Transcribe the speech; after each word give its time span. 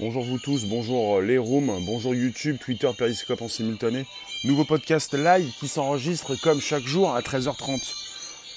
Bonjour 0.00 0.22
vous 0.22 0.38
tous, 0.38 0.64
bonjour 0.66 1.20
les 1.20 1.38
rooms, 1.38 1.84
bonjour 1.84 2.14
YouTube, 2.14 2.56
Twitter, 2.60 2.88
Periscope 2.96 3.42
en 3.42 3.48
simultané. 3.48 4.06
Nouveau 4.44 4.64
podcast 4.64 5.12
live 5.12 5.50
qui 5.58 5.66
s'enregistre 5.66 6.36
comme 6.40 6.60
chaque 6.60 6.84
jour 6.84 7.16
à 7.16 7.20
13h30. 7.20 7.80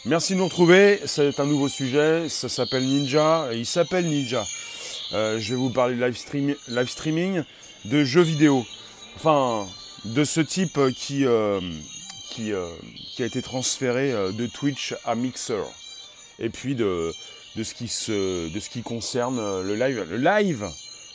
Merci 0.06 0.34
de 0.34 0.38
nous 0.38 0.44
retrouver, 0.44 1.00
c'est 1.06 1.40
un 1.40 1.48
nouveau 1.48 1.68
sujet, 1.68 2.30
ça 2.30 2.48
s'appelle 2.48 2.84
Ninja, 2.84 3.48
il 3.54 3.66
s'appelle 3.66 4.06
Ninja. 4.06 4.46
Euh, 5.14 5.40
je 5.40 5.56
vais 5.56 5.56
vous 5.56 5.72
parler 5.72 5.96
de 5.96 6.06
live, 6.06 6.88
streaming, 6.88 7.44
de 7.86 8.04
jeux 8.04 8.22
vidéo. 8.22 8.64
Enfin, 9.16 9.66
de 10.06 10.24
ce 10.24 10.42
type 10.42 10.80
qui, 10.96 11.26
euh, 11.26 11.60
euh, 12.40 12.70
a 13.18 13.24
été 13.24 13.42
transféré 13.42 14.12
de 14.12 14.46
Twitch 14.46 14.94
à 15.06 15.16
Mixer. 15.16 15.64
Et 16.38 16.50
puis 16.50 16.76
de, 16.76 17.12
ce, 17.56 17.74
qui 17.74 17.86
de 17.86 18.60
ce 18.60 18.70
qui 18.70 18.84
concerne 18.84 19.40
le 19.64 19.76
live. 19.76 20.06
Le 20.08 20.18
live 20.18 20.70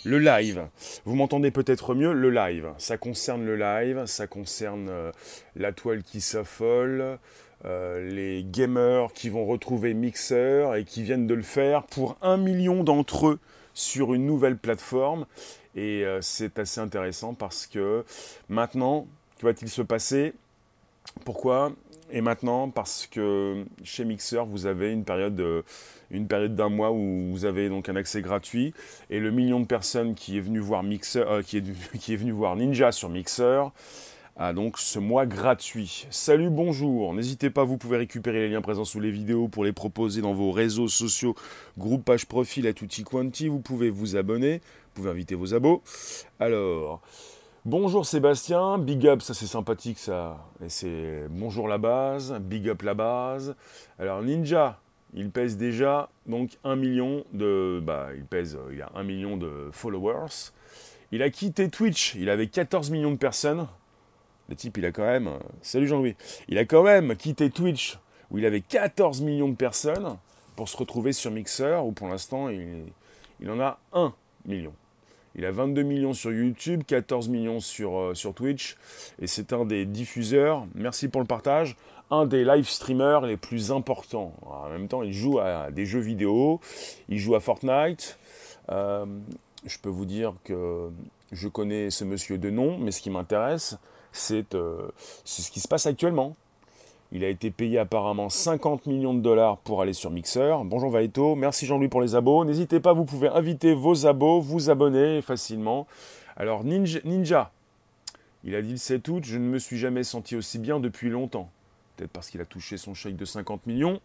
le 0.07 0.19
live. 0.21 0.69
Vous 1.05 1.17
m'entendez 1.17 1.51
peut-être 1.51 1.95
mieux, 1.95 2.13
le 2.13 2.31
live. 2.31 2.71
Ça 2.79 2.97
concerne 2.97 3.45
le 3.45 3.57
live, 3.57 4.07
ça 4.07 4.27
concerne 4.27 4.89
euh, 4.89 5.13
la 5.57 5.73
toile 5.73 6.03
qui 6.05 6.21
s'affole, 6.21 7.19
euh, 7.65 8.09
les 8.09 8.45
gamers 8.45 9.13
qui 9.13 9.29
vont 9.29 9.45
retrouver 9.45 9.95
Mixer 9.95 10.77
et 10.77 10.85
qui 10.85 11.03
viennent 11.03 11.27
de 11.27 11.35
le 11.35 11.43
faire 11.43 11.83
pour 11.83 12.17
un 12.23 12.37
million 12.37 12.85
d'entre 12.85 13.27
eux 13.27 13.39
sur 13.75 14.15
une 14.15 14.27
nouvelle 14.27 14.57
plateforme. 14.57 15.27
Et 15.75 16.05
euh, 16.05 16.23
c'est 16.23 16.59
assez 16.59 16.81
intéressant 16.81 17.35
parce 17.35 17.67
que 17.67 18.05
maintenant, 18.49 19.07
que 19.39 19.47
va-t-il 19.47 19.69
se 19.69 19.83
passer? 19.83 20.35
Pourquoi? 21.25 21.73
Et 22.11 22.21
maintenant, 22.21 22.71
parce 22.71 23.07
que 23.07 23.65
chez 23.83 24.05
Mixer, 24.05 24.45
vous 24.47 24.67
avez 24.67 24.93
une 24.93 25.05
période 25.05 25.65
une 26.11 26.29
période 26.29 26.55
d'un 26.55 26.69
mois 26.69 26.93
où 26.93 27.31
vous 27.31 27.45
avez 27.45 27.69
donc 27.69 27.89
un 27.89 27.97
accès 27.97 28.23
gratuit 28.23 28.73
et 29.11 29.21
le 29.21 29.31
million 29.31 29.61
de 29.61 29.67
personnes 29.67 30.15
qui 30.15 30.39
est 30.39 30.41
venu 30.41 30.61
voir 30.61 30.83
Mixer, 30.83 31.25
euh, 31.27 31.43
qui, 31.43 31.59
est, 31.59 31.65
qui 31.99 32.15
est 32.15 32.17
venu 32.17 32.33
voir 32.33 32.57
Ninja 32.57 32.93
sur 32.93 33.09
Mixer 33.09 33.65
a 34.39 34.53
donc 34.53 34.77
ce 34.77 34.99
mois 34.99 35.25
gratuit. 35.25 36.07
Salut, 36.11 36.51
bonjour. 36.51 37.15
N'hésitez 37.15 37.49
pas, 37.49 37.65
vous 37.65 37.79
pouvez 37.79 37.97
récupérer 37.97 38.41
les 38.41 38.49
liens 38.51 38.61
présents 38.61 38.85
sous 38.85 39.01
les 39.01 39.11
vidéos 39.11 39.49
pour 39.49 39.65
les 39.65 39.73
proposer 39.73 40.21
dans 40.21 40.35
vos 40.35 40.53
réseaux 40.53 40.89
sociaux, 40.89 41.35
groupe, 41.79 42.05
page, 42.05 42.27
profil 42.27 42.67
à 42.67 42.75
tutti 42.75 43.03
quanti. 43.03 43.49
Vous 43.49 43.61
pouvez 43.61 43.89
vous 43.89 44.15
abonner, 44.15 44.59
vous 44.59 44.93
pouvez 45.01 45.11
inviter 45.11 45.35
vos 45.35 45.55
abos. 45.55 45.83
Alors, 46.39 47.01
bonjour 47.67 48.07
Sébastien, 48.07 48.79
big 48.79 49.09
up, 49.09 49.21
ça 49.21 49.35
c'est 49.35 49.47
sympathique 49.47 49.99
ça. 49.99 50.39
Et 50.65 50.69
c'est 50.69 51.27
bonjour 51.29 51.67
la 51.67 51.79
base, 51.79 52.39
big 52.41 52.69
up 52.69 52.83
la 52.83 52.95
base. 52.95 53.57
Alors 53.99 54.23
Ninja, 54.23 54.79
il 55.15 55.31
pèse 55.31 55.57
déjà 55.57 56.09
donc 56.27 56.59
un 56.63 56.77
million 56.77 57.25
de. 57.33 57.83
Bah, 57.85 58.11
il 58.17 58.25
pèse, 58.25 58.57
il 58.73 58.81
a 58.81 58.91
un 58.95 59.03
million 59.03 59.37
de 59.37 59.69
followers. 59.73 60.53
Il 61.11 61.23
a 61.23 61.31
quitté 61.31 61.69
Twitch, 61.69 62.15
il 62.15 62.31
avait 62.31 62.47
14 62.47 62.91
millions 62.91 63.11
de 63.11 63.17
personnes. 63.17 63.67
Le 64.49 64.55
type, 64.55 64.79
il 64.79 64.87
a 64.87 64.93
quand 64.93 65.05
même. 65.05 65.31
Salut 65.61 65.89
Jean-Louis. 65.89 66.15
Il 66.49 66.59
a 66.59 66.65
quand 66.65 66.85
même 66.85 67.17
quitté 67.17 67.51
Twitch, 67.51 67.99
où 68.31 68.39
il 68.39 68.47
avait 68.47 68.61
14 68.61 69.23
millions 69.23 69.49
de 69.49 69.57
personnes, 69.57 70.17
pour 70.55 70.69
se 70.69 70.77
retrouver 70.77 71.13
sur 71.13 71.33
Mixer, 71.33 71.85
où 71.85 71.91
pour 71.91 72.07
l'instant, 72.07 72.49
il, 72.49 72.87
il 73.41 73.51
en 73.51 73.59
a 73.59 73.81
1 73.93 74.15
million. 74.47 74.73
Il 75.37 75.45
a 75.45 75.53
22 75.53 75.83
millions 75.83 76.15
sur 76.15 76.33
YouTube, 76.33 76.83
14 76.87 77.29
millions 77.29 77.61
sur, 77.61 77.99
euh, 77.99 78.15
sur 78.15 78.35
Twitch, 78.35 78.77
et 79.21 79.27
c'est 79.27 79.53
un 79.53 79.65
des 79.65 79.85
diffuseurs. 79.85 80.67
Merci 80.75 81.09
pour 81.09 81.21
le 81.21 81.27
partage 81.27 81.77
un 82.11 82.25
des 82.25 82.45
live 82.45 82.69
streamers 82.69 83.23
les 83.23 83.37
plus 83.37 83.73
importants. 83.73 84.33
en 84.47 84.69
même 84.69 84.89
temps, 84.89 85.03
il 85.03 85.13
joue 85.13 85.39
à 85.39 85.71
des 85.71 85.87
jeux 85.87 86.01
vidéo, 86.01 86.61
il 87.09 87.19
joue 87.19 87.35
à 87.35 87.41
Fortnite. 87.41 88.19
Euh, 88.71 89.07
je 89.65 89.79
peux 89.79 89.89
vous 89.89 90.05
dire 90.05 90.35
que 90.45 90.91
je 91.33 91.49
connais 91.49 91.91
ce 91.91 92.05
monsieur 92.05 92.39
de 92.39 92.51
nom, 92.51 92.79
mais 92.79 92.93
ce 92.93 93.03
qui 93.03 93.11
m'intéresse, 93.11 93.77
c'est 94.13 94.55
euh, 94.55 94.89
ce 95.25 95.51
qui 95.51 95.61
se 95.61 95.69
passe 95.69 95.87
actuellement. 95.87 96.37
Il 97.13 97.25
a 97.25 97.29
été 97.29 97.51
payé 97.51 97.79
apparemment 97.79 98.29
50 98.29 98.87
millions 98.87 99.15
de 99.15 99.21
dollars 99.21 99.59
pour 99.59 99.81
aller 99.81 99.93
sur 99.93 100.11
Mixer. 100.11 100.57
Bonjour 100.65 100.91
Vaito, 100.91 101.35
merci 101.35 101.67
Jean-Louis 101.67 101.89
pour 101.89 102.01
les 102.01 102.15
abos. 102.15 102.45
N'hésitez 102.45 102.81
pas, 102.81 102.93
vous 102.93 103.05
pouvez 103.05 103.29
inviter 103.29 103.75
vos 103.75 104.07
abos, 104.07 104.41
vous 104.41 104.71
abonner 104.71 105.23
facilement. 105.23 105.87
Alors 106.37 106.65
Ninja, 106.65 107.01
Ninja 107.05 107.53
il 108.45 108.55
a 108.55 108.63
dit 108.63 108.73
le 108.73 108.77
7 108.77 109.09
août, 109.09 109.25
je 109.25 109.39
ne 109.39 109.45
me 109.45 109.59
suis 109.59 109.79
jamais 109.79 110.05
senti 110.05 110.37
aussi 110.37 110.59
bien 110.59 110.79
depuis 110.79 111.11
longtemps 111.11 111.49
peut-être 111.97 112.11
parce 112.11 112.31
qu'il 112.31 112.41
a 112.41 112.45
touché 112.45 112.77
son 112.77 112.95
chèque 112.95 113.17
de 113.17 113.25
50 113.25 113.67
millions. 113.67 114.01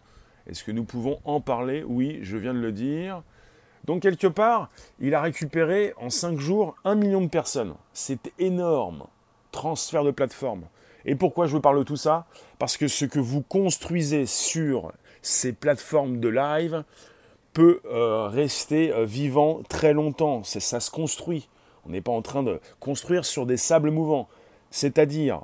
Est-ce 0.47 0.63
que 0.63 0.71
nous 0.71 0.83
pouvons 0.83 1.19
en 1.25 1.39
parler? 1.39 1.83
Oui, 1.83 2.19
je 2.23 2.37
viens 2.37 2.53
de 2.53 2.59
le 2.59 2.71
dire. 2.71 3.21
Donc 3.85 4.01
quelque 4.01 4.27
part, 4.27 4.69
il 4.99 5.13
a 5.13 5.21
récupéré 5.21 5.93
en 5.97 6.09
5 6.09 6.39
jours 6.39 6.75
1 6.83 6.95
million 6.95 7.21
de 7.21 7.27
personnes. 7.27 7.73
C'est 7.93 8.31
énorme. 8.39 9.05
Transfert 9.51 10.03
de 10.03 10.11
plateforme. 10.11 10.63
Et 11.05 11.15
pourquoi 11.15 11.47
je 11.47 11.53
vous 11.53 11.61
parle 11.61 11.79
de 11.79 11.83
tout 11.83 11.97
ça? 11.97 12.25
Parce 12.59 12.77
que 12.77 12.87
ce 12.87 13.05
que 13.05 13.19
vous 13.19 13.41
construisez 13.41 14.25
sur 14.25 14.91
ces 15.21 15.53
plateformes 15.53 16.19
de 16.19 16.29
live 16.29 16.83
peut 17.53 17.81
euh, 17.85 18.27
rester 18.27 18.93
euh, 18.93 19.05
vivant 19.05 19.61
très 19.67 19.93
longtemps. 19.93 20.43
Ça 20.43 20.79
se 20.79 20.91
construit. 20.91 21.47
On 21.85 21.89
n'est 21.89 22.01
pas 22.01 22.11
en 22.11 22.21
train 22.21 22.43
de 22.43 22.59
construire 22.79 23.25
sur 23.25 23.45
des 23.45 23.57
sables 23.57 23.91
mouvants. 23.91 24.29
C'est-à-dire, 24.69 25.41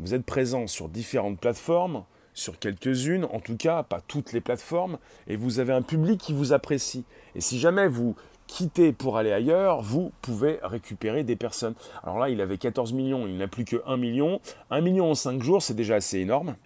vous 0.00 0.14
êtes 0.14 0.24
présent 0.24 0.66
sur 0.66 0.88
différentes 0.88 1.38
plateformes, 1.38 2.04
sur 2.32 2.58
quelques-unes, 2.58 3.26
en 3.26 3.38
tout 3.38 3.56
cas, 3.56 3.84
pas 3.84 4.02
toutes 4.08 4.32
les 4.32 4.40
plateformes, 4.40 4.98
et 5.28 5.36
vous 5.36 5.60
avez 5.60 5.72
un 5.72 5.82
public 5.82 6.20
qui 6.20 6.32
vous 6.32 6.52
apprécie. 6.52 7.04
Et 7.36 7.40
si 7.40 7.60
jamais 7.60 7.86
vous 7.86 8.16
quittez 8.46 8.92
pour 8.92 9.16
aller 9.16 9.32
ailleurs, 9.32 9.82
vous 9.82 10.12
pouvez 10.22 10.58
récupérer 10.62 11.24
des 11.24 11.36
personnes. 11.36 11.74
Alors 12.02 12.18
là, 12.18 12.28
il 12.28 12.40
avait 12.40 12.58
14 12.58 12.92
millions, 12.92 13.26
il 13.26 13.36
n'a 13.36 13.48
plus 13.48 13.64
que 13.64 13.82
1 13.86 13.96
million. 13.96 14.40
1 14.70 14.80
million 14.80 15.10
en 15.10 15.14
5 15.14 15.42
jours, 15.42 15.62
c'est 15.62 15.74
déjà 15.74 15.96
assez 15.96 16.18
énorme. 16.18 16.56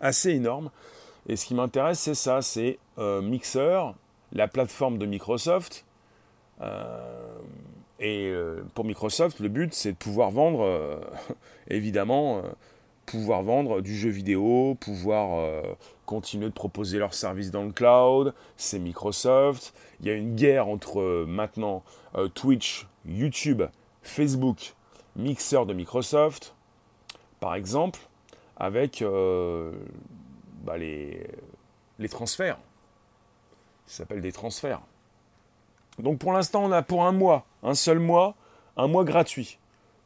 Assez 0.00 0.30
énorme. 0.30 0.70
Et 1.28 1.36
ce 1.36 1.46
qui 1.46 1.54
m'intéresse, 1.54 1.98
c'est 1.98 2.14
ça, 2.14 2.42
c'est 2.42 2.78
euh, 2.98 3.20
Mixer, 3.20 3.92
la 4.32 4.48
plateforme 4.48 4.98
de 4.98 5.06
Microsoft. 5.06 5.84
Euh, 6.60 7.38
et 8.00 8.28
euh, 8.28 8.62
pour 8.74 8.84
Microsoft, 8.84 9.40
le 9.40 9.48
but, 9.48 9.74
c'est 9.74 9.92
de 9.92 9.96
pouvoir 9.96 10.30
vendre, 10.30 11.00
évidemment, 11.68 12.42
pouvoir 13.06 13.42
vendre 13.42 13.80
du 13.80 13.96
jeu 13.96 14.10
vidéo, 14.10 14.76
pouvoir 14.80 15.62
continuer 16.06 16.46
de 16.46 16.54
proposer 16.54 16.98
leurs 16.98 17.14
services 17.14 17.50
dans 17.50 17.64
le 17.64 17.72
cloud. 17.72 18.32
C'est 18.56 18.78
Microsoft. 18.78 19.74
Il 20.00 20.06
y 20.06 20.10
a 20.10 20.14
une 20.14 20.36
guerre 20.36 20.68
entre 20.68 21.24
maintenant 21.26 21.82
Twitch, 22.34 22.86
YouTube, 23.04 23.62
Facebook, 24.02 24.74
Mixer 25.16 25.66
de 25.66 25.74
Microsoft, 25.74 26.54
par 27.40 27.54
exemple, 27.54 27.98
avec 28.56 29.02
bah, 30.62 30.78
les, 30.78 31.26
les 31.98 32.08
transferts. 32.08 32.58
Ça 33.86 33.98
s'appelle 33.98 34.20
des 34.20 34.32
transferts. 34.32 34.80
Donc 35.98 36.18
pour 36.18 36.32
l'instant, 36.32 36.64
on 36.64 36.72
a 36.72 36.82
pour 36.82 37.04
un 37.04 37.12
mois, 37.12 37.44
un 37.62 37.74
seul 37.74 37.98
mois, 37.98 38.34
un 38.76 38.86
mois 38.86 39.04
gratuit 39.04 39.58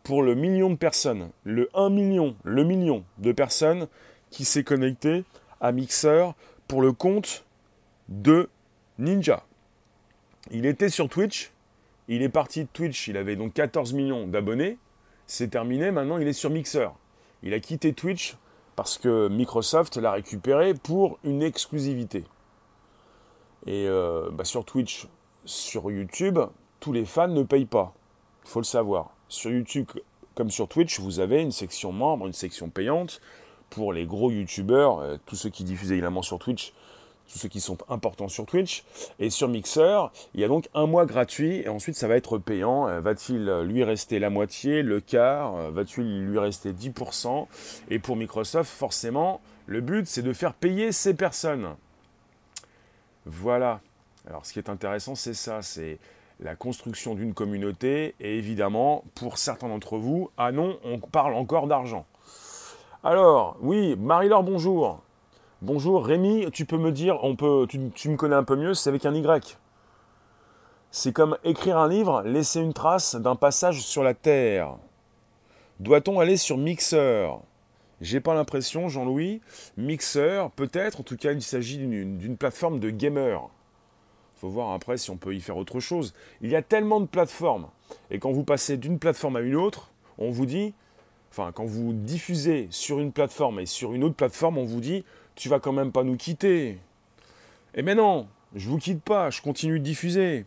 pour 0.03 0.22
le 0.22 0.34
million 0.34 0.70
de 0.70 0.74
personnes, 0.76 1.30
le 1.44 1.69
1 1.74 1.91
million, 1.91 2.34
le 2.44 2.64
million 2.64 3.04
de 3.19 3.32
personnes 3.32 3.86
qui 4.30 4.44
s'est 4.44 4.64
connecté 4.64 5.24
à 5.60 5.72
Mixer 5.72 6.32
pour 6.66 6.82
le 6.82 6.92
compte 6.92 7.44
de 8.09 8.48
Ninja. 8.98 9.44
Il 10.50 10.66
était 10.66 10.88
sur 10.88 11.08
Twitch, 11.08 11.53
il 12.08 12.22
est 12.22 12.28
parti 12.28 12.64
de 12.64 12.69
Twitch, 12.72 13.08
il 13.08 13.16
avait 13.16 13.36
donc 13.36 13.54
14 13.54 13.92
millions 13.92 14.26
d'abonnés, 14.26 14.78
c'est 15.27 15.48
terminé, 15.48 15.91
maintenant 15.91 16.18
il 16.18 16.27
est 16.27 16.33
sur 16.33 16.50
Mixer. 16.50 16.89
Il 17.42 17.54
a 17.54 17.60
quitté 17.60 17.92
Twitch 17.92 18.36
parce 18.77 18.98
que 18.98 19.28
Microsoft 19.28 19.97
l'a 19.97 20.12
récupéré 20.12 20.74
pour 20.74 21.18
une 21.24 21.42
exclusivité. 21.42 22.24
Et 23.66 23.86
euh, 23.86 24.30
bah, 24.33 24.44
sur 24.44 24.65
Twitch, 24.65 25.06
sur 25.44 25.91
YouTube, 25.91 26.39
tous 26.80 26.92
les 26.92 27.04
fans 27.04 27.28
ne 27.28 27.42
payent 27.42 27.66
pas. 27.66 27.95
Il 28.45 28.50
faut 28.50 28.60
le 28.60 28.65
savoir. 28.65 29.10
Sur 29.28 29.50
YouTube, 29.50 29.86
comme 30.34 30.50
sur 30.50 30.68
Twitch, 30.68 31.00
vous 31.00 31.21
avez 31.21 31.41
une 31.41 31.53
section 31.53 31.92
membre, 31.92 32.27
une 32.27 32.33
section 32.33 32.71
payante 32.71 33.21
pour 33.71 33.92
les 33.92 34.04
gros 34.04 34.30
YouTubeurs, 34.30 34.98
euh, 34.98 35.16
tous 35.27 35.36
ceux 35.36 35.50
qui 35.50 35.65
diffusent 35.65 35.92
évidemment 35.92 36.22
sur 36.22 36.38
Twitch, 36.38 36.72
tous 37.33 37.39
ceux 37.39 37.49
qui 37.49 37.61
sont 37.61 37.79
importants 37.89 38.29
sur 38.29 38.47
Twitch. 38.47 38.84
Et 39.19 39.31
sur 39.31 39.49
Mixer, 39.49 40.11
il 40.34 40.41
y 40.41 40.45
a 40.45 40.49
donc 40.49 40.69
un 40.75 40.87
mois 40.87 41.07
gratuit 41.07 41.57
et 41.57 41.69
ensuite 41.69 41.97
ça 41.97 42.09
va 42.09 42.17
être 42.17 42.39
payant. 42.39 42.89
Euh, 42.89 43.01
va-t-il 43.01 43.45
lui 43.63 43.83
rester 43.84 44.19
la 44.19 44.31
moitié, 44.31 44.83
le 44.83 45.01
quart? 45.01 45.57
Euh, 45.57 45.71
Va-t-il 45.71 46.27
lui 46.27 46.39
rester 46.39 46.73
10% 46.73 47.47
Et 47.91 47.99
pour 47.99 48.17
Microsoft, 48.17 48.71
forcément, 48.71 49.41
le 49.67 49.81
but 49.81 50.07
c'est 50.07 50.23
de 50.23 50.33
faire 50.33 50.55
payer 50.55 50.93
ces 50.93 51.15
personnes. 51.15 51.75
Voilà. 53.25 53.81
Alors 54.29 54.45
ce 54.45 54.53
qui 54.53 54.59
est 54.59 54.69
intéressant, 54.69 55.15
c'est 55.15 55.34
ça, 55.34 55.63
c'est 55.63 55.99
la 56.41 56.57
construction 56.57 57.15
d'une 57.15 57.34
communauté, 57.34 58.15
et 58.21 58.37
évidemment, 58.37 59.05
pour 59.15 59.39
certains 59.39 59.69
d'entre 59.69 59.97
vous, 59.97 60.31
ah 60.37 60.51
non, 60.51 60.79
on 60.84 60.99
parle 60.99 61.34
encore 61.34 61.69
d'argent. 61.69 62.05
Alors, 63.05 63.57
oui, 63.61 63.97
Marie-Laure, 63.97 64.43
bonjour. 64.43 65.01
Bonjour, 65.62 66.04
Rémi, 66.04 66.50
tu 66.53 66.66
peux 66.66 66.76
me 66.76 66.91
dire, 66.91 67.22
on 67.22 67.36
peut, 67.36 67.68
tu, 67.68 68.09
me 68.09 68.16
connais 68.16 68.34
un 68.34 68.42
peu 68.42 68.56
mieux, 68.56 68.74
c'est 68.74 68.88
avec 68.88 69.06
un 69.06 69.14
Y. 69.14 69.56
C'est 70.91 71.12
comme 71.12 71.38
écrire 71.44 71.78
un 71.78 71.86
livre, 71.86 72.24
laisser 72.24 72.59
une 72.59 72.72
trace 72.72 73.14
d'un 73.14 73.36
passage 73.36 73.80
sur 73.80 74.03
la 74.03 74.12
Terre. 74.12 74.76
Doit-on 75.78 76.18
aller 76.18 76.36
sur 76.36 76.59
Mixer 76.59 77.28
J'ai 78.00 78.18
pas 78.18 78.34
l'impression, 78.34 78.88
Jean-Louis. 78.88 79.41
Mixer, 79.76 80.50
peut-être, 80.56 80.98
en 80.98 81.04
tout 81.04 81.16
cas, 81.16 81.30
il 81.30 81.42
s'agit 81.42 81.78
d'une 81.78 82.36
plateforme 82.36 82.80
de 82.80 82.91
gamers. 82.91 83.48
Faut 84.41 84.48
voir 84.48 84.72
après 84.72 84.97
si 84.97 85.10
on 85.10 85.16
peut 85.16 85.32
y 85.32 85.41
faire 85.41 85.59
autre 85.59 85.78
chose. 85.78 86.12
Il 86.41 86.50
y 86.50 86.56
a 86.56 86.62
tellement 86.62 86.98
de 86.98 87.06
plateformes. 87.06 87.68
Et 88.10 88.18
quand 88.18 88.32
vous 88.32 88.42
passez 88.42 88.78
d'une 88.78 88.98
plateforme 88.98 89.36
à 89.36 89.41
une 89.41 89.54
autre, 89.54 89.92
on 90.18 90.32
vous 90.32 90.47
dit, 90.47 90.74
enfin, 91.30 91.53
quand 91.54 91.66
vous 91.66 91.92
diffusez 91.92 92.66
sur 92.70 92.98
une 92.98 93.12
plateforme 93.12 93.60
et 93.60 93.66
sur 93.66 93.92
une 93.92 94.03
autre 94.03 94.16
plateforme, 94.16 94.59
on 94.59 94.64
vous 94.64 94.80
dit, 94.80 95.04
tu 95.34 95.49
vas 95.49 95.61
quand 95.61 95.73
même 95.73 95.93
pas 95.93 96.05
nous 96.05 96.17
quitter. 96.17 96.79
Eh 97.75 97.83
mais 97.83 97.95
non, 97.95 98.27
je 98.55 98.69
vous 98.69 98.79
quitte 98.79 99.03
pas, 99.03 99.31
je 99.31 99.41
continue 99.41 99.79
de 99.79 99.84
diffuser 99.84 100.45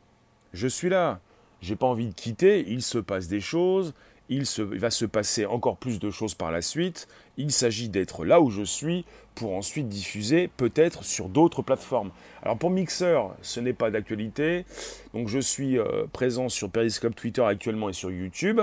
je 0.56 0.68
suis 0.68 0.90
là. 0.90 1.20
J'ai 1.62 1.76
pas 1.76 1.86
envie 1.86 2.08
de 2.08 2.14
quitter, 2.14 2.66
il 2.68 2.82
se 2.82 2.98
passe 2.98 3.28
des 3.28 3.42
choses, 3.42 3.94
il, 4.30 4.46
va 4.58 4.90
se 4.90 5.06
passer 5.06 5.46
encore 5.46 5.78
plus 5.78 6.00
de 6.00 6.10
choses 6.10 6.34
par 6.34 6.52
la 6.52 6.62
suite. 6.62 7.08
Il 7.38 7.52
s'agit 7.52 7.90
d'être 7.90 8.26
là 8.26 8.40
où 8.40 8.50
je 8.50 8.64
suis 8.64 9.06
pour 9.36 9.54
ensuite 9.54 9.90
diffuser 9.90 10.50
peut-être 10.58 11.04
sur 11.04 11.28
d'autres 11.28 11.62
plateformes. 11.62 12.12
Alors 12.42 12.58
pour 12.58 12.70
Mixer, 12.70 13.20
ce 13.42 13.60
n'est 13.60 13.74
pas 13.74 13.92
d'actualité. 13.92 14.66
Donc 15.14 15.28
je 15.28 15.40
suis 15.40 15.78
euh, 15.78 16.06
présent 16.12 16.50
sur 16.50 16.70
Periscope 16.70 17.16
Twitter 17.16 17.44
actuellement 17.44 17.90
et 17.90 17.94
sur 17.94 18.12
YouTube. 18.12 18.62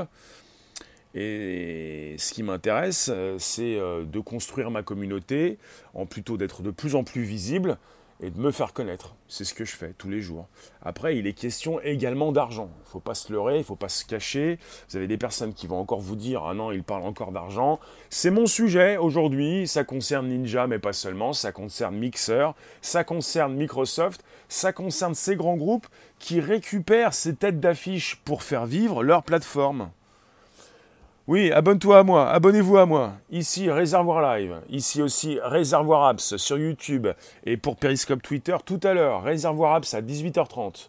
Et 1.14 2.16
ce 2.18 2.32
qui 2.32 2.42
m'intéresse, 2.42 3.10
euh, 3.12 3.36
c'est 3.38 3.76
euh, 3.76 4.04
de 4.04 4.20
construire 4.20 4.70
ma 4.70 4.82
communauté, 4.82 5.58
en 5.94 6.06
plutôt 6.06 6.36
d'être 6.36 6.62
de 6.62 6.70
plus 6.70 6.94
en 6.94 7.04
plus 7.04 7.22
visible 7.22 7.76
et 8.22 8.30
de 8.30 8.38
me 8.38 8.52
faire 8.52 8.72
connaître. 8.72 9.14
C'est 9.28 9.44
ce 9.44 9.52
que 9.52 9.64
je 9.64 9.74
fais 9.74 9.92
tous 9.98 10.08
les 10.08 10.20
jours. 10.20 10.46
Après, 10.80 11.16
il 11.16 11.26
est 11.26 11.32
question 11.32 11.80
également 11.80 12.30
d'argent. 12.30 12.70
Il 12.72 12.86
ne 12.86 12.90
faut 12.90 13.00
pas 13.00 13.14
se 13.14 13.32
leurrer, 13.32 13.56
il 13.56 13.58
ne 13.58 13.64
faut 13.64 13.76
pas 13.76 13.88
se 13.88 14.04
cacher. 14.04 14.58
Vous 14.88 14.96
avez 14.96 15.08
des 15.08 15.18
personnes 15.18 15.52
qui 15.52 15.66
vont 15.66 15.78
encore 15.78 16.00
vous 16.00 16.16
dire 16.16 16.44
Ah 16.44 16.54
non, 16.54 16.70
il 16.72 16.84
parle 16.84 17.02
encore 17.02 17.32
d'argent. 17.32 17.80
C'est 18.10 18.30
mon 18.30 18.46
sujet 18.46 18.96
aujourd'hui. 18.96 19.66
Ça 19.66 19.84
concerne 19.84 20.28
Ninja, 20.28 20.66
mais 20.66 20.78
pas 20.78 20.92
seulement. 20.92 21.32
Ça 21.32 21.52
concerne 21.52 21.96
Mixer, 21.96 22.54
ça 22.80 23.04
concerne 23.04 23.54
Microsoft, 23.54 24.24
ça 24.48 24.72
concerne 24.72 25.14
ces 25.14 25.34
grands 25.34 25.56
groupes 25.56 25.88
qui 26.18 26.40
récupèrent 26.40 27.14
ces 27.14 27.34
têtes 27.34 27.60
d'affiche 27.60 28.20
pour 28.24 28.44
faire 28.44 28.66
vivre 28.66 29.02
leur 29.02 29.24
plateforme. 29.24 29.90
Oui, 31.28 31.52
abonne-toi 31.52 32.00
à 32.00 32.02
moi, 32.02 32.28
abonnez-vous 32.30 32.78
à 32.78 32.84
moi. 32.84 33.12
Ici 33.30 33.70
Réservoir 33.70 34.20
Live, 34.22 34.60
ici 34.68 35.00
aussi 35.00 35.38
Réservoir 35.40 36.08
Apps 36.08 36.36
sur 36.36 36.58
YouTube 36.58 37.06
et 37.46 37.56
pour 37.56 37.76
Periscope 37.76 38.20
Twitter 38.22 38.56
tout 38.66 38.80
à 38.82 38.92
l'heure, 38.92 39.22
Réservoir 39.22 39.76
Apps 39.76 39.94
à 39.94 40.02
18h30. 40.02 40.88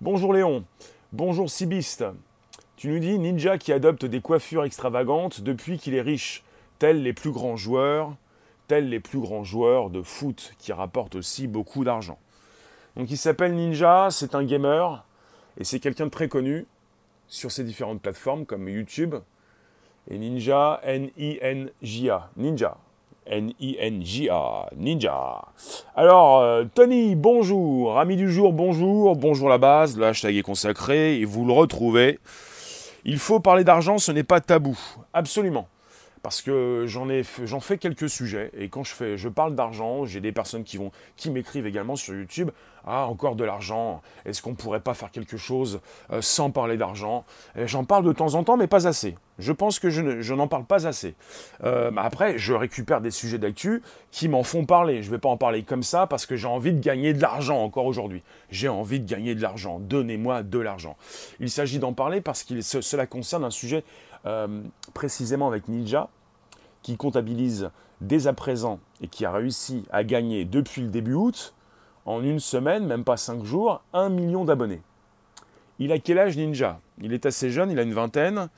Bonjour 0.00 0.32
Léon, 0.32 0.64
bonjour 1.12 1.50
Sibiste. 1.50 2.06
Tu 2.78 2.88
nous 2.88 2.98
dis 3.00 3.18
Ninja 3.18 3.58
qui 3.58 3.70
adopte 3.70 4.06
des 4.06 4.22
coiffures 4.22 4.64
extravagantes 4.64 5.42
depuis 5.42 5.76
qu'il 5.76 5.94
est 5.94 6.00
riche, 6.00 6.42
tels 6.78 7.02
les 7.02 7.12
plus 7.12 7.30
grands 7.30 7.56
joueurs, 7.56 8.14
tels 8.68 8.88
les 8.88 9.00
plus 9.00 9.20
grands 9.20 9.44
joueurs 9.44 9.90
de 9.90 10.00
foot 10.00 10.54
qui 10.58 10.72
rapportent 10.72 11.16
aussi 11.16 11.48
beaucoup 11.48 11.84
d'argent. 11.84 12.18
Donc 12.96 13.10
il 13.10 13.18
s'appelle 13.18 13.54
Ninja, 13.54 14.08
c'est 14.10 14.34
un 14.34 14.42
gamer 14.42 15.04
et 15.60 15.64
c'est 15.64 15.80
quelqu'un 15.80 16.06
de 16.06 16.10
très 16.10 16.28
connu 16.28 16.64
sur 17.28 17.52
ces 17.52 17.62
différentes 17.62 18.00
plateformes 18.00 18.46
comme 18.46 18.70
YouTube, 18.70 19.16
et 20.10 20.18
Ninja, 20.18 20.80
N-I-N-J-A. 20.84 22.30
Ninja. 22.36 22.76
N-I-N-J-A. 23.26 24.70
Ninja. 24.76 25.42
Alors, 25.96 26.40
euh, 26.40 26.64
Tony, 26.74 27.16
bonjour. 27.16 27.98
Ami 27.98 28.16
du 28.16 28.30
jour, 28.30 28.52
bonjour. 28.52 29.16
Bonjour 29.16 29.48
la 29.48 29.58
base. 29.58 29.96
Le 29.96 30.06
hashtag 30.06 30.36
est 30.36 30.42
consacré 30.42 31.18
et 31.18 31.24
vous 31.24 31.44
le 31.44 31.52
retrouvez. 31.52 32.20
Il 33.04 33.18
faut 33.18 33.40
parler 33.40 33.64
d'argent, 33.64 33.98
ce 33.98 34.12
n'est 34.12 34.22
pas 34.22 34.40
tabou. 34.40 34.78
Absolument 35.12 35.68
parce 36.22 36.42
que 36.42 36.86
j'en 36.88 37.08
ai 37.08 37.22
j'en 37.44 37.60
fais 37.60 37.78
quelques 37.78 38.10
sujets 38.10 38.50
et 38.58 38.68
quand 38.68 38.82
je 38.82 38.92
fais 38.92 39.16
je 39.16 39.28
parle 39.28 39.54
d'argent, 39.54 40.06
j'ai 40.06 40.20
des 40.20 40.32
personnes 40.32 40.64
qui 40.64 40.76
vont 40.76 40.90
qui 41.16 41.30
m'écrivent 41.30 41.68
également 41.68 41.94
sur 41.94 42.14
YouTube 42.14 42.50
"Ah, 42.86 43.06
encore 43.06 43.36
de 43.36 43.44
l'argent, 43.44 44.02
est-ce 44.24 44.42
qu'on 44.42 44.54
pourrait 44.54 44.80
pas 44.80 44.94
faire 44.94 45.10
quelque 45.10 45.36
chose 45.36 45.80
euh, 46.12 46.22
sans 46.22 46.50
parler 46.50 46.76
d'argent? 46.76 47.24
J'en 47.56 47.84
parle 47.84 48.04
de 48.04 48.12
temps 48.12 48.34
en 48.34 48.44
temps 48.44 48.56
mais 48.56 48.66
pas 48.66 48.86
assez. 48.86 49.16
Je 49.38 49.52
pense 49.52 49.78
que 49.78 49.90
je, 49.90 50.34
n'en 50.34 50.48
parle 50.48 50.64
pas 50.64 50.86
assez. 50.86 51.14
Euh, 51.62 51.90
après, 51.98 52.38
je 52.38 52.54
récupère 52.54 53.02
des 53.02 53.10
sujets 53.10 53.38
d'actu 53.38 53.82
qui 54.10 54.28
m'en 54.28 54.42
font 54.42 54.64
parler. 54.64 55.02
Je 55.02 55.08
ne 55.08 55.14
vais 55.14 55.20
pas 55.20 55.28
en 55.28 55.36
parler 55.36 55.62
comme 55.62 55.82
ça 55.82 56.06
parce 56.06 56.24
que 56.24 56.36
j'ai 56.36 56.46
envie 56.46 56.72
de 56.72 56.80
gagner 56.80 57.12
de 57.12 57.20
l'argent 57.20 57.62
encore 57.62 57.84
aujourd'hui. 57.84 58.22
J'ai 58.50 58.68
envie 58.68 58.98
de 58.98 59.08
gagner 59.08 59.34
de 59.34 59.42
l'argent. 59.42 59.78
Donnez-moi 59.78 60.42
de 60.42 60.58
l'argent. 60.58 60.96
Il 61.38 61.50
s'agit 61.50 61.78
d'en 61.78 61.92
parler 61.92 62.22
parce 62.22 62.44
que 62.44 62.60
cela 62.62 63.06
concerne 63.06 63.44
un 63.44 63.50
sujet 63.50 63.84
euh, 64.24 64.62
précisément 64.94 65.48
avec 65.48 65.68
Ninja, 65.68 66.08
qui 66.82 66.96
comptabilise 66.96 67.70
dès 68.00 68.26
à 68.26 68.32
présent 68.32 68.78
et 69.02 69.08
qui 69.08 69.24
a 69.26 69.32
réussi 69.32 69.84
à 69.90 70.02
gagner 70.02 70.44
depuis 70.44 70.82
le 70.82 70.88
début 70.88 71.14
août, 71.14 71.52
en 72.06 72.22
une 72.22 72.40
semaine, 72.40 72.86
même 72.86 73.04
pas 73.04 73.16
cinq 73.16 73.44
jours, 73.44 73.82
un 73.92 74.08
million 74.08 74.44
d'abonnés. 74.44 74.80
Il 75.78 75.92
a 75.92 75.98
quel 75.98 76.18
âge 76.18 76.36
Ninja? 76.36 76.80
Il 77.02 77.12
est 77.12 77.26
assez 77.26 77.50
jeune, 77.50 77.70
il 77.70 77.78
a 77.78 77.82
une 77.82 77.92
vingtaine. 77.92 78.48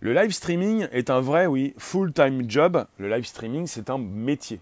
Le 0.00 0.14
live 0.14 0.30
streaming 0.30 0.86
est 0.92 1.10
un 1.10 1.20
vrai, 1.20 1.46
oui, 1.46 1.74
full-time 1.76 2.48
job. 2.48 2.86
Le 2.98 3.08
live 3.08 3.26
streaming, 3.26 3.66
c'est 3.66 3.90
un 3.90 3.98
métier. 3.98 4.60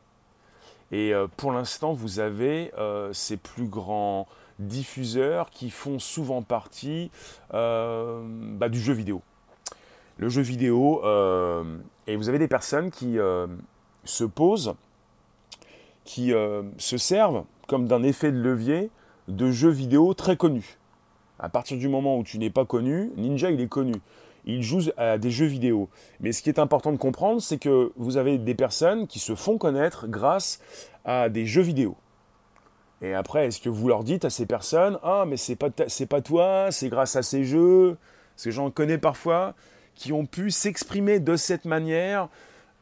Et 0.93 1.13
euh, 1.13 1.27
pour 1.37 1.53
l'instant, 1.53 1.93
vous 1.93 2.21
avez 2.21 2.73
euh, 2.79 3.13
ces 3.13 3.37
plus 3.37 3.67
grands 3.67 4.27
diffuseurs 4.59 5.51
qui 5.51 5.69
font 5.69 5.99
souvent 5.99 6.41
partie 6.41 7.11
bah, 7.51 8.69
du 8.71 8.81
jeu 8.81 8.95
vidéo 8.95 9.21
le 10.19 10.29
jeu 10.29 10.43
vidéo, 10.43 11.05
euh, 11.05 11.79
et 12.07 12.17
vous 12.17 12.29
avez 12.29 12.39
des 12.39 12.49
personnes 12.49 12.91
qui 12.91 13.19
euh, 13.19 13.47
se 14.05 14.25
posent, 14.25 14.75
qui 16.05 16.33
euh, 16.33 16.63
se 16.79 16.97
servent 16.97 17.45
comme 17.67 17.87
d'un 17.87 18.03
effet 18.03 18.33
de 18.33 18.39
levier 18.39 18.91
de 19.29 19.51
jeux 19.51 19.71
vidéo 19.71 20.15
très 20.15 20.37
connus. 20.37 20.79
À 21.39 21.49
partir 21.49 21.79
du 21.79 21.89
moment 21.89 22.19
où 22.19 22.23
tu 22.23 22.39
n'es 22.39 22.51
pas 22.51 22.65
connu, 22.65 23.11
Ninja 23.17 23.51
il 23.51 23.61
est 23.61 23.69
connu. 23.69 23.95
Il 24.45 24.63
joue 24.63 24.83
à 24.97 25.19
des 25.19 25.31
jeux 25.31 25.47
vidéo. 25.47 25.89
Mais 26.21 26.33
ce 26.33 26.41
qui 26.43 26.49
est 26.49 26.61
important 26.61 26.93
de 26.93 26.97
comprendre, 26.97 27.43
c'est 27.43 27.59
que 27.59 27.93
vous 27.97 28.17
avez 28.17 28.39
des 28.39 28.55
personnes 28.55 29.07
qui 29.09 29.19
se 29.19 29.35
font 29.35 29.59
connaître 29.59 30.07
grâce 30.07 30.61
à 31.05 31.29
des 31.29 31.47
jeux 31.47 31.63
vidéo. 31.63 31.97
Et 33.03 33.13
après, 33.13 33.47
est-ce 33.47 33.61
que 33.61 33.69
vous 33.69 33.89
leur 33.89 34.05
dites 34.05 34.25
à 34.25 34.31
ces 34.31 34.47
personnes, 34.47 34.99
ah 35.03 35.25
mais 35.27 35.37
c'est 35.37 35.57
pas 35.57 36.21
toi, 36.23 36.69
c'est 36.71 36.89
grâce 36.89 37.17
à 37.17 37.23
ces 37.23 37.45
jeux, 37.45 37.99
parce 38.35 38.45
que 38.45 38.51
j'en 38.51 38.71
connais 38.71 38.99
parfois, 38.99 39.55
qui 39.95 40.13
ont 40.13 40.27
pu 40.27 40.51
s'exprimer 40.51 41.21
de 41.21 41.37
cette 41.37 41.65
manière 41.65 42.29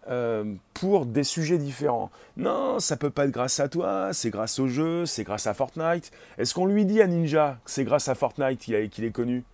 euh, 0.09 0.45
pour 0.75 1.07
des 1.07 1.25
sujets 1.25 1.59
différents. 1.59 2.11
Non, 2.37 2.79
ça 2.81 2.97
peut 2.97 3.11
pas 3.11 3.25
être 3.25 3.31
grâce 3.31 3.61
à 3.61 3.69
toi, 3.69 4.11
c'est 4.13 4.31
grâce 4.31 4.59
au 4.59 4.69
jeu, 4.69 5.07
c'est 5.07 5.25
grâce 5.25 5.47
à 5.47 5.55
Fortnite. 5.55 6.11
Est-ce 6.39 6.55
qu'on 6.55 6.67
lui 6.67 6.85
dit 6.85 7.01
à 7.01 7.07
Ninja 7.07 7.59
que 7.65 7.71
c'est 7.71 7.85
grâce 7.85 8.09
à 8.09 8.15
Fortnite 8.15 8.59
qu'il 8.59 9.05
est 9.05 9.11
connu? 9.13 9.45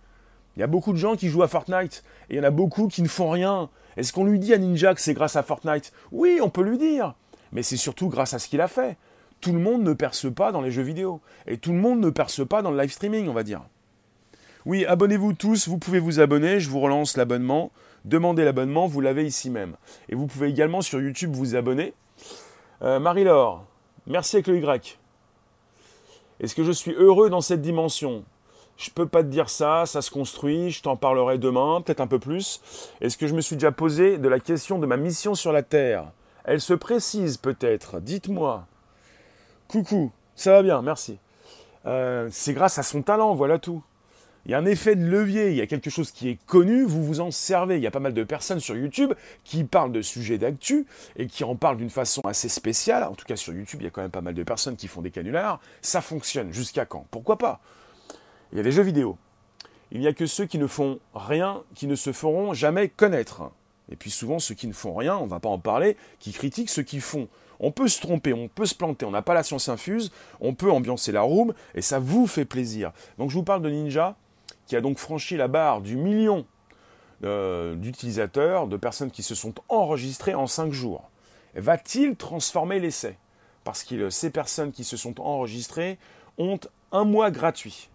Il 0.57 0.59
y 0.59 0.63
a 0.63 0.67
beaucoup 0.67 0.91
de 0.91 0.97
gens 0.97 1.15
qui 1.15 1.29
jouent 1.29 1.43
à 1.43 1.47
Fortnite 1.47 2.03
et 2.29 2.35
il 2.35 2.37
y 2.37 2.39
en 2.39 2.43
a 2.43 2.51
beaucoup 2.51 2.87
qui 2.87 3.01
ne 3.01 3.07
font 3.07 3.29
rien. 3.29 3.69
Est-ce 3.97 4.13
qu'on 4.13 4.25
lui 4.25 4.39
dit 4.39 4.53
à 4.53 4.57
Ninja 4.57 4.93
que 4.93 5.01
c'est 5.01 5.13
grâce 5.13 5.35
à 5.35 5.43
Fortnite? 5.43 5.93
Oui, 6.11 6.39
on 6.41 6.49
peut 6.49 6.63
lui 6.63 6.77
dire. 6.77 7.15
Mais 7.51 7.63
c'est 7.63 7.77
surtout 7.77 8.09
grâce 8.09 8.33
à 8.33 8.39
ce 8.39 8.47
qu'il 8.47 8.61
a 8.61 8.67
fait. 8.67 8.97
Tout 9.39 9.53
le 9.53 9.59
monde 9.59 9.83
ne 9.83 9.93
perce 9.93 10.31
pas 10.33 10.51
dans 10.51 10.61
les 10.61 10.71
jeux 10.71 10.83
vidéo. 10.83 11.21
Et 11.47 11.57
tout 11.57 11.71
le 11.71 11.79
monde 11.79 11.99
ne 11.99 12.09
perce 12.09 12.45
pas 12.45 12.61
dans 12.61 12.71
le 12.71 12.79
live 12.79 12.91
streaming, 12.91 13.27
on 13.27 13.33
va 13.33 13.43
dire. 13.43 13.61
Oui, 14.65 14.85
abonnez-vous 14.85 15.33
tous, 15.33 15.67
vous 15.67 15.79
pouvez 15.79 15.99
vous 15.99 16.19
abonner, 16.19 16.59
je 16.59 16.69
vous 16.69 16.79
relance 16.79 17.17
l'abonnement. 17.17 17.71
Demandez 18.05 18.43
l'abonnement, 18.43 18.87
vous 18.87 19.01
l'avez 19.01 19.25
ici 19.25 19.49
même. 19.49 19.75
Et 20.09 20.15
vous 20.15 20.27
pouvez 20.27 20.49
également 20.49 20.81
sur 20.81 20.99
YouTube 20.99 21.33
vous 21.33 21.55
abonner. 21.55 21.93
Euh, 22.81 22.99
Marie-Laure, 22.99 23.63
merci 24.07 24.37
avec 24.37 24.47
le 24.47 24.57
Y. 24.57 24.97
Est-ce 26.39 26.55
que 26.55 26.63
je 26.63 26.71
suis 26.71 26.93
heureux 26.93 27.29
dans 27.29 27.41
cette 27.41 27.61
dimension? 27.61 28.23
Je 28.77 28.89
peux 28.89 29.05
pas 29.05 29.21
te 29.21 29.27
dire 29.27 29.49
ça, 29.49 29.85
ça 29.85 30.01
se 30.01 30.09
construit, 30.09 30.71
je 30.71 30.81
t'en 30.81 30.95
parlerai 30.95 31.37
demain, 31.37 31.81
peut-être 31.81 32.01
un 32.01 32.07
peu 32.07 32.17
plus. 32.17 32.61
Est-ce 32.99 33.15
que 33.15 33.27
je 33.27 33.35
me 33.35 33.41
suis 33.41 33.55
déjà 33.55 33.71
posé 33.71 34.17
de 34.17 34.27
la 34.27 34.39
question 34.39 34.79
de 34.79 34.87
ma 34.87 34.97
mission 34.97 35.35
sur 35.35 35.51
la 35.51 35.61
Terre? 35.61 36.05
Elle 36.43 36.61
se 36.61 36.73
précise 36.73 37.37
peut-être, 37.37 37.99
dites-moi. 37.99 38.65
Coucou, 39.67 40.11
ça 40.35 40.53
va 40.53 40.63
bien, 40.63 40.81
merci. 40.81 41.19
Euh, 41.85 42.27
c'est 42.31 42.53
grâce 42.53 42.79
à 42.79 42.83
son 42.83 43.03
talent, 43.03 43.35
voilà 43.35 43.59
tout. 43.59 43.83
Il 44.45 44.51
y 44.51 44.55
a 44.55 44.57
un 44.57 44.65
effet 44.65 44.95
de 44.95 45.05
levier, 45.05 45.51
il 45.51 45.55
y 45.55 45.61
a 45.61 45.67
quelque 45.67 45.91
chose 45.91 46.11
qui 46.11 46.29
est 46.29 46.39
connu, 46.47 46.83
vous 46.83 47.03
vous 47.03 47.19
en 47.19 47.29
servez. 47.29 47.77
Il 47.77 47.83
y 47.83 47.87
a 47.87 47.91
pas 47.91 47.99
mal 47.99 48.13
de 48.13 48.23
personnes 48.23 48.59
sur 48.59 48.75
YouTube 48.75 49.13
qui 49.43 49.63
parlent 49.63 49.91
de 49.91 50.01
sujets 50.01 50.39
d'actu 50.39 50.87
et 51.15 51.27
qui 51.27 51.43
en 51.43 51.55
parlent 51.55 51.77
d'une 51.77 51.91
façon 51.91 52.21
assez 52.21 52.49
spéciale. 52.49 53.03
En 53.03 53.13
tout 53.13 53.25
cas, 53.25 53.35
sur 53.35 53.53
YouTube, 53.53 53.81
il 53.81 53.83
y 53.83 53.87
a 53.87 53.91
quand 53.91 54.01
même 54.01 54.09
pas 54.09 54.21
mal 54.21 54.33
de 54.33 54.43
personnes 54.43 54.75
qui 54.75 54.87
font 54.87 55.01
des 55.01 55.11
canulars. 55.11 55.59
Ça 55.81 56.01
fonctionne. 56.01 56.51
Jusqu'à 56.51 56.85
quand? 56.85 57.05
Pourquoi 57.11 57.37
pas? 57.37 57.59
Il 58.51 58.57
y 58.57 58.59
a 58.59 58.63
des 58.63 58.71
jeux 58.71 58.81
vidéo. 58.81 59.17
Il 59.91 59.99
n'y 59.99 60.07
a 60.07 60.13
que 60.13 60.25
ceux 60.25 60.45
qui 60.45 60.57
ne 60.57 60.67
font 60.67 60.99
rien, 61.13 61.61
qui 61.75 61.85
ne 61.85 61.95
se 61.95 62.11
feront 62.11 62.53
jamais 62.53 62.89
connaître. 62.89 63.51
Et 63.91 63.95
puis 63.95 64.09
souvent, 64.09 64.39
ceux 64.39 64.55
qui 64.55 64.67
ne 64.67 64.73
font 64.73 64.95
rien, 64.95 65.17
on 65.17 65.25
ne 65.25 65.29
va 65.29 65.39
pas 65.39 65.49
en 65.49 65.59
parler, 65.59 65.97
qui 66.19 66.31
critiquent 66.31 66.69
ceux 66.69 66.83
qui 66.83 66.99
font. 66.99 67.27
On 67.59 67.71
peut 67.71 67.87
se 67.87 68.01
tromper, 68.01 68.33
on 68.33 68.47
peut 68.47 68.65
se 68.65 68.73
planter, 68.73 69.05
on 69.05 69.11
n'a 69.11 69.21
pas 69.21 69.35
la 69.35 69.43
science 69.43 69.69
infuse, 69.69 70.11
on 70.39 70.55
peut 70.55 70.71
ambiancer 70.71 71.11
la 71.11 71.21
room, 71.21 71.53
et 71.75 71.81
ça 71.81 71.99
vous 71.99 72.25
fait 72.25 72.45
plaisir. 72.45 72.91
Donc 73.19 73.29
je 73.29 73.35
vous 73.35 73.43
parle 73.43 73.61
de 73.61 73.69
Ninja, 73.69 74.15
qui 74.71 74.77
a 74.77 74.79
donc 74.79 74.99
franchi 74.99 75.35
la 75.35 75.49
barre 75.49 75.81
du 75.81 75.97
million 75.97 76.45
euh, 77.25 77.75
d'utilisateurs, 77.75 78.67
de 78.67 78.77
personnes 78.77 79.11
qui 79.11 79.21
se 79.21 79.35
sont 79.35 79.53
enregistrées 79.67 80.33
en 80.33 80.47
5 80.47 80.71
jours, 80.71 81.09
va-t-il 81.55 82.15
transformer 82.15 82.79
l'essai? 82.79 83.17
Parce 83.65 83.83
que 83.83 84.09
ces 84.09 84.29
personnes 84.29 84.71
qui 84.71 84.85
se 84.85 84.95
sont 84.95 85.19
enregistrées 85.19 85.99
ont 86.37 86.57
un 86.93 87.03
mois 87.03 87.31
gratuit. 87.31 87.89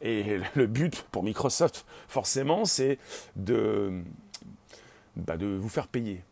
Et 0.00 0.40
le 0.54 0.66
but 0.66 1.04
pour 1.12 1.22
Microsoft, 1.22 1.84
forcément, 2.08 2.64
c'est 2.64 2.98
de, 3.36 4.00
bah, 5.16 5.36
de 5.36 5.44
vous 5.44 5.68
faire 5.68 5.86
payer. 5.86 6.22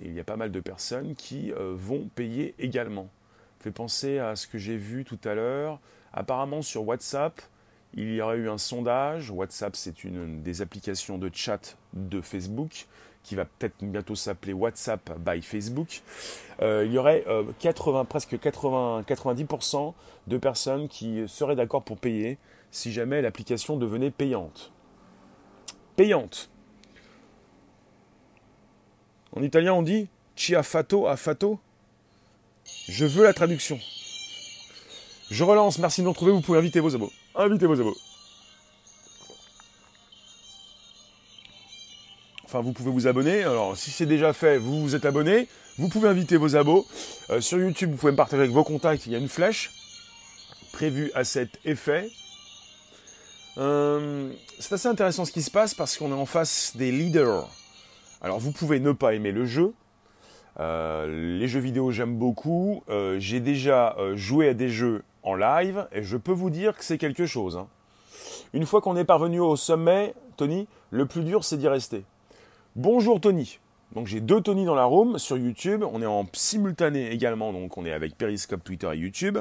Et 0.00 0.06
il 0.06 0.14
y 0.14 0.20
a 0.20 0.24
pas 0.24 0.36
mal 0.36 0.50
de 0.50 0.60
personnes 0.60 1.14
qui 1.14 1.52
euh, 1.52 1.74
vont 1.76 2.08
payer 2.14 2.54
également. 2.58 3.10
Fait 3.60 3.70
penser 3.70 4.18
à 4.18 4.34
ce 4.34 4.46
que 4.46 4.56
j'ai 4.56 4.78
vu 4.78 5.04
tout 5.04 5.20
à 5.24 5.34
l'heure. 5.34 5.78
Apparemment 6.14 6.62
sur 6.62 6.88
WhatsApp, 6.88 7.42
il 7.96 8.14
y 8.14 8.20
aurait 8.20 8.36
eu 8.36 8.48
un 8.48 8.58
sondage. 8.58 9.30
WhatsApp, 9.30 9.74
c'est 9.74 10.04
une 10.04 10.42
des 10.42 10.62
applications 10.62 11.18
de 11.18 11.30
chat 11.32 11.76
de 11.94 12.20
Facebook 12.20 12.86
qui 13.22 13.34
va 13.34 13.44
peut-être 13.44 13.74
bientôt 13.82 14.14
s'appeler 14.14 14.52
WhatsApp 14.52 15.18
by 15.18 15.42
Facebook. 15.42 16.02
Euh, 16.62 16.84
il 16.86 16.92
y 16.92 16.98
aurait 16.98 17.24
80, 17.58 18.00
euh, 18.00 18.04
presque 18.04 18.38
80, 18.38 19.04
90% 19.08 19.94
de 20.28 20.38
personnes 20.38 20.88
qui 20.88 21.24
seraient 21.26 21.56
d'accord 21.56 21.82
pour 21.82 21.98
payer 21.98 22.38
si 22.70 22.92
jamais 22.92 23.22
l'application 23.22 23.76
devenait 23.76 24.10
payante. 24.10 24.70
Payante. 25.96 26.50
En 29.34 29.42
italien, 29.42 29.72
on 29.72 29.82
dit 29.82 30.08
fato 30.62 31.06
a 31.06 31.16
fato. 31.16 31.58
Je 32.88 33.06
veux 33.06 33.24
la 33.24 33.32
traduction. 33.32 33.78
Je 35.30 35.42
relance, 35.42 35.78
merci 35.78 36.02
de 36.02 36.04
nous 36.04 36.12
retrouver, 36.12 36.32
vous 36.32 36.40
pouvez 36.40 36.58
inviter 36.58 36.80
vos 36.80 36.94
abos. 36.94 37.12
Invitez 37.34 37.66
vos 37.66 37.80
abos. 37.80 37.96
Enfin, 42.44 42.60
vous 42.60 42.72
pouvez 42.72 42.90
vous 42.90 43.08
abonner. 43.08 43.42
Alors, 43.42 43.76
si 43.76 43.90
c'est 43.90 44.06
déjà 44.06 44.32
fait, 44.32 44.56
vous 44.56 44.80
vous 44.80 44.94
êtes 44.94 45.04
abonné. 45.04 45.48
Vous 45.78 45.88
pouvez 45.88 46.08
inviter 46.08 46.36
vos 46.36 46.54
abos. 46.54 46.86
Euh, 47.30 47.40
sur 47.40 47.58
YouTube, 47.58 47.90
vous 47.90 47.96
pouvez 47.96 48.12
me 48.12 48.16
partager 48.16 48.40
avec 48.40 48.52
vos 48.52 48.62
contacts. 48.62 49.04
Il 49.06 49.12
y 49.12 49.14
a 49.16 49.18
une 49.18 49.28
flèche 49.28 49.72
prévue 50.72 51.10
à 51.14 51.24
cet 51.24 51.58
effet. 51.64 52.08
Euh, 53.58 54.30
c'est 54.60 54.74
assez 54.74 54.86
intéressant 54.86 55.24
ce 55.24 55.32
qui 55.32 55.42
se 55.42 55.50
passe 55.50 55.74
parce 55.74 55.96
qu'on 55.96 56.10
est 56.10 56.14
en 56.14 56.26
face 56.26 56.76
des 56.76 56.92
leaders. 56.92 57.48
Alors 58.22 58.38
vous 58.38 58.52
pouvez 58.52 58.78
ne 58.78 58.92
pas 58.92 59.14
aimer 59.14 59.32
le 59.32 59.44
jeu. 59.44 59.72
Euh, 60.60 61.38
les 61.38 61.48
jeux 61.48 61.60
vidéo 61.60 61.90
j'aime 61.90 62.16
beaucoup. 62.16 62.84
J'ai 63.18 63.40
déjà 63.40 63.96
joué 64.14 64.50
à 64.50 64.54
des 64.54 64.68
jeux 64.68 65.02
en 65.26 65.34
live 65.34 65.88
et 65.92 66.02
je 66.02 66.16
peux 66.16 66.32
vous 66.32 66.50
dire 66.50 66.76
que 66.78 66.84
c'est 66.84 66.98
quelque 66.98 67.26
chose. 67.26 67.56
Hein. 67.56 67.66
Une 68.54 68.64
fois 68.64 68.80
qu'on 68.80 68.96
est 68.96 69.04
parvenu 69.04 69.40
au 69.40 69.56
sommet, 69.56 70.14
Tony, 70.36 70.68
le 70.90 71.04
plus 71.04 71.24
dur 71.24 71.44
c'est 71.44 71.58
d'y 71.58 71.68
rester. 71.68 72.04
Bonjour 72.76 73.20
Tony. 73.20 73.58
Donc 73.92 74.06
j'ai 74.06 74.20
deux 74.20 74.40
Tony 74.40 74.64
dans 74.64 74.76
la 74.76 74.84
room 74.84 75.18
sur 75.18 75.36
YouTube. 75.36 75.84
On 75.92 76.00
est 76.00 76.06
en 76.06 76.26
simultané 76.32 77.10
également, 77.10 77.52
donc 77.52 77.76
on 77.76 77.84
est 77.84 77.92
avec 77.92 78.16
Periscope, 78.16 78.62
Twitter 78.62 78.88
et 78.94 78.98
YouTube. 78.98 79.38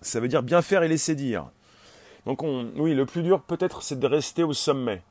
Ça 0.00 0.18
veut 0.18 0.28
dire 0.28 0.42
bien 0.42 0.60
faire 0.60 0.82
et 0.82 0.88
laisser 0.88 1.14
dire. 1.14 1.46
Donc 2.26 2.42
oui, 2.42 2.94
le 2.94 3.06
plus 3.06 3.22
dur 3.22 3.42
peut-être 3.42 3.82
c'est 3.82 3.98
de 3.98 4.06
rester 4.08 4.42
au 4.42 4.52
sommet. 4.52 5.02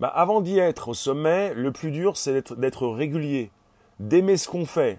Bah, 0.00 0.08
avant 0.08 0.40
d'y 0.40 0.58
être 0.58 0.88
au 0.88 0.94
sommet, 0.94 1.52
le 1.52 1.70
plus 1.70 1.90
dur 1.90 2.16
c'est 2.16 2.54
d'être 2.54 2.88
régulier, 2.88 3.50
d'aimer 4.00 4.38
ce 4.38 4.48
qu'on 4.48 4.64
fait. 4.64 4.98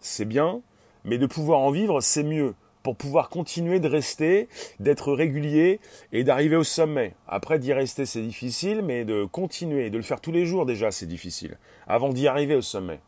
C'est 0.00 0.26
bien, 0.26 0.60
mais 1.04 1.16
de 1.16 1.26
pouvoir 1.26 1.60
en 1.60 1.70
vivre, 1.70 2.02
c'est 2.02 2.22
mieux. 2.22 2.54
Pour 2.86 2.94
pouvoir 2.94 3.30
continuer 3.30 3.80
de 3.80 3.88
rester, 3.88 4.48
d'être 4.78 5.12
régulier 5.12 5.80
et 6.12 6.22
d'arriver 6.22 6.54
au 6.54 6.62
sommet. 6.62 7.14
Après 7.26 7.58
d'y 7.58 7.72
rester 7.72 8.06
c'est 8.06 8.22
difficile, 8.22 8.80
mais 8.80 9.04
de 9.04 9.24
continuer, 9.24 9.90
de 9.90 9.96
le 9.96 10.04
faire 10.04 10.20
tous 10.20 10.30
les 10.30 10.46
jours 10.46 10.66
déjà 10.66 10.92
c'est 10.92 11.06
difficile. 11.06 11.58
Avant 11.88 12.10
d'y 12.10 12.28
arriver 12.28 12.54
au 12.54 12.62
sommet. 12.62 13.00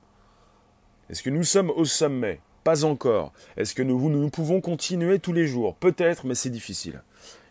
Est-ce 1.08 1.22
que 1.22 1.30
nous 1.30 1.44
sommes 1.44 1.70
au 1.70 1.84
sommet? 1.84 2.40
Pas 2.64 2.84
encore. 2.84 3.32
Est-ce 3.56 3.72
que 3.72 3.84
nous, 3.84 4.10
nous 4.10 4.30
pouvons 4.30 4.60
continuer 4.60 5.20
tous 5.20 5.32
les 5.32 5.46
jours? 5.46 5.76
Peut-être, 5.76 6.26
mais 6.26 6.34
c'est 6.34 6.50
difficile. 6.50 7.00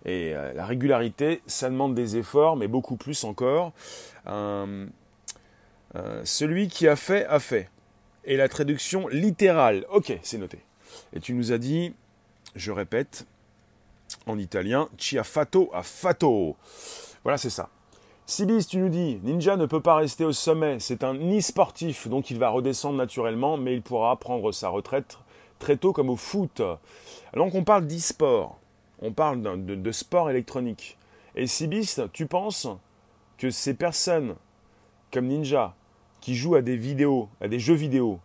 Et 0.03 0.35
euh, 0.35 0.51
la 0.53 0.65
régularité, 0.65 1.41
ça 1.47 1.69
demande 1.69 1.95
des 1.95 2.17
efforts, 2.17 2.57
mais 2.57 2.67
beaucoup 2.67 2.97
plus 2.97 3.23
encore. 3.23 3.71
Euh, 4.27 4.85
euh, 5.95 6.21
celui 6.25 6.67
qui 6.67 6.89
a 6.89 6.97
fait, 6.97 7.25
a 7.27 7.39
fait. 7.39 7.69
Et 8.25 8.35
la 8.35 8.49
traduction 8.49 9.07
littérale. 9.07 9.85
Ok, 9.93 10.11
c'est 10.23 10.37
noté. 10.37 10.59
Et 11.13 11.21
tu 11.21 11.33
nous 11.33 11.53
as 11.53 11.57
dit, 11.57 11.93
je 12.57 12.71
répète, 12.71 13.25
en 14.25 14.37
italien, 14.37 14.89
ci 14.97 15.17
a 15.17 15.23
fatto. 15.23 15.71
Voilà, 17.23 17.37
c'est 17.37 17.49
ça. 17.49 17.69
Sibis, 18.25 18.67
tu 18.67 18.77
nous 18.79 18.89
dis, 18.89 19.19
Ninja 19.23 19.55
ne 19.55 19.65
peut 19.65 19.79
pas 19.79 19.95
rester 19.95 20.25
au 20.25 20.33
sommet, 20.33 20.79
c'est 20.79 21.05
un 21.05 21.15
e-sportif, 21.15 22.09
donc 22.09 22.29
il 22.29 22.37
va 22.37 22.49
redescendre 22.49 22.97
naturellement, 22.97 23.55
mais 23.55 23.73
il 23.73 23.81
pourra 23.81 24.15
prendre 24.17 24.51
sa 24.51 24.67
retraite 24.67 25.17
très 25.59 25.77
tôt 25.77 25.93
comme 25.93 26.09
au 26.09 26.17
foot. 26.17 26.61
Alors 27.33 27.49
qu'on 27.49 27.63
parle 27.63 27.87
d'e-sport, 27.87 28.57
on 29.01 29.13
parle 29.13 29.41
de, 29.65 29.91
sport 29.91 30.29
électronique. 30.29 30.97
Et 31.35 31.47
Sibis, 31.47 32.01
tu 32.11 32.25
penses 32.25 32.67
que 33.37 33.49
ces 33.49 33.73
personnes 33.73 34.35
comme 35.13 35.27
Ninja, 35.27 35.73
qui 36.19 36.35
jouent 36.35 36.55
à 36.55 36.61
des 36.61 36.75
vidéos, 36.75 37.29
à 37.39 37.47
des 37.47 37.59
jeux 37.59 37.75
vidéo, 37.75 38.19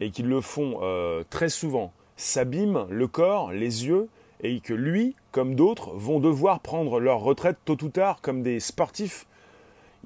et 0.00 0.10
qui 0.10 0.22
le 0.22 0.40
font 0.40 0.80
euh, 0.82 1.24
très 1.30 1.48
souvent, 1.48 1.92
s'abîment 2.18 2.86
le 2.90 3.06
corps, 3.06 3.52
les 3.52 3.86
yeux, 3.86 4.08
et 4.42 4.60
que 4.60 4.74
lui, 4.74 5.16
comme 5.32 5.54
d'autres, 5.54 5.92
vont 5.94 6.20
devoir 6.20 6.60
prendre 6.60 7.00
leur 7.00 7.20
retraite 7.20 7.56
tôt 7.64 7.82
ou 7.82 7.88
tard 7.88 8.20
comme 8.20 8.42
des 8.42 8.60
sportifs. 8.60 9.26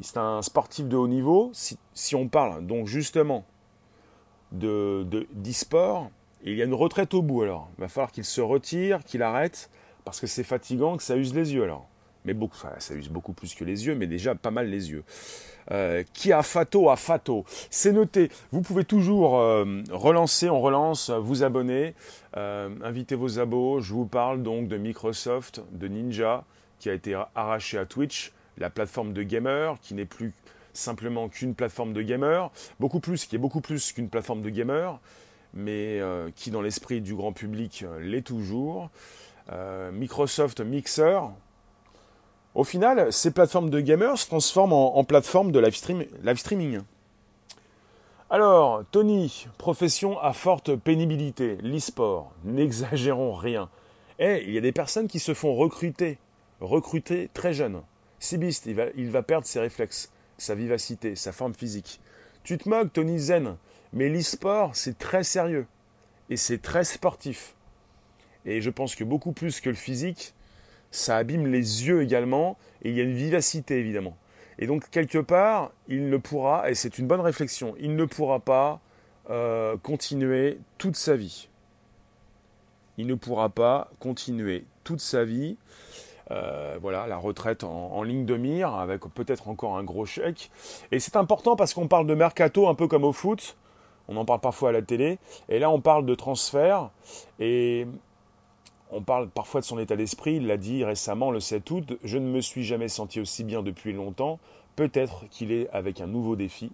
C'est 0.01 0.19
un 0.19 0.43
sportif 0.43 0.87
de 0.87 0.97
haut 0.97 1.09
niveau. 1.09 1.51
Si, 1.55 2.15
on 2.15 2.29
parle 2.29 2.67
donc 2.67 2.87
justement 2.87 3.45
de 4.53 5.07
d'e-sport, 5.33 6.11
il 6.45 6.55
y 6.55 6.63
a 6.63 6.65
une 6.65 6.75
retraite 6.75 7.15
au 7.15 7.23
bout 7.23 7.43
alors. 7.43 7.69
Il 7.77 7.83
va 7.83 7.89
falloir 7.89 8.13
qu'il 8.13 8.25
se 8.25 8.41
retire, 8.41 9.05
qu'il 9.05 9.23
arrête, 9.23 9.71
parce 10.05 10.21
que 10.21 10.27
c'est 10.27 10.45
fatigant, 10.45 10.97
que 10.97 11.03
ça 11.03 11.17
use 11.17 11.35
les 11.35 11.55
yeux 11.55 11.65
alors. 11.65 11.87
Mais 12.25 12.35
beaucoup, 12.35 12.57
ça 12.79 12.95
use 12.95 13.09
beaucoup 13.09 13.33
plus 13.33 13.55
que 13.55 13.65
les 13.65 13.87
yeux, 13.87 13.95
mais 13.95 14.07
déjà 14.07 14.35
pas 14.35 14.51
mal 14.51 14.69
les 14.69 14.91
yeux. 14.91 15.05
Euh, 15.71 16.03
qui 16.13 16.33
a 16.33 16.43
fato 16.43 16.91
a 16.91 16.97
fato. 16.97 17.45
C'est 17.71 17.93
noté. 17.93 18.31
Vous 18.51 18.63
pouvez 18.63 18.85
toujours 18.85 19.39
euh, 19.39 19.83
relancer, 19.91 20.51
on 20.51 20.61
relance, 20.61 21.11
vous 21.11 21.45
abonner, 21.45 21.95
euh, 22.37 22.69
inviter 22.83 23.15
vos 23.15 23.39
abos. 23.39 23.81
Je 23.81 23.93
vous 23.93 24.07
parle 24.07 24.43
donc 24.43 24.69
de 24.69 24.77
Microsoft, 24.77 25.63
de 25.73 25.87
Ninja, 25.87 26.45
qui 26.79 26.91
a 26.91 26.95
été 26.95 27.15
arraché 27.35 27.79
à 27.79 27.87
Twitch, 27.87 28.33
la 28.59 28.71
plateforme 28.71 29.13
de 29.13 29.23
gamer, 29.23 29.79
qui 29.83 29.95
n'est 29.95 30.05
plus 30.05 30.33
simplement 30.73 31.29
qu'une 31.29 31.55
plateforme 31.55 31.93
de 31.93 32.03
gamer, 32.03 32.51
beaucoup 32.81 33.01
plus, 33.01 33.27
qui 33.27 33.37
est 33.37 33.39
beaucoup 33.39 33.61
plus 33.61 33.93
qu'une 33.93 34.09
plateforme 34.09 34.43
de 34.43 34.49
gamer, 34.49 34.99
mais 35.55 36.01
qui 36.35 36.51
dans 36.51 36.63
l'esprit 36.63 37.03
du 37.03 37.15
grand 37.15 37.33
public 37.33 37.85
l'est 38.01 38.23
toujours. 38.23 38.91
Euh, 39.51 39.91
Microsoft 39.91 40.61
Mixer, 40.61 41.21
au 42.55 42.65
final, 42.65 43.13
ces 43.13 43.31
plateformes 43.31 43.71
de 43.71 43.81
gamers 43.81 44.19
se 44.19 44.27
transforment 44.27 44.73
en, 44.75 45.05
plateformes 45.05 45.53
de 45.53 45.59
live, 45.59 46.37
streaming. 46.37 46.81
Alors, 48.29 48.85
Tony, 48.91 49.47
profession 49.59 50.19
à 50.19 50.33
forte 50.33 50.77
pénibilité, 50.77 51.57
l'e-sport, 51.63 52.33
n'exagérons 52.45 53.35
rien. 53.35 53.69
Eh, 54.19 54.45
il 54.47 54.53
y 54.53 54.59
a 54.59 54.63
des 54.63 54.73
personnes 54.73 55.09
qui 55.09 55.19
se 55.19 55.35
font 55.35 55.55
recruter, 55.55 56.19
recruter 56.61 57.31
très 57.33 57.55
jeunes. 57.55 57.81
Sibiste, 58.21 58.67
il 58.67 58.75
va, 58.75 58.85
il 58.97 59.11
va 59.11 59.23
perdre 59.23 59.47
ses 59.47 59.61
réflexes, 59.61 60.11
sa 60.39 60.55
vivacité, 60.55 61.17
sa 61.17 61.33
forme 61.33 61.55
physique. 61.55 62.01
Tu 62.45 62.59
te 62.59 62.69
moques, 62.69 62.93
Tony 62.93 63.19
Zen, 63.19 63.57
mais 63.93 64.09
l'e-sport, 64.09 64.75
c'est 64.75 64.99
très 64.99 65.25
sérieux. 65.25 65.67
Et 66.29 66.37
c'est 66.37 66.61
très 66.61 66.85
sportif. 66.85 67.55
Et 68.45 68.61
je 68.61 68.71
pense 68.71 68.95
que 68.95 69.05
beaucoup 69.05 69.33
plus 69.33 69.61
que 69.61 69.71
le 69.71 69.77
physique, 69.77 70.35
ça 70.93 71.17
abîme 71.17 71.47
les 71.49 71.89
yeux 71.89 72.03
également, 72.03 72.57
et 72.83 72.91
il 72.91 72.97
y 72.97 73.01
a 73.01 73.03
une 73.03 73.17
vivacité 73.17 73.79
évidemment. 73.79 74.17
Et 74.59 74.67
donc 74.67 74.89
quelque 74.91 75.19
part, 75.19 75.73
il 75.89 76.09
ne 76.09 76.17
pourra, 76.19 76.71
et 76.71 76.75
c'est 76.77 76.99
une 76.99 77.09
bonne 77.09 77.21
réflexion, 77.21 77.75
il 77.81 77.97
ne 77.97 78.05
pourra 78.05 78.39
pas 78.39 78.81
euh, 79.31 79.77
continuer 79.83 80.59
toute 80.79 80.97
sa 80.97 81.17
vie. 81.17 81.49
Il 82.99 83.07
ne 83.07 83.15
pourra 83.15 83.49
pas 83.49 83.91
continuer 83.99 84.65
toute 84.85 85.01
sa 85.01 85.25
vie. 85.25 85.57
Euh, 86.31 86.79
voilà, 86.81 87.07
la 87.07 87.17
retraite 87.17 87.65
en, 87.65 87.93
en, 87.93 88.03
ligne 88.03 88.25
de 88.25 88.37
mire, 88.37 88.75
avec 88.75 89.01
peut-être 89.15 89.49
encore 89.49 89.77
un 89.77 89.85
gros 89.85 90.07
chèque. 90.07 90.51
Et 90.93 91.01
c'est 91.01 91.17
important 91.17 91.57
parce 91.57 91.75
qu'on 91.75 91.89
parle 91.89 92.07
de 92.07 92.15
mercato 92.15 92.69
un 92.69 92.75
peu 92.75 92.87
comme 92.87 93.05
au 93.05 93.13
foot. 93.13 93.57
On 94.09 94.17
en 94.17 94.25
parle 94.25 94.41
parfois 94.41 94.71
à 94.71 94.73
la 94.73 94.83
télé. 94.83 95.19
Et 95.49 95.59
là, 95.59 95.71
on 95.71 95.81
parle 95.81 96.05
de 96.07 96.15
transfert. 96.15 96.91
Et 97.39 97.87
on 98.93 99.03
parle 99.03 99.29
parfois 99.29 99.61
de 99.61 99.67
son 99.67 99.79
état 99.79 99.97
d'esprit, 99.97 100.37
il 100.37 100.47
l'a 100.47 100.57
dit 100.57 100.85
récemment 100.85 101.31
le 101.31 101.41
7 101.41 101.71
août, 101.71 101.99
je 102.05 102.19
ne 102.19 102.27
me 102.27 102.41
suis 102.41 102.63
jamais 102.63 102.89
senti 102.89 103.21
aussi 103.21 103.43
bien 103.43 103.63
depuis 103.63 103.93
longtemps, 103.93 104.39
peut-être 104.77 105.25
qu'il 105.31 105.51
est 105.51 105.69
avec 105.71 106.01
un 106.01 106.07
nouveau 106.07 106.37
défi. 106.37 106.71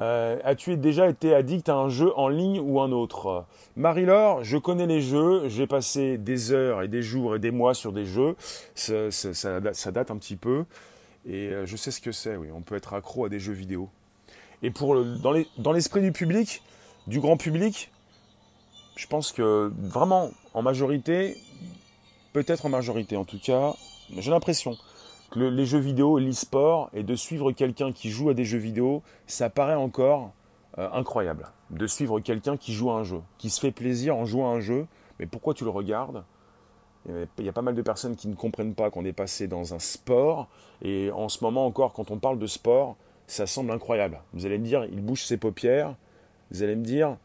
Euh, 0.00 0.38
as-tu 0.42 0.78
déjà 0.78 1.08
été 1.08 1.34
addict 1.34 1.68
à 1.68 1.74
un 1.74 1.90
jeu 1.90 2.16
en 2.16 2.28
ligne 2.28 2.60
ou 2.60 2.80
un 2.80 2.92
autre? 2.92 3.44
Marie-Laure, 3.76 4.42
je 4.42 4.56
connais 4.56 4.86
les 4.86 5.02
jeux, 5.02 5.48
j'ai 5.48 5.66
passé 5.66 6.16
des 6.16 6.52
heures 6.52 6.82
et 6.82 6.88
des 6.88 7.02
jours 7.02 7.36
et 7.36 7.38
des 7.38 7.50
mois 7.50 7.74
sur 7.74 7.92
des 7.92 8.06
jeux, 8.06 8.34
ça, 8.74 9.60
date 9.90 10.10
un 10.10 10.16
petit 10.16 10.36
peu, 10.36 10.64
et 11.26 11.48
euh, 11.48 11.66
je 11.66 11.76
sais 11.76 11.90
ce 11.90 12.00
que 12.00 12.12
c'est, 12.12 12.36
oui, 12.36 12.48
on 12.54 12.62
peut 12.62 12.74
être 12.74 12.94
accro 12.94 13.26
à 13.26 13.28
des 13.28 13.38
jeux 13.38 13.52
vidéo. 13.52 13.90
Et 14.62 14.70
pour 14.70 14.96
dans 15.04 15.72
l'esprit 15.72 16.00
du 16.00 16.12
public, 16.12 16.62
du 17.06 17.20
grand 17.20 17.36
public, 17.36 17.90
je 18.96 19.06
pense 19.06 19.32
que 19.32 19.72
vraiment, 19.76 20.30
en 20.54 20.62
majorité, 20.62 21.36
peut-être 22.32 22.66
en 22.66 22.68
majorité 22.68 23.16
en 23.16 23.24
tout 23.24 23.38
cas, 23.38 23.74
j'ai 24.16 24.30
l'impression 24.30 24.76
que 25.30 25.38
les 25.40 25.64
jeux 25.64 25.78
vidéo, 25.78 26.18
l'e-sport, 26.18 26.90
et 26.92 27.02
de 27.02 27.16
suivre 27.16 27.52
quelqu'un 27.52 27.92
qui 27.92 28.10
joue 28.10 28.28
à 28.28 28.34
des 28.34 28.44
jeux 28.44 28.58
vidéo, 28.58 29.02
ça 29.26 29.48
paraît 29.48 29.74
encore 29.74 30.32
euh, 30.78 30.88
incroyable. 30.92 31.48
De 31.70 31.86
suivre 31.86 32.20
quelqu'un 32.20 32.58
qui 32.58 32.74
joue 32.74 32.90
à 32.90 32.96
un 32.96 33.04
jeu, 33.04 33.20
qui 33.38 33.48
se 33.48 33.58
fait 33.58 33.70
plaisir 33.70 34.16
en 34.16 34.26
jouant 34.26 34.52
à 34.52 34.56
un 34.56 34.60
jeu, 34.60 34.86
mais 35.18 35.26
pourquoi 35.26 35.54
tu 35.54 35.64
le 35.64 35.70
regardes? 35.70 36.22
Il 37.08 37.44
y 37.44 37.48
a 37.48 37.52
pas 37.52 37.62
mal 37.62 37.74
de 37.74 37.82
personnes 37.82 38.14
qui 38.14 38.28
ne 38.28 38.34
comprennent 38.34 38.74
pas 38.74 38.90
qu'on 38.90 39.04
est 39.04 39.12
passé 39.12 39.48
dans 39.48 39.74
un 39.74 39.80
sport, 39.80 40.48
et 40.82 41.10
en 41.10 41.28
ce 41.28 41.42
moment 41.42 41.66
encore, 41.66 41.94
quand 41.94 42.10
on 42.10 42.18
parle 42.18 42.38
de 42.38 42.46
sport, 42.46 42.96
ça 43.26 43.46
semble 43.46 43.72
incroyable. 43.72 44.20
Vous 44.34 44.46
allez 44.46 44.58
me 44.58 44.64
dire, 44.64 44.84
il 44.84 45.00
bouge 45.00 45.24
ses 45.24 45.36
paupières, 45.36 45.94
vous 46.50 46.62
allez 46.62 46.76
me 46.76 46.84
dire, 46.84 47.16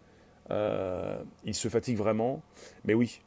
euh, 0.52 1.18
il 1.44 1.56
se 1.56 1.68
fatigue 1.68 1.98
vraiment, 1.98 2.42
mais 2.86 2.94
oui, 2.94 3.22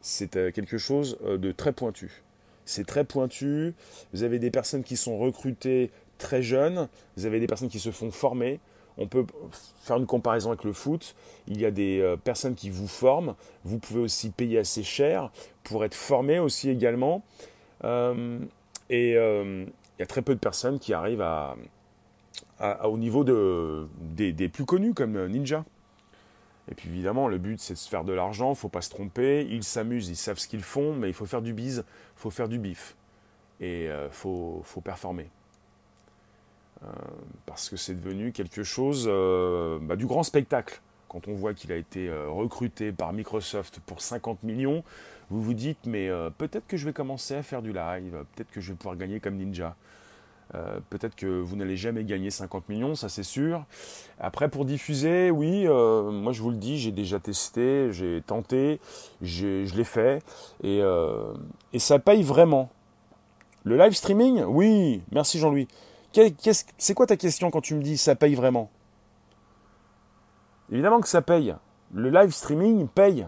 c'est 0.00 0.36
euh, 0.36 0.50
quelque 0.50 0.78
chose 0.78 1.18
de 1.22 1.52
très 1.52 1.72
pointu 1.72 2.22
c'est 2.70 2.86
très 2.86 3.04
pointu. 3.04 3.74
Vous 4.12 4.22
avez 4.22 4.38
des 4.38 4.50
personnes 4.50 4.84
qui 4.84 4.96
sont 4.96 5.18
recrutées 5.18 5.90
très 6.18 6.42
jeunes, 6.42 6.88
vous 7.16 7.26
avez 7.26 7.40
des 7.40 7.46
personnes 7.46 7.68
qui 7.68 7.80
se 7.80 7.90
font 7.90 8.10
former. 8.10 8.60
On 8.98 9.06
peut 9.06 9.24
faire 9.82 9.96
une 9.96 10.06
comparaison 10.06 10.50
avec 10.50 10.64
le 10.64 10.72
foot. 10.72 11.14
Il 11.48 11.60
y 11.60 11.64
a 11.64 11.70
des 11.70 12.00
euh, 12.00 12.16
personnes 12.16 12.54
qui 12.54 12.70
vous 12.70 12.88
forment. 12.88 13.34
Vous 13.64 13.78
pouvez 13.78 14.00
aussi 14.00 14.30
payer 14.30 14.58
assez 14.58 14.82
cher 14.82 15.30
pour 15.64 15.84
être 15.84 15.94
formé 15.94 16.38
aussi 16.38 16.68
également. 16.68 17.22
Euh, 17.84 18.38
et 18.90 19.16
euh, 19.16 19.64
il 19.64 20.00
y 20.00 20.02
a 20.02 20.06
très 20.06 20.22
peu 20.22 20.34
de 20.34 20.40
personnes 20.40 20.78
qui 20.78 20.92
arrivent 20.92 21.24
au 22.84 22.98
niveau 22.98 23.24
de, 23.24 23.86
des 24.16 24.48
plus 24.48 24.64
connus 24.64 24.92
comme 24.92 25.26
Ninja. 25.28 25.64
Et 26.70 26.74
puis 26.74 26.88
évidemment, 26.88 27.28
le 27.28 27.38
but 27.38 27.60
c'est 27.60 27.74
de 27.74 27.78
se 27.78 27.88
faire 27.88 28.04
de 28.04 28.12
l'argent, 28.12 28.54
faut 28.54 28.68
pas 28.68 28.82
se 28.82 28.90
tromper. 28.90 29.46
Ils 29.50 29.64
s'amusent, 29.64 30.08
ils 30.08 30.16
savent 30.16 30.38
ce 30.38 30.48
qu'ils 30.48 30.62
font, 30.62 30.94
mais 30.94 31.08
il 31.08 31.14
faut 31.14 31.26
faire 31.26 31.42
du 31.42 31.52
bise, 31.52 31.84
faut 32.16 32.30
faire 32.30 32.48
du 32.48 32.58
bif. 32.58 32.94
Et 33.60 33.84
il 33.84 33.90
euh, 33.90 34.10
faut, 34.10 34.64
performer. 34.82 35.28
Euh, 36.82 36.86
parce 37.44 37.68
que 37.68 37.76
c'est 37.76 37.94
devenu 37.94 38.32
quelque 38.32 38.62
chose 38.62 39.06
euh, 39.06 39.78
bah, 39.82 39.96
du 39.96 40.06
grand 40.06 40.22
spectacle. 40.22 40.80
Quand 41.08 41.26
on 41.26 41.34
voit 41.34 41.54
qu'il 41.54 41.72
a 41.72 41.76
été 41.76 42.08
recruté 42.28 42.92
par 42.92 43.12
Microsoft 43.12 43.80
pour 43.84 44.00
50 44.00 44.44
millions, 44.44 44.84
vous 45.28 45.42
vous 45.42 45.54
dites, 45.54 45.84
mais 45.84 46.08
peut-être 46.38 46.68
que 46.68 46.76
je 46.76 46.84
vais 46.84 46.92
commencer 46.92 47.34
à 47.34 47.42
faire 47.42 47.62
du 47.62 47.72
live, 47.72 48.24
peut-être 48.36 48.52
que 48.52 48.60
je 48.60 48.70
vais 48.70 48.76
pouvoir 48.76 48.94
gagner 48.94 49.18
comme 49.18 49.34
Ninja. 49.34 49.74
Euh, 50.54 50.80
peut-être 50.90 51.14
que 51.14 51.26
vous 51.26 51.54
n'allez 51.54 51.76
jamais 51.76 52.02
gagner 52.02 52.30
50 52.30 52.68
millions, 52.68 52.94
ça 52.94 53.08
c'est 53.08 53.22
sûr. 53.22 53.64
Après, 54.18 54.48
pour 54.48 54.64
diffuser, 54.64 55.30
oui, 55.30 55.66
euh, 55.66 56.10
moi 56.10 56.32
je 56.32 56.42
vous 56.42 56.50
le 56.50 56.56
dis, 56.56 56.78
j'ai 56.78 56.90
déjà 56.90 57.20
testé, 57.20 57.92
j'ai 57.92 58.22
tenté, 58.26 58.80
je 59.22 59.74
l'ai 59.76 59.84
fait, 59.84 60.22
euh, 60.64 61.32
et, 61.72 61.78
ça 61.78 61.98
paye 61.98 62.22
vraiment. 62.22 62.68
Le 63.62 63.76
live 63.76 63.92
streaming, 63.92 64.42
oui, 64.44 65.02
merci 65.12 65.38
Jean-Louis. 65.38 65.68
C'est 66.78 66.94
quoi 66.94 67.06
ta 67.06 67.16
question 67.16 67.50
quand 67.50 67.60
tu 67.60 67.74
me 67.74 67.82
dis 67.82 67.96
ça 67.96 68.16
paye 68.16 68.34
vraiment? 68.34 68.70
Évidemment 70.72 71.00
que 71.00 71.08
ça 71.08 71.22
paye. 71.22 71.54
Le 71.94 72.10
live 72.10 72.32
streaming 72.32 72.88
paye. 72.88 73.26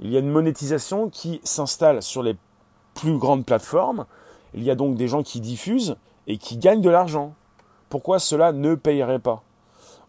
Il 0.00 0.10
y 0.10 0.16
a 0.16 0.20
une 0.20 0.30
monétisation 0.30 1.10
qui 1.10 1.40
s'installe 1.44 2.02
sur 2.02 2.22
les 2.22 2.36
plus 2.94 3.18
grandes 3.18 3.44
plateformes. 3.44 4.06
Il 4.54 4.64
y 4.64 4.70
a 4.70 4.74
donc 4.74 4.96
des 4.96 5.06
gens 5.06 5.22
qui 5.22 5.40
diffusent 5.40 5.96
et 6.26 6.38
qui 6.38 6.56
gagnent 6.56 6.80
de 6.80 6.90
l'argent. 6.90 7.34
Pourquoi 7.88 8.18
cela 8.18 8.52
ne 8.52 8.74
payerait 8.74 9.18
pas? 9.18 9.42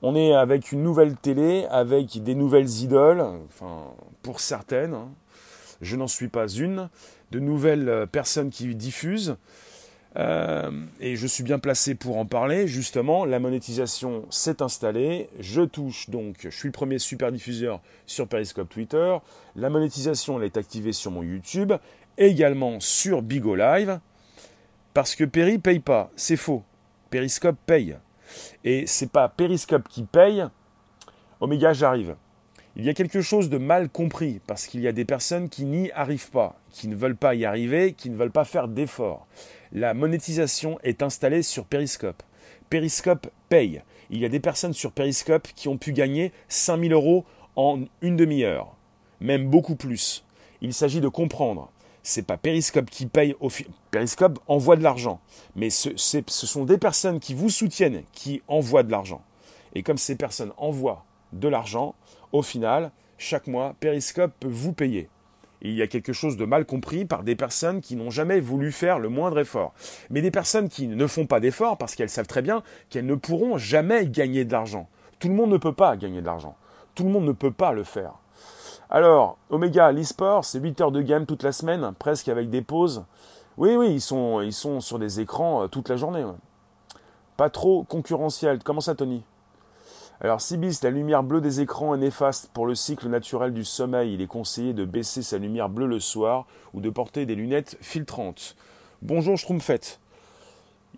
On 0.02 0.16
est 0.16 0.34
avec 0.34 0.72
une 0.72 0.82
nouvelle 0.82 1.16
télé, 1.16 1.66
avec 1.70 2.24
des 2.24 2.36
nouvelles 2.36 2.70
idoles, 2.70 3.24
pour 4.24 4.40
certaines, 4.40 4.94
hein. 4.94 5.10
je 5.82 5.96
n'en 5.96 6.08
suis 6.08 6.28
pas 6.28 6.48
une, 6.48 6.90
de 7.32 7.40
nouvelles 7.40 7.90
euh, 7.90 8.06
personnes 8.06 8.50
qui 8.50 8.74
diffusent. 8.76 9.36
Euh, 10.18 10.72
et 11.00 11.16
je 11.16 11.26
suis 11.26 11.44
bien 11.44 11.60
placé 11.60 11.96
pour 11.96 12.18
en 12.18 12.26
parler. 12.26 12.68
Justement, 12.68 13.26
la 13.26 13.40
monétisation 13.40 14.26
s'est 14.30 14.62
installée. 14.62 15.30
Je 15.40 15.62
touche 15.62 16.10
donc, 16.10 16.36
je 16.42 16.50
suis 16.50 16.68
le 16.68 16.74
premier 16.74 17.00
super 17.00 17.32
diffuseur 17.32 17.80
sur 18.06 18.28
Periscope 18.28 18.70
Twitter. 18.70 19.18
La 19.56 19.70
monétisation, 19.70 20.38
elle 20.38 20.46
est 20.46 20.58
activée 20.58 20.94
sur 20.94 21.12
mon 21.12 21.24
YouTube, 21.24 21.74
également 22.18 22.80
sur 22.80 23.22
Bigo 23.22 23.56
Live. 23.56 24.00
Parce 24.94 25.16
que 25.16 25.24
Peri 25.24 25.58
paye 25.58 25.80
pas, 25.80 26.12
c'est 26.16 26.36
faux. 26.36 26.64
Periscope 27.10 27.58
paye. 27.66 27.96
Et 28.64 28.86
c'est 28.88 29.12
pas 29.12 29.30
Periscope 29.30 29.88
qui 29.88 30.04
paye. 30.04 30.46
Oméga, 31.40 31.72
j'arrive. 31.72 32.16
Il 32.76 32.86
y 32.86 32.90
a 32.90 32.94
quelque 32.94 33.22
chose 33.22 33.50
de 33.50 33.58
mal 33.58 33.90
compris 33.90 34.40
parce 34.48 34.68
qu'il 34.68 34.82
y 34.82 34.88
a 34.88 34.94
des 34.94 35.06
personnes 35.06 35.50
qui 35.50 35.66
n'y 35.66 35.92
arrivent 35.92 36.30
pas, 36.30 36.58
qui 36.72 36.88
ne 36.88 36.96
veulent 36.96 37.18
pas 37.18 37.36
y 37.36 37.46
arriver, 37.46 37.94
qui 37.94 38.10
ne 38.10 38.16
veulent 38.16 38.32
pas 38.32 38.46
faire 38.46 38.68
d'efforts. 38.68 39.28
La 39.72 39.94
monétisation 39.94 40.78
est 40.84 41.04
installée 41.04 41.44
sur 41.44 41.66
Periscope. 41.66 42.24
Periscope 42.70 43.28
paye. 43.50 43.82
Il 44.10 44.20
y 44.20 44.26
a 44.26 44.30
des 44.30 44.40
personnes 44.42 44.74
sur 44.74 44.92
Periscope 44.92 45.48
qui 45.56 45.70
ont 45.70 45.78
pu 45.78 45.94
gagner 45.94 46.34
5000 46.50 46.92
euros 46.92 47.26
en 47.56 47.82
une 48.02 48.18
demi-heure, 48.18 48.76
même 49.22 49.50
beaucoup 49.50 49.76
plus. 49.76 50.26
Il 50.62 50.74
s'agit 50.74 51.02
de 51.02 51.08
comprendre 51.08 51.72
c'est 52.04 52.26
pas 52.26 52.38
Periscope 52.38 52.90
qui 52.90 53.06
paye. 53.06 53.36
Au 53.40 53.50
Periscope 53.92 54.40
envoie 54.48 54.76
de 54.76 54.84
l'argent. 54.84 55.20
Mais 55.56 55.70
ce, 55.70 55.92
sont 56.28 56.66
des 56.66 56.78
personnes 56.78 57.20
qui 57.20 57.34
vous 57.34 57.50
soutiennent 57.50 58.04
qui 58.14 58.42
envoient 58.48 58.84
de 58.84 58.92
l'argent. 58.92 59.22
Et 59.76 59.84
comme 59.84 59.98
ces 59.98 60.16
personnes 60.16 60.52
envoient 60.58 61.06
de 61.34 61.48
l'argent, 61.48 61.96
au 62.32 62.42
final, 62.42 62.92
chaque 63.18 63.48
mois, 63.48 63.76
Periscope 63.80 64.34
peut 64.40 64.50
vous 64.50 64.74
payer. 64.74 65.10
il 65.62 65.74
y 65.74 65.82
a 65.82 65.88
quelque 65.88 66.14
chose 66.14 66.38
de 66.38 66.46
mal 66.46 66.66
compris 66.66 67.06
par 67.06 67.24
des 67.24 67.36
personnes 67.36 67.82
qui 67.82 67.96
n'ont 67.96 68.10
jamais 68.10 68.40
voulu 68.40 68.72
faire 68.72 68.98
le 68.98 69.10
moindre 69.10 69.40
effort. 69.40 69.74
Mais 70.10 70.22
des 70.22 70.32
personnes 70.32 70.70
qui 70.70 70.88
ne 70.88 71.08
font 71.08 71.28
pas 71.28 71.40
d'effort 71.40 71.78
parce 71.78 71.94
qu'elles 71.94 72.10
savent 72.10 72.28
très 72.28 72.42
bien 72.42 72.64
qu'elles 72.90 73.06
ne 73.06 73.16
pourront 73.16 73.58
jamais 73.58 74.08
gagner 74.08 74.44
de 74.44 74.52
l'argent. 74.52 74.90
Tout 75.20 75.28
le 75.28 75.36
monde 75.36 75.52
ne 75.52 75.58
peut 75.58 75.74
pas 75.74 75.96
gagner 75.98 76.22
de 76.22 76.26
l'argent. 76.26 76.58
Tout 76.96 77.04
le 77.04 77.12
monde 77.12 77.26
ne 77.26 77.32
peut 77.32 77.52
pas 77.52 77.74
le 77.74 77.84
faire. 77.84 78.21
Alors, 78.94 79.38
Omega, 79.50 79.94
l'e-sport, 79.94 80.44
c'est 80.44 80.60
8 80.60 80.82
heures 80.82 80.92
de 80.92 81.02
game 81.02 81.26
toute 81.26 81.44
la 81.44 81.54
semaine, 81.54 81.94
presque 81.98 82.28
avec 82.28 82.50
des 82.50 82.62
pauses. 82.62 83.06
Oui, 83.58 83.78
oui, 83.78 83.94
ils 83.94 84.02
sont, 84.02 84.42
ils 84.42 84.52
sont 84.52 84.82
sur 84.82 85.00
des 85.00 85.22
écrans 85.22 85.64
euh, 85.64 85.68
toute 85.68 85.88
la 85.88 85.96
journée. 85.96 86.26
Pas 87.38 87.50
trop 87.50 87.84
concurrentiel. 87.84 88.60
Comment 88.62 88.82
ça, 88.82 88.94
Tony? 88.94 89.24
Alors, 90.20 90.42
Sibis, 90.42 90.80
la 90.84 90.90
lumière 90.90 91.24
bleue 91.24 91.40
des 91.40 91.62
écrans 91.62 91.96
est 91.96 92.00
néfaste 92.00 92.50
pour 92.54 92.68
le 92.68 92.76
cycle 92.76 93.08
naturel 93.08 93.54
du 93.54 93.64
sommeil. 93.64 94.14
Il 94.14 94.22
est 94.22 94.28
conseillé 94.28 94.74
de 94.74 94.84
baisser 94.84 95.24
sa 95.24 95.38
lumière 95.38 95.70
bleue 95.70 95.88
le 95.88 96.02
soir 96.02 96.46
ou 96.74 96.82
de 96.82 96.90
porter 96.90 97.26
des 97.26 97.36
lunettes 97.36 97.78
filtrantes. 97.80 98.58
Bonjour 99.02 99.38
Schtroumpfette. 99.38 100.00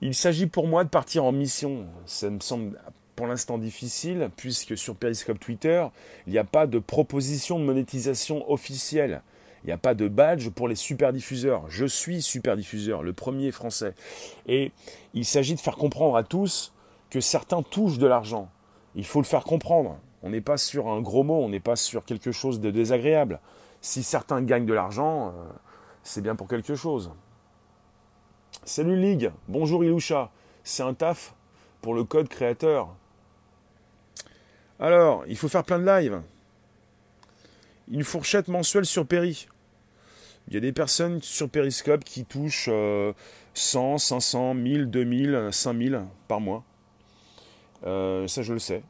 Il 0.02 0.16
s'agit 0.16 0.48
pour 0.48 0.68
moi 0.68 0.84
de 0.84 0.90
partir 0.90 1.26
en 1.26 1.32
mission. 1.32 1.86
Ça 2.08 2.32
me 2.32 2.40
semble 2.40 2.76
pour 3.15 3.28
l'instant 3.28 3.58
difficile, 3.58 4.30
puisque 4.36 4.78
sur 4.78 4.95
Periscope 4.95 5.39
Twitter, 5.39 5.86
il 6.28 6.34
n'y 6.34 6.39
a 6.39 6.43
pas 6.43 6.67
de 6.67 6.80
proposition 6.80 7.60
de 7.60 7.63
monétisation 7.63 8.49
officielle. 8.52 9.21
Il 9.63 9.67
n'y 9.67 9.73
a 9.73 9.78
pas 9.78 9.93
de 9.93 10.08
badge 10.08 10.49
pour 10.49 10.67
les 10.67 10.76
super 10.76 11.13
diffuseurs. 11.13 11.63
Je 11.69 11.86
suis 11.86 12.21
super 12.21 12.58
diffuseur, 12.58 13.02
le 13.02 13.13
premier 13.13 13.52
français. 13.52 13.93
Et 14.45 14.71
il 15.13 15.26
s'agit 15.26 15.56
de 15.56 15.60
faire 15.60 15.78
comprendre 15.78 16.17
à 16.17 16.23
tous 16.23 16.73
que 17.10 17.21
certains 17.21 17.62
touchent 17.62 17.97
de 17.97 18.08
l'argent. 18.08 18.49
Il 18.95 19.06
faut 19.06 19.21
le 19.21 19.26
faire 19.26 19.43
comprendre. 19.43 19.97
On 20.21 20.30
n'est 20.32 20.41
pas 20.41 20.58
sur 20.58 20.88
un 20.89 21.02
gros 21.02 21.23
mot, 21.23 21.41
on 21.41 21.49
n'est 21.49 21.60
pas 21.60 21.76
sur 21.76 22.04
quelque 22.04 22.32
chose 22.32 22.60
de 22.60 22.71
désagréable. 22.71 23.39
Si 23.82 24.04
certains 24.04 24.41
gagnent 24.41 24.65
de 24.65 24.73
l'argent, 24.73 25.28
euh, 25.28 25.32
c'est 26.04 26.21
bien 26.21 26.36
pour 26.36 26.47
quelque 26.47 26.76
chose. 26.76 27.12
Salut 28.65 28.99
Ligue, 28.99 29.32
bonjour 29.47 29.84
Iloucha. 29.84 30.30
C'est 30.63 30.84
un 30.84 30.93
taf 30.93 31.34
pour 31.82 31.93
le 31.93 32.04
code 32.04 32.30
créateur. 32.30 32.95
Alors, 34.84 35.24
il 35.30 35.38
faut 35.38 35.48
faire 35.48 35.63
plein 35.63 35.80
de 35.80 35.86
lives. 35.86 36.22
Une 37.89 38.04
fourchette 38.04 38.50
mensuelle 38.50 38.86
sur 38.86 39.08
Péri. 39.08 39.48
Il 40.50 40.56
y 40.56 40.58
a 40.58 40.60
des 40.60 40.74
personnes 40.74 41.22
sur 41.22 41.50
Periscope 41.50 42.04
qui 42.04 42.26
touchent 42.26 42.69
100, 43.54 43.98
500, 43.98 44.56
1000, 44.56 44.89
2000, 44.89 45.48
5000 45.54 46.02
par 46.28 46.41
mois. 46.41 46.65
Euh, 47.86 48.28
ça, 48.28 48.41
je 48.41 48.52
le 48.52 48.60
sais. 48.60 48.84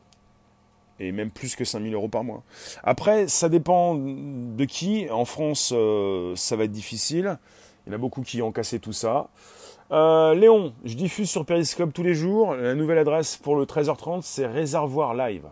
Et 1.00 1.12
même 1.12 1.30
plus 1.30 1.56
que 1.56 1.64
5000 1.64 1.94
euros 1.94 2.08
par 2.08 2.24
mois. 2.24 2.42
Après, 2.84 3.28
ça 3.28 3.48
dépend 3.48 3.94
de 3.94 4.66
qui. 4.66 5.08
En 5.12 5.26
France, 5.26 5.72
euh, 5.76 6.36
ça 6.36 6.56
va 6.56 6.64
être 6.64 6.72
difficile. 6.72 7.38
Il 7.86 7.92
y 7.92 7.94
en 7.94 7.96
a 7.98 8.00
beaucoup 8.00 8.24
qui 8.24 8.42
ont 8.42 8.52
cassé 8.52 8.80
tout 8.80 8.94
ça. 8.94 9.30
Euh, 9.92 10.34
Léon, 10.34 10.74
je 10.86 10.96
diffuse 10.96 11.30
sur 11.30 11.46
Periscope 11.46 11.94
tous 11.94 12.02
les 12.02 12.16
jours. 12.16 12.56
La 12.56 12.74
nouvelle 12.74 12.98
adresse 12.98 13.38
pour 13.38 13.56
le 13.56 13.66
13h30, 13.66 14.24
c'est 14.24 14.48
Réservoir 14.48 15.14
Live. 15.14 15.46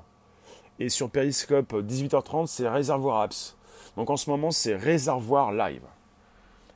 Et 0.82 0.89
sur 0.89 1.12
Periscope 1.12 1.74
18h30, 1.74 2.48
c'est 2.48 2.67
Réservoir 2.67 3.22
Apps. 3.22 3.56
Donc 3.98 4.10
en 4.10 4.17
ce 4.17 4.32
moment, 4.32 4.50
c'est 4.50 4.76
Réservoir 4.76 5.52
Live. 5.52 5.84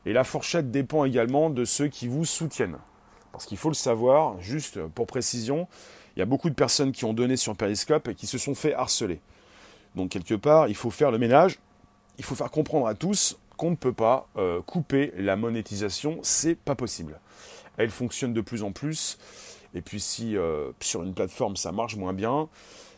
Et 0.06 0.14
la 0.14 0.24
fourchette 0.24 0.70
dépend 0.70 1.06
également 1.06 1.50
de 1.50 1.66
ceux 1.66 1.88
qui 1.88 2.08
vous 2.08 2.24
soutiennent. 2.24 2.78
Parce 3.32 3.48
qu'il 3.48 3.58
faut 3.58 3.70
le 3.70 3.74
savoir, 3.74 4.40
juste 4.40 4.80
pour 4.90 5.08
précision, 5.08 5.68
il 6.16 6.20
y 6.20 6.22
a 6.22 6.28
beaucoup 6.28 6.52
de 6.52 6.54
personnes 6.54 6.92
qui 6.92 7.04
ont 7.04 7.14
donné 7.14 7.36
sur 7.36 7.56
Periscope 7.56 8.08
et 8.08 8.14
qui 8.14 8.28
se 8.28 8.38
sont 8.38 8.54
fait 8.54 8.76
harceler. 8.76 9.20
Donc 9.96 10.12
quelque 10.12 10.36
part, 10.36 10.68
il 10.68 10.76
faut 10.76 10.92
faire 10.92 11.10
le 11.10 11.18
ménage, 11.18 11.58
il 12.20 12.24
faut 12.24 12.36
faire 12.36 12.52
comprendre 12.52 12.86
à 12.86 12.94
tous 12.94 13.40
qu'on 13.58 13.72
ne 13.72 13.76
peut 13.76 13.92
pas 13.92 14.28
euh, 14.38 14.62
couper 14.62 15.14
la 15.18 15.36
monétisation, 15.36 16.20
c'est 16.22 16.54
pas 16.54 16.76
possible. 16.76 17.20
Elle 17.78 17.90
fonctionne 17.90 18.36
de 18.36 18.42
plus 18.42 18.62
en 18.62 18.72
plus, 18.72 19.18
et 19.74 19.82
puis 19.82 20.00
si 20.00 20.38
euh, 20.38 20.70
sur 20.80 21.02
une 21.02 21.16
plateforme 21.16 21.56
ça 21.56 21.72
marche 21.72 21.96
moins 21.96 22.14
bien, 22.14 22.50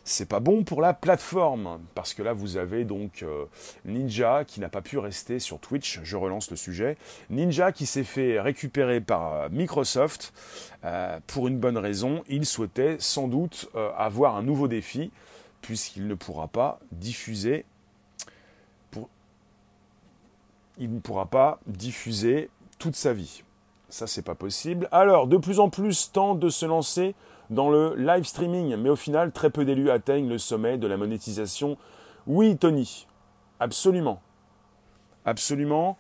c'est 0.08 0.26
pas 0.26 0.40
bon 0.40 0.64
pour 0.64 0.82
la 0.82 0.94
plateforme 0.94 1.80
parce 1.94 2.14
que 2.14 2.24
là 2.24 2.32
vous 2.32 2.56
avez 2.56 2.86
donc 2.86 3.24
euh, 3.24 3.46
Ninja 3.84 4.46
qui 4.46 4.62
n'a 4.62 4.70
pas 4.70 4.82
pu 4.82 4.98
rester 4.98 5.40
sur 5.40 5.60
Twitch. 5.60 6.00
Je 6.02 6.16
relance 6.16 6.50
le 6.50 6.56
sujet. 6.56 6.98
Ninja 7.30 7.74
qui 7.74 7.86
s'est 7.86 8.06
fait 8.06 8.40
récupérer 8.40 9.02
par 9.02 9.34
euh, 9.34 9.50
Microsoft 9.52 10.34
euh, 10.86 11.20
pour 11.28 11.50
une 11.50 11.60
bonne 11.60 11.78
raison. 11.78 12.24
Il 12.30 12.46
souhaitait 12.46 12.96
sans 13.00 13.28
doute 13.28 13.70
avoir 13.98 14.38
un 14.38 14.44
nouveau 14.44 14.70
défi 14.70 15.12
puisqu'il 15.62 16.08
ne 16.08 16.16
pourra 16.16 16.48
pas 16.48 16.80
diffuser. 16.94 17.66
Il 20.80 20.94
ne 20.94 21.00
pourra 21.00 21.26
pas 21.26 21.60
diffuser 21.66 22.50
toute 22.80 22.96
sa 22.96 23.12
vie. 23.12 23.44
Ça 23.90 24.08
c'est 24.08 24.22
pas 24.22 24.36
possible. 24.36 24.88
Alors 24.94 25.28
de 25.28 25.36
plus 25.36 25.60
en 25.60 25.70
plus 25.70 26.12
tente 26.14 26.40
de 26.40 26.50
se 26.50 26.66
lancer 26.66 27.14
dans 27.50 27.70
le 27.70 27.96
live 27.96 28.26
streaming, 28.26 28.76
mais 28.76 28.90
au 28.90 28.96
final, 28.96 29.32
très 29.32 29.50
peu 29.50 29.66
d'élus 29.66 29.90
atteignent 29.90 30.30
le 30.30 30.38
sommet 30.38 30.78
de 30.78 30.88
la 30.88 30.98
monétisation. 30.98 31.78
Oui, 32.26 32.58
Tony, 32.58 33.08
absolument. 33.60 34.22
Absolument. 35.26 35.98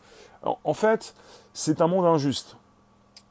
En 0.64 0.74
fait, 0.74 1.14
c'est 1.54 1.82
un 1.82 1.88
monde 1.88 2.06
injuste. 2.06 2.58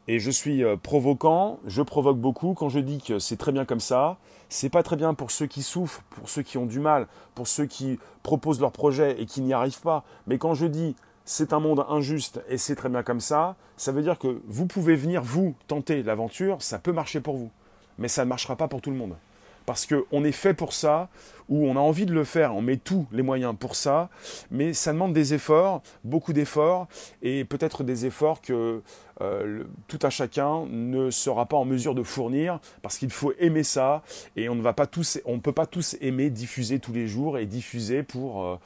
Et 0.09 0.21
je 0.21 0.31
suis 0.31 0.63
euh, 0.63 0.77
provoquant, 0.77 1.59
je 1.67 1.83
provoque 1.83 2.19
beaucoup 2.19 2.55
quand 2.55 2.69
je 2.69 2.79
dis 2.79 3.01
que 3.01 3.19
c'est 3.19 3.37
très 3.37 3.53
bien 3.53 3.65
comme 3.65 3.81
ça. 3.81 4.19
C'est 4.49 4.69
pas 4.69 4.85
très 4.85 4.95
bien 4.95 5.15
pour 5.15 5.33
ceux 5.33 5.47
qui 5.47 5.63
souffrent, 5.63 6.03
pour 6.11 6.29
ceux 6.29 6.43
qui 6.43 6.59
ont 6.59 6.67
du 6.67 6.79
mal, 6.79 7.09
pour 7.35 7.49
ceux 7.49 7.67
qui 7.67 7.99
proposent 8.23 8.61
leur 8.61 8.71
projet 8.71 9.21
et 9.21 9.27
qui 9.27 9.41
n'y 9.41 9.53
arrivent 9.53 9.81
pas. 9.81 10.05
Mais 10.29 10.39
quand 10.39 10.55
je 10.55 10.67
dis 10.67 10.95
c'est 11.25 11.53
un 11.53 11.59
monde 11.59 11.85
injuste 11.89 12.41
et 12.49 12.57
c'est 12.57 12.77
très 12.77 12.89
bien 12.89 13.03
comme 13.03 13.21
ça, 13.21 13.57
ça 13.77 13.91
veut 13.91 14.03
dire 14.03 14.19
que 14.19 14.41
vous 14.47 14.67
pouvez 14.67 14.95
venir 14.95 15.23
vous 15.23 15.57
tenter 15.67 16.05
l'aventure, 16.05 16.63
ça 16.63 16.79
peut 16.79 16.93
marcher 16.93 17.21
pour 17.21 17.37
vous 17.37 17.51
mais 17.99 18.09
ça 18.09 18.25
ne 18.25 18.29
marchera 18.29 18.57
pas 18.57 18.69
pour 18.69 18.81
tout 18.81 18.91
le 18.91 18.97
monde. 18.97 19.17
Parce 19.65 19.87
qu'on 19.87 20.25
est 20.25 20.33
fait 20.33 20.55
pour 20.55 20.73
ça, 20.73 21.09
ou 21.49 21.67
on 21.67 21.77
a 21.77 21.81
envie 21.81 22.07
de 22.07 22.13
le 22.13 22.25
faire, 22.25 22.55
on 22.55 22.63
met 22.63 22.77
tous 22.77 23.07
les 23.13 23.23
moyens 23.23 23.55
pour 23.59 23.75
ça, 23.75 24.09
mais 24.51 24.73
ça 24.73 24.93
demande 24.93 25.13
des 25.13 25.35
efforts, 25.35 25.83
beaucoup 26.05 26.33
d'efforts, 26.33 26.87
et 27.23 27.45
peut-être 27.45 27.85
des 27.85 28.07
efforts 28.07 28.41
que 28.41 28.83
euh, 29.21 29.65
tout 29.89 29.99
un 30.03 30.11
chacun 30.11 30.67
ne 30.67 31.11
sera 31.11 31.47
pas 31.47 31.57
en 31.57 31.65
mesure 31.65 31.95
de 31.95 32.03
fournir, 32.03 32.61
parce 32.83 32.99
qu'il 32.99 33.11
faut 33.11 33.33
aimer 33.39 33.63
ça, 33.63 34.03
et 34.37 34.49
on 34.49 34.55
ne 34.55 34.63
va 34.63 34.73
pas 34.73 34.87
tous, 34.87 35.21
on 35.25 35.41
peut 35.41 35.53
pas 35.53 35.67
tous 35.67 35.97
aimer 36.01 36.31
diffuser 36.31 36.79
tous 36.79 36.93
les 36.93 37.09
jours 37.09 37.39
et 37.39 37.47
diffuser 37.47 38.03
pour, 38.03 38.45
euh, 38.45 38.59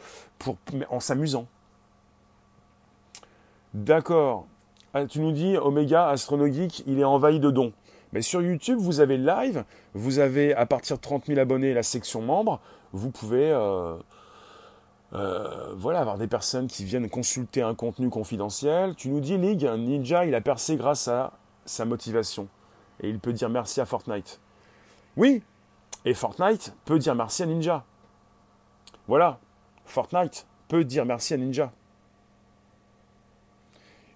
en 0.90 1.00
s'amusant. 1.00 1.46
D'accord. 3.72 4.46
Ah, 4.92 5.06
tu 5.06 5.20
nous 5.20 5.30
dis 5.30 5.56
Omega 5.56 6.08
Astronogeek, 6.08 6.82
il 6.86 6.98
est 6.98 7.04
envahi 7.04 7.38
de 7.38 7.50
dons. 7.50 7.72
Mais 8.12 8.22
sur 8.22 8.42
YouTube, 8.42 8.78
vous 8.78 9.00
avez 9.00 9.16
live, 9.18 9.64
vous 9.94 10.18
avez 10.18 10.54
à 10.54 10.66
partir 10.66 10.96
de 10.96 11.02
30 11.02 11.26
000 11.26 11.38
abonnés 11.38 11.74
la 11.74 11.82
section 11.82 12.22
membres, 12.22 12.60
vous 12.92 13.10
pouvez 13.10 13.50
euh, 13.50 13.94
euh, 15.12 15.74
voilà, 15.76 16.00
avoir 16.00 16.18
des 16.18 16.26
personnes 16.26 16.66
qui 16.66 16.84
viennent 16.84 17.08
consulter 17.08 17.62
un 17.62 17.74
contenu 17.74 18.10
confidentiel. 18.10 18.94
Tu 18.96 19.08
nous 19.08 19.20
dis, 19.20 19.36
League, 19.36 19.64
Ninja, 19.64 20.24
il 20.24 20.34
a 20.34 20.40
percé 20.40 20.76
grâce 20.76 21.08
à 21.08 21.32
sa 21.66 21.84
motivation. 21.84 22.48
Et 23.02 23.08
il 23.08 23.18
peut 23.18 23.32
dire 23.32 23.48
merci 23.48 23.80
à 23.80 23.86
Fortnite. 23.86 24.40
Oui, 25.16 25.42
et 26.04 26.14
Fortnite 26.14 26.74
peut 26.84 26.98
dire 26.98 27.14
merci 27.14 27.42
à 27.42 27.46
Ninja. 27.46 27.84
Voilà, 29.08 29.38
Fortnite 29.86 30.46
peut 30.68 30.84
dire 30.84 31.04
merci 31.04 31.34
à 31.34 31.36
Ninja. 31.36 31.72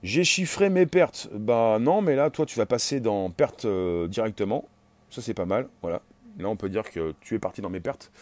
J'ai 0.05 0.23
chiffré 0.23 0.69
mes 0.69 0.85
pertes. 0.85 1.29
Bah 1.33 1.79
non, 1.81 2.03
mais 2.03 2.15
là, 2.15 2.29
toi, 2.29 2.45
tu 2.45 2.59
vas 2.59 2.67
passer 2.67 3.01
dans 3.01 3.31
pertes 3.31 3.65
euh, 3.65 4.07
directement. 4.07 4.67
Ça, 5.09 5.23
c'est 5.23 5.33
pas 5.33 5.47
mal. 5.47 5.67
Voilà. 5.81 6.03
Là, 6.39 6.51
on 6.51 6.57
peut 6.57 6.69
dire 6.69 6.91
que 6.91 7.15
tu 7.23 7.35
es 7.35 7.39
parti 7.39 7.63
dans 7.63 7.71
mes 7.71 7.81
pertes. 7.81 8.13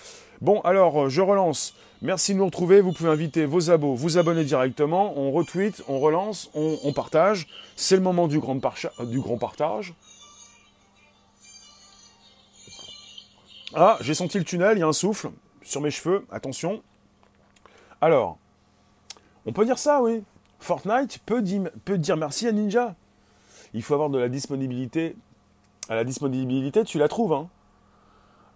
Bon, 0.41 0.61
alors, 0.61 1.03
euh, 1.03 1.09
je 1.09 1.21
relance. 1.21 1.75
Merci 2.01 2.35
de 2.35 2.39
nous 2.39 2.45
retrouver. 2.45 2.81
Vous 2.81 2.93
pouvez 2.93 3.11
inviter 3.11 3.47
vos 3.47 3.73
abos, 3.73 3.97
vous 3.97 4.17
abonner 4.17 4.45
directement. 4.45 5.19
On 5.19 5.33
retweet, 5.33 5.83
on 5.89 5.99
relance, 5.99 6.51
on, 6.55 6.93
partage. 6.93 7.49
C'est 7.75 7.97
le 7.97 8.03
moment 8.03 8.29
du 8.29 8.39
grand, 8.39 8.61
du 9.01 9.19
grand 9.19 9.39
partage. 9.39 9.93
Ah, 13.75 13.99
j'ai 14.03 14.15
senti 14.15 14.39
le 14.39 14.45
tunnel, 14.45 14.77
il 14.77 14.81
y 14.81 14.85
a 14.85 14.87
un 14.87 14.93
souffle 14.93 15.31
sur 15.63 15.81
mes 15.81 15.91
cheveux. 15.91 16.25
Attention. 16.31 16.81
Alors, 18.01 18.39
on 19.47 19.53
peut 19.53 19.65
dire 19.65 19.79
ça, 19.79 20.01
oui. 20.01 20.23
Fortnite 20.63 21.19
peut, 21.27 21.43
dire 21.43 22.17
merci 22.17 22.47
à 22.47 22.53
Ninja. 22.53 22.95
Il 23.75 23.83
faut 23.83 23.95
avoir 23.95 24.11
de 24.11 24.19
la 24.19 24.29
disponibilité. 24.29 25.17
À 25.89 25.97
la 25.97 26.05
disponibilité, 26.05 26.85
tu 26.85 26.99
la 26.99 27.09
trouves. 27.09 27.33
Hein. 27.33 27.49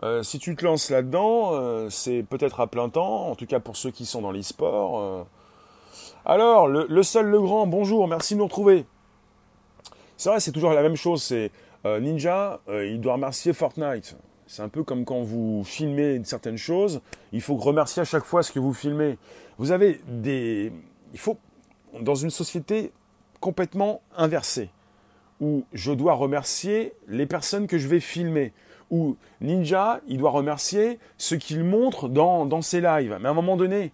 Euh, 0.02 0.22
si 0.22 0.38
tu 0.38 0.54
te 0.54 0.64
lances 0.64 0.90
là-dedans, 0.90 1.50
euh, 1.54 1.90
c'est 1.90 2.22
peut-être 2.22 2.60
à 2.60 2.68
plein 2.68 2.88
temps, 2.88 3.28
en 3.28 3.34
tout 3.34 3.46
cas 3.46 3.58
pour 3.58 3.76
ceux 3.76 3.90
qui 3.90 4.06
sont 4.06 4.22
dans 4.22 4.30
l'e-sport. 4.30 5.00
Euh. 5.00 5.22
Alors, 6.24 6.68
le, 6.68 7.02
seul, 7.02 7.26
le 7.26 7.40
grand, 7.40 7.66
bonjour, 7.66 8.06
merci 8.06 8.34
de 8.34 8.38
nous 8.38 8.44
retrouver. 8.44 8.84
C'est 10.16 10.28
vrai, 10.28 10.38
c'est 10.38 10.52
toujours 10.52 10.72
la 10.72 10.82
même 10.82 10.96
chose. 10.96 11.22
C'est 11.22 11.50
Ninja, 11.84 12.60
il 12.68 13.00
doit 13.00 13.14
remercier 13.14 13.52
Fortnite. 13.52 14.16
C'est 14.48 14.62
un 14.62 14.68
peu 14.68 14.82
comme 14.82 15.04
quand 15.04 15.22
vous 15.22 15.62
filmez 15.64 16.14
une 16.14 16.24
certaine 16.24 16.56
chose, 16.56 17.00
il 17.32 17.40
faut 17.40 17.54
remercier 17.56 18.02
à 18.02 18.04
chaque 18.04 18.24
fois 18.24 18.42
ce 18.42 18.50
que 18.50 18.58
vous 18.58 18.72
filmez. 18.72 19.18
Vous 19.58 19.70
avez 19.70 20.00
des, 20.08 20.72
il 21.12 21.18
faut 21.18 21.36
dans 22.00 22.14
une 22.14 22.30
société 22.30 22.90
complètement 23.40 24.00
inversée, 24.16 24.70
où 25.40 25.64
je 25.72 25.92
dois 25.92 26.14
remercier 26.14 26.92
les 27.08 27.26
personnes 27.26 27.66
que 27.66 27.78
je 27.78 27.88
vais 27.88 28.00
filmer, 28.00 28.52
où 28.90 29.16
Ninja, 29.40 30.00
il 30.08 30.18
doit 30.18 30.30
remercier 30.30 30.98
ce 31.18 31.34
qu'il 31.34 31.64
montre 31.64 32.08
dans, 32.08 32.46
dans 32.46 32.62
ses 32.62 32.80
lives. 32.80 33.16
Mais 33.20 33.28
à 33.28 33.30
un 33.30 33.34
moment 33.34 33.56
donné, 33.56 33.92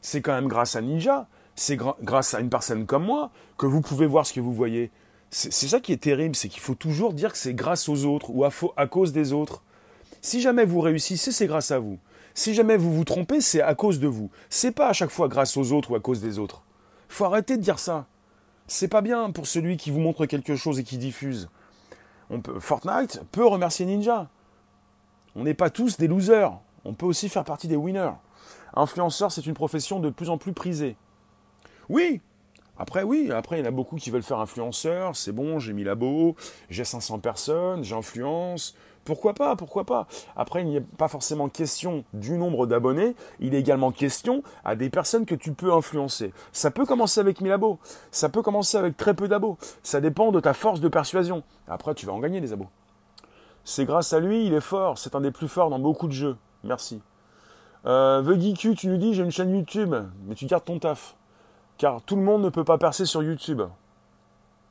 c'est 0.00 0.20
quand 0.20 0.34
même 0.34 0.48
grâce 0.48 0.76
à 0.76 0.80
Ninja, 0.80 1.26
c'est 1.56 1.76
grâce 1.76 2.34
à 2.34 2.40
une 2.40 2.50
personne 2.50 2.86
comme 2.86 3.04
moi 3.04 3.30
que 3.58 3.66
vous 3.66 3.80
pouvez 3.80 4.06
voir 4.06 4.26
ce 4.26 4.32
que 4.32 4.40
vous 4.40 4.52
voyez. 4.52 4.90
C'est 5.30 5.50
ça 5.50 5.80
qui 5.80 5.92
est 5.92 6.02
terrible, 6.02 6.36
c'est 6.36 6.48
qu'il 6.48 6.60
faut 6.60 6.76
toujours 6.76 7.12
dire 7.12 7.32
que 7.32 7.38
c'est 7.38 7.54
grâce 7.54 7.88
aux 7.88 8.04
autres 8.04 8.30
ou 8.30 8.44
à, 8.44 8.50
à 8.76 8.86
cause 8.86 9.12
des 9.12 9.32
autres. 9.32 9.62
Si 10.22 10.40
jamais 10.40 10.64
vous 10.64 10.80
réussissez, 10.80 11.32
c'est 11.32 11.46
grâce 11.46 11.70
à 11.72 11.80
vous. 11.80 11.98
Si 12.34 12.54
jamais 12.54 12.76
vous 12.76 12.92
vous 12.92 13.04
trompez, 13.04 13.40
c'est 13.40 13.60
à 13.60 13.74
cause 13.74 14.00
de 14.00 14.06
vous. 14.08 14.30
C'est 14.48 14.72
pas 14.72 14.88
à 14.88 14.92
chaque 14.92 15.10
fois 15.10 15.28
grâce 15.28 15.56
aux 15.56 15.72
autres 15.72 15.90
ou 15.90 15.96
à 15.96 16.00
cause 16.00 16.20
des 16.20 16.38
autres 16.38 16.63
faut 17.14 17.24
arrêter 17.24 17.56
de 17.56 17.62
dire 17.62 17.78
ça. 17.78 18.06
C'est 18.66 18.88
pas 18.88 19.00
bien 19.00 19.30
pour 19.30 19.46
celui 19.46 19.76
qui 19.76 19.90
vous 19.90 20.00
montre 20.00 20.26
quelque 20.26 20.56
chose 20.56 20.78
et 20.78 20.84
qui 20.84 20.98
diffuse. 20.98 21.48
On 22.30 22.40
peut, 22.40 22.58
Fortnite 22.60 23.22
peut 23.30 23.46
remercier 23.46 23.86
Ninja. 23.86 24.28
On 25.36 25.44
n'est 25.44 25.54
pas 25.54 25.70
tous 25.70 25.96
des 25.96 26.08
losers. 26.08 26.52
On 26.84 26.94
peut 26.94 27.06
aussi 27.06 27.28
faire 27.28 27.44
partie 27.44 27.68
des 27.68 27.76
winners. 27.76 28.12
Influenceur, 28.74 29.30
c'est 29.30 29.46
une 29.46 29.54
profession 29.54 30.00
de 30.00 30.10
plus 30.10 30.30
en 30.30 30.38
plus 30.38 30.52
prisée. 30.52 30.96
Oui, 31.88 32.20
après, 32.76 33.04
oui, 33.04 33.30
après, 33.30 33.58
il 33.58 33.60
y 33.60 33.62
en 33.62 33.68
a 33.68 33.70
beaucoup 33.70 33.96
qui 33.96 34.10
veulent 34.10 34.22
faire 34.22 34.40
influenceur. 34.40 35.14
C'est 35.14 35.32
bon, 35.32 35.58
j'ai 35.58 35.72
mis 35.72 35.84
labo, 35.84 36.34
j'ai 36.70 36.84
500 36.84 37.20
personnes, 37.20 37.84
j'influence, 37.84 38.74
pourquoi 39.04 39.34
pas, 39.34 39.56
pourquoi 39.56 39.84
pas 39.84 40.06
Après, 40.36 40.62
il 40.62 40.68
n'y 40.68 40.78
a 40.78 40.82
pas 40.98 41.08
forcément 41.08 41.48
question 41.48 42.04
du 42.12 42.38
nombre 42.38 42.66
d'abonnés, 42.66 43.14
il 43.40 43.54
est 43.54 43.60
également 43.60 43.92
question 43.92 44.42
à 44.64 44.76
des 44.76 44.90
personnes 44.90 45.26
que 45.26 45.34
tu 45.34 45.52
peux 45.52 45.72
influencer. 45.72 46.32
Ça 46.52 46.70
peut 46.70 46.86
commencer 46.86 47.20
avec 47.20 47.40
1000 47.40 47.52
abos, 47.52 47.78
ça 48.10 48.28
peut 48.28 48.42
commencer 48.42 48.76
avec 48.76 48.96
très 48.96 49.14
peu 49.14 49.28
d'abos, 49.28 49.58
ça 49.82 50.00
dépend 50.00 50.32
de 50.32 50.40
ta 50.40 50.54
force 50.54 50.80
de 50.80 50.88
persuasion. 50.88 51.42
Après, 51.68 51.94
tu 51.94 52.06
vas 52.06 52.12
en 52.12 52.20
gagner 52.20 52.40
des 52.40 52.52
abos. 52.52 52.68
C'est 53.64 53.84
grâce 53.84 54.12
à 54.12 54.20
lui, 54.20 54.46
il 54.46 54.54
est 54.54 54.60
fort, 54.60 54.98
c'est 54.98 55.14
un 55.14 55.20
des 55.20 55.30
plus 55.30 55.48
forts 55.48 55.70
dans 55.70 55.78
beaucoup 55.78 56.06
de 56.06 56.12
jeux. 56.12 56.36
Merci. 56.64 57.00
Euh, 57.86 58.22
tu 58.56 58.88
nous 58.88 58.96
dis 58.96 59.14
j'ai 59.14 59.22
une 59.22 59.30
chaîne 59.30 59.54
YouTube, 59.54 59.94
mais 60.26 60.34
tu 60.34 60.46
gardes 60.46 60.64
ton 60.64 60.78
taf. 60.78 61.14
Car 61.76 62.02
tout 62.02 62.16
le 62.16 62.22
monde 62.22 62.42
ne 62.42 62.48
peut 62.50 62.64
pas 62.64 62.78
percer 62.78 63.04
sur 63.04 63.22
YouTube. 63.22 63.62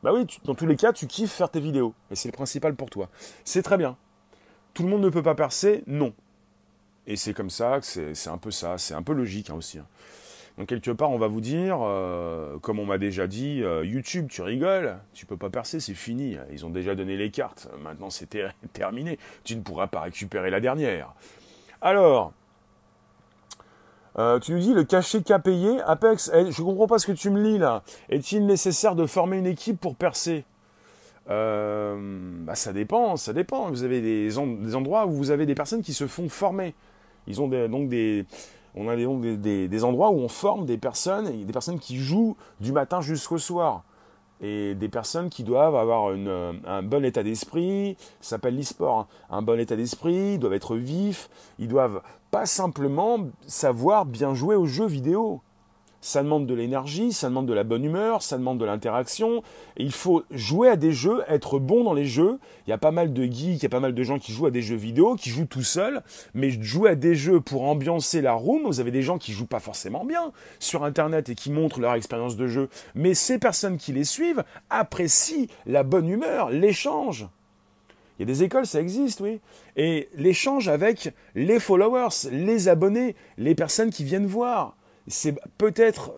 Bah 0.04 0.12
oui, 0.14 0.26
dans 0.46 0.56
tous 0.56 0.66
les 0.66 0.76
cas, 0.76 0.94
tu 0.94 1.08
kiffes 1.08 1.32
faire 1.32 1.50
tes 1.50 1.60
vidéos. 1.60 1.94
Et 2.12 2.16
c'est 2.16 2.30
le 2.30 2.34
principal 2.34 2.76
pour 2.76 2.90
toi. 2.90 3.08
C'est 3.46 3.62
très 3.62 3.78
bien. 3.78 3.96
Tout 4.74 4.84
le 4.84 4.90
monde 4.90 5.02
ne 5.02 5.10
peut 5.10 5.24
pas 5.24 5.36
percer 5.36 5.84
Non. 5.88 6.14
Et 7.06 7.16
c'est 7.16 7.34
comme 7.34 7.50
ça, 7.50 7.80
c'est 7.82 8.30
un 8.30 8.38
peu 8.38 8.52
ça, 8.52 8.78
c'est 8.78 8.94
un 8.94 9.04
peu 9.04 9.14
logique 9.14 9.50
hein, 9.50 9.56
aussi. 9.56 9.78
Hein. 9.78 9.86
Donc 10.58 10.68
quelque 10.68 10.92
part, 10.92 11.10
on 11.10 11.18
va 11.18 11.28
vous 11.28 11.42
dire, 11.42 11.80
euh, 11.82 12.58
comme 12.60 12.80
on 12.80 12.86
m'a 12.86 12.98
déjà 12.98 13.28
dit, 13.28 13.62
euh, 13.64 13.84
YouTube, 13.84 14.28
tu 14.30 14.42
rigoles, 14.42 14.98
tu 15.14 15.26
peux 15.26 15.36
pas 15.36 15.50
percer, 15.50 15.80
c'est 15.80 15.96
fini. 15.96 16.38
Ils 16.52 16.66
ont 16.66 16.70
déjà 16.70 16.96
donné 16.96 17.18
les 17.18 17.32
cartes. 17.32 17.68
Maintenant, 17.82 18.10
c'est 18.10 18.30
terminé. 18.74 19.18
Tu 19.44 19.56
ne 19.56 19.62
pourras 19.62 19.88
pas 19.88 20.02
récupérer 20.02 20.50
la 20.52 20.60
dernière. 20.60 21.14
Alors, 21.82 22.34
euh, 24.20 24.40
tu 24.40 24.54
nous 24.54 24.60
dis 24.60 24.74
le 24.74 24.84
cachet 24.84 25.24
qu'a 25.24 25.40
payé 25.40 25.82
Apex. 25.82 26.32
Eh, 26.34 26.52
je 26.52 26.62
comprends 26.62 26.88
pas 26.88 27.00
ce 27.00 27.08
que 27.08 27.12
tu 27.14 27.32
me 27.32 27.42
lis 27.42 27.58
là. 27.58 27.82
Est-il 28.10 28.46
nécessaire 28.46 28.96
de 28.96 29.08
former 29.08 29.38
une 29.38 29.48
équipe 29.48 29.80
pour 29.80 29.96
percer? 29.96 30.46
Bah, 31.28 32.56
ça 32.56 32.74
dépend, 32.74 33.18
ça 33.18 33.34
dépend. 33.34 33.70
Vous 33.70 33.84
avez 33.84 34.02
des, 34.02 34.30
des, 34.30 34.76
endroits 34.76 35.06
où 35.06 35.12
vous 35.12 35.32
avez 35.32 35.46
des 35.46 35.56
personnes 35.56 35.82
qui 35.82 35.94
se 35.94 36.08
font 36.08 36.30
former. 36.30 36.74
Ils 37.28 37.42
ont 37.42 37.48
donc 37.48 37.90
des, 37.90 38.26
on 38.76 38.90
a 38.90 38.96
donc 38.96 39.22
des, 39.22 39.84
endroits 39.84 40.10
où 40.10 40.20
on 40.20 40.28
forme 40.28 40.66
des 40.66 40.78
personnes, 40.78 41.46
des 41.46 41.54
personnes 41.54 41.80
qui 41.80 41.98
jouent 41.98 42.36
du 42.60 42.72
matin 42.72 43.02
jusqu'au 43.02 43.38
soir. 43.38 43.84
Et 44.42 44.76
des 44.76 44.90
personnes 44.90 45.30
qui 45.30 45.44
doivent 45.44 45.76
avoir 45.76 46.14
un 46.66 46.84
bon 46.84 47.06
état 47.06 47.24
d'esprit, 47.24 47.96
ça 48.20 48.32
s'appelle 48.32 48.58
l'e-sport, 48.58 49.00
hein. 49.00 49.08
un 49.30 49.42
bon 49.42 49.58
état 49.58 49.78
d'esprit, 49.78 50.34
ils 50.34 50.40
doivent 50.40 50.54
être 50.54 50.76
vifs, 50.76 51.30
ils 51.60 51.70
doivent 51.70 52.02
pas 52.30 52.46
simplement 52.46 53.20
savoir 53.48 54.06
bien 54.06 54.34
jouer 54.34 54.56
aux 54.56 54.66
jeux 54.66 54.88
vidéo 54.88 55.42
ça 56.04 56.22
demande 56.22 56.46
de 56.46 56.54
l'énergie, 56.54 57.14
ça 57.14 57.30
demande 57.30 57.46
de 57.48 57.54
la 57.54 57.64
bonne 57.64 57.86
humeur, 57.86 58.22
ça 58.24 58.38
demande 58.38 58.58
de 58.58 58.66
l'interaction. 58.66 59.42
Il 59.78 59.94
faut 59.94 60.24
jouer 60.32 60.68
à 60.68 60.76
des 60.76 60.92
jeux, 60.92 61.24
être 61.30 61.60
bon 61.60 61.86
dans 61.86 61.94
les 61.94 62.06
jeux. 62.06 62.40
Il 62.68 62.72
y 62.72 62.74
a 62.74 62.78
pas 62.78 62.92
mal 62.92 63.14
de 63.14 63.24
geeks, 63.24 63.60
il 63.60 63.64
y 63.64 63.66
a 63.66 63.70
pas 63.70 63.80
mal 63.80 63.96
de 63.96 64.04
gens 64.04 64.20
qui 64.20 64.34
jouent 64.34 64.48
à 64.48 64.52
des 64.52 64.62
jeux 64.62 64.76
vidéo, 64.76 65.16
qui 65.16 65.30
jouent 65.30 65.46
tout 65.46 65.64
seuls, 65.64 66.04
mais 66.34 66.52
jouer 66.62 66.90
à 66.90 66.96
des 66.96 67.16
jeux 67.16 67.40
pour 67.40 67.64
ambiancer 67.64 68.22
la 68.22 68.34
room. 68.34 68.64
Vous 68.66 68.82
avez 68.82 68.92
des 68.92 69.02
gens 69.02 69.18
qui 69.18 69.32
jouent 69.32 69.46
pas 69.46 69.62
forcément 69.62 70.04
bien 70.04 70.34
sur 70.60 70.84
Internet 70.84 71.30
et 71.30 71.36
qui 71.36 71.50
montrent 71.50 71.80
leur 71.80 71.94
expérience 71.94 72.36
de 72.36 72.48
jeu. 72.48 72.68
Mais 72.96 73.14
ces 73.14 73.40
personnes 73.40 73.78
qui 73.78 73.94
les 73.94 74.04
suivent 74.04 74.44
apprécient 74.70 75.48
la 75.66 75.84
bonne 75.84 76.10
humeur, 76.10 76.50
l'échange. 76.50 77.28
Il 78.20 78.24
y 78.24 78.24
a 78.24 78.26
des 78.26 78.44
écoles, 78.44 78.66
ça 78.66 78.82
existe, 78.82 79.22
oui. 79.22 79.40
Et 79.78 80.10
l'échange 80.18 80.68
avec 80.68 81.14
les 81.34 81.62
followers, 81.62 82.30
les 82.30 82.68
abonnés, 82.68 83.16
les 83.38 83.56
personnes 83.56 83.90
qui 83.90 84.04
viennent 84.04 84.28
voir 84.28 84.76
c'est 85.08 85.36
peut-être 85.58 86.14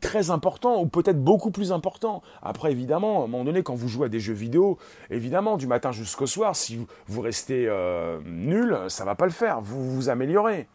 très 0.00 0.30
important 0.30 0.80
ou 0.80 0.86
peut-être 0.86 1.22
beaucoup 1.22 1.50
plus 1.50 1.72
important. 1.72 2.22
Après, 2.42 2.70
évidemment, 2.72 3.22
à 3.22 3.24
un 3.24 3.28
moment 3.28 3.44
donné, 3.44 3.62
quand 3.62 3.74
vous 3.74 3.88
jouez 3.88 4.06
à 4.06 4.08
des 4.08 4.20
jeux 4.20 4.34
vidéo, 4.34 4.78
évidemment, 5.10 5.56
du 5.56 5.66
matin 5.66 5.92
jusqu'au 5.92 6.26
soir, 6.26 6.56
si 6.56 6.78
vous, 7.08 7.20
restez 7.20 7.66
euh, 7.68 8.20
nul, 8.24 8.76
ça 8.88 9.04
va 9.04 9.14
pas 9.14 9.26
le 9.26 9.32
faire. 9.32 9.60
Vous 9.60 9.90
vous 9.90 10.08
améliorez. 10.08 10.68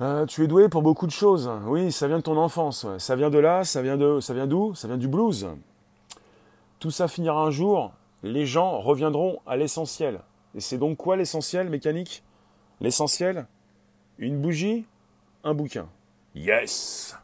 Euh, 0.00 0.26
tu 0.26 0.44
es 0.44 0.46
doué 0.46 0.68
pour 0.68 0.82
beaucoup 0.82 1.06
de 1.06 1.12
choses. 1.12 1.50
Oui, 1.66 1.90
ça 1.90 2.06
vient 2.06 2.18
de 2.18 2.22
ton 2.22 2.36
enfance. 2.36 2.86
Ça 2.98 3.16
vient 3.16 3.30
de 3.30 3.38
là, 3.38 3.64
ça 3.64 3.82
vient 3.82 3.96
de, 3.96 4.20
ça 4.20 4.32
vient 4.32 4.46
d'où? 4.46 4.74
Ça 4.74 4.86
vient 4.86 4.96
du 4.96 5.08
blues. 5.08 5.48
Tout 6.78 6.90
ça 6.90 7.08
finira 7.08 7.42
un 7.42 7.50
jour. 7.50 7.92
Les 8.22 8.46
gens 8.46 8.78
reviendront 8.78 9.40
à 9.46 9.56
l'essentiel. 9.56 10.20
Et 10.54 10.60
c'est 10.60 10.78
donc 10.78 10.96
quoi 10.96 11.16
l'essentiel 11.16 11.68
mécanique? 11.68 12.22
L'essentiel? 12.80 13.46
Une 14.18 14.40
bougie? 14.40 14.86
Un 15.44 15.54
bouquin. 15.54 15.88
Yes 16.34 17.16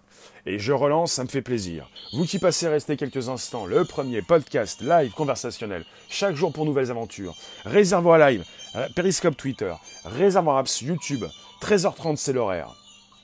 Et 0.47 0.59
je 0.59 0.73
relance, 0.73 1.13
ça 1.13 1.25
me 1.25 1.29
fait 1.29 1.43
plaisir. 1.43 1.89
Vous 2.13 2.25
qui 2.25 2.39
passez 2.39 2.69
rester 2.69 2.97
quelques 2.97 3.29
instants, 3.29 3.67
le 3.67 3.85
premier 3.85 4.23
podcast 4.23 4.81
live 4.81 5.13
conversationnel, 5.13 5.85
chaque 6.09 6.37
jour 6.37 6.53
pour 6.53 6.65
nouvelles 6.65 6.91
aventures. 6.91 7.35
Réservoir 7.65 8.19
live, 8.19 8.45
euh, 8.77 8.89
Periscope 8.95 9.37
Twitter, 9.37 9.73
Réservoir 10.05 10.59
Apps 10.59 10.81
YouTube, 10.83 11.25
13h30 11.61 12.17
c'est 12.17 12.33
l'horaire. 12.33 12.75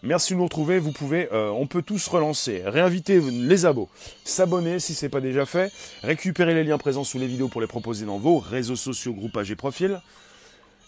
Merci 0.03 0.33
de 0.33 0.39
nous 0.39 0.45
retrouver. 0.45 0.79
Vous 0.79 0.93
pouvez, 0.93 1.29
euh, 1.33 1.51
on 1.51 1.67
peut 1.67 1.83
tous 1.83 2.09
relancer, 2.09 2.63
réinviter 2.65 3.21
les 3.21 3.67
abos, 3.67 3.91
s'abonner 4.25 4.79
si 4.79 4.95
ce 4.95 5.05
n'est 5.05 5.11
pas 5.11 5.21
déjà 5.21 5.45
fait, 5.45 5.71
récupérer 6.03 6.55
les 6.55 6.65
liens 6.65 6.79
présents 6.79 7.05
sous 7.05 7.19
les 7.19 7.27
vidéos 7.27 7.49
pour 7.49 7.61
les 7.61 7.67
proposer 7.67 8.07
dans 8.07 8.19
vos 8.19 8.39
réseaux 8.39 8.77
sociaux, 8.77 9.13
groupages 9.13 9.51
et 9.51 9.57
profils. 9.57 10.01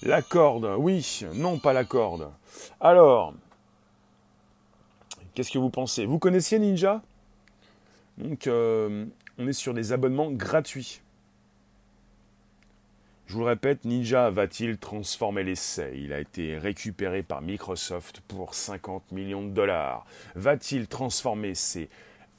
La 0.03 0.23
corde, 0.23 0.69
oui, 0.79 1.25
non 1.35 1.59
pas 1.59 1.75
la 1.75 1.85
corde. 1.85 2.31
Alors, 2.81 3.35
Qu'est-ce 5.35 5.51
que 5.51 5.59
vous 5.59 5.71
pensez? 5.71 6.05
Vous 6.05 6.19
connaissiez 6.19 6.59
Ninja? 6.59 7.01
Donc, 8.19 8.47
euh, 8.47 9.07
on 9.39 9.49
est 9.49 9.55
sur 9.55 9.73
des 9.73 9.93
abonnements 9.93 10.31
gratuits. 10.31 11.01
Je 13.27 13.35
vous 13.35 13.45
répète, 13.45 13.87
Ninja 13.87 14.29
va-t-il 14.29 14.77
transformer 14.77 15.43
l'essai 15.43 15.93
Il 15.97 16.13
a 16.13 16.21
été 16.21 16.59
récupéré 16.59 17.23
par 17.23 17.41
Microsoft 17.41 18.21
pour 18.29 18.55
50 18.55 19.11
millions 19.11 19.43
de 19.43 19.53
dollars. 19.53 20.05
Va-t-il 20.35 20.87
transformer 20.87 21.55
ces 21.55 21.89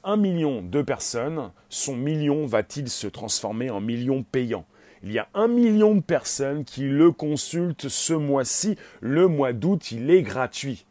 1 0.04 0.16
million 0.16 0.62
de 0.62 0.82
personnes? 0.82 1.50
Son 1.70 1.96
million 1.96 2.46
va-t-il 2.46 2.88
se 2.88 3.08
transformer 3.08 3.70
en 3.70 3.80
million 3.80 4.22
payant 4.22 4.64
il 5.06 5.12
y 5.12 5.18
a 5.18 5.28
un 5.34 5.48
million 5.48 5.94
de 5.94 6.00
personnes 6.00 6.64
qui 6.64 6.84
le 6.84 7.12
consultent 7.12 7.90
ce 7.90 8.14
mois-ci. 8.14 8.78
Le 9.02 9.28
mois 9.28 9.52
d'août, 9.52 9.92
il 9.92 10.10
est 10.10 10.22
gratuit 10.22 10.86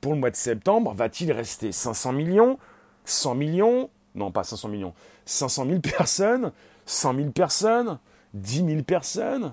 pour 0.00 0.12
le 0.12 0.18
mois 0.18 0.30
de 0.30 0.36
septembre, 0.36 0.94
va-t-il 0.94 1.32
rester 1.32 1.72
500 1.72 2.12
millions 2.12 2.58
100 3.04 3.34
millions 3.34 3.90
Non, 4.14 4.30
pas 4.30 4.44
500 4.44 4.68
millions. 4.68 4.94
500 5.26 5.66
000 5.66 5.80
personnes 5.80 6.52
100 6.86 7.14
000 7.14 7.30
personnes 7.30 7.98
10 8.34 8.66
000 8.66 8.82
personnes? 8.82 9.52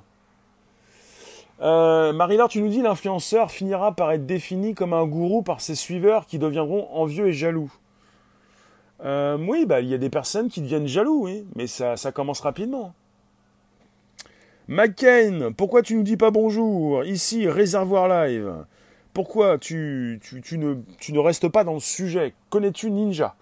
Euh, 1.62 2.14
Marie-Laure, 2.14 2.50
tu 2.50 2.62
nous 2.62 2.70
dis 2.70 2.82
l'influenceur 2.82 3.52
finira 3.52 3.92
par 3.92 4.12
être 4.12 4.26
défini 4.26 4.76
comme 4.76 4.94
un 4.94 5.06
gourou 5.06 5.42
par 5.42 5.62
ses 5.62 5.76
suiveurs 5.76 6.28
qui 6.28 6.38
deviendront 6.38 6.88
envieux 6.92 7.28
et 7.28 7.34
jaloux. 7.34 7.72
Euh, 9.04 9.38
oui, 9.40 9.66
bah, 9.66 9.82
il 9.82 9.88
y 9.88 9.94
a 9.94 9.98
des 9.98 10.10
personnes 10.10 10.50
qui 10.50 10.62
deviennent 10.62 10.88
jaloux, 10.88 11.24
oui, 11.24 11.46
mais 11.56 11.68
ça, 11.68 11.98
ça 11.98 12.12
commence 12.12 12.40
rapidement. 12.42 12.94
McCain, 14.68 15.52
pourquoi 15.56 15.82
tu 15.82 15.96
nous 15.96 16.04
dis 16.04 16.18
pas 16.18 16.30
bonjour? 16.30 17.04
Ici, 17.06 17.48
Réservoir 17.48 18.08
Live. 18.08 18.52
Pourquoi 19.18 19.58
tu, 19.58 20.22
ne, 20.52 21.18
restes 21.18 21.48
pas 21.48 21.64
dans 21.64 21.74
le 21.74 21.80
sujet 21.80 22.36
Connais-tu 22.52 22.92
Ninja? 22.92 23.34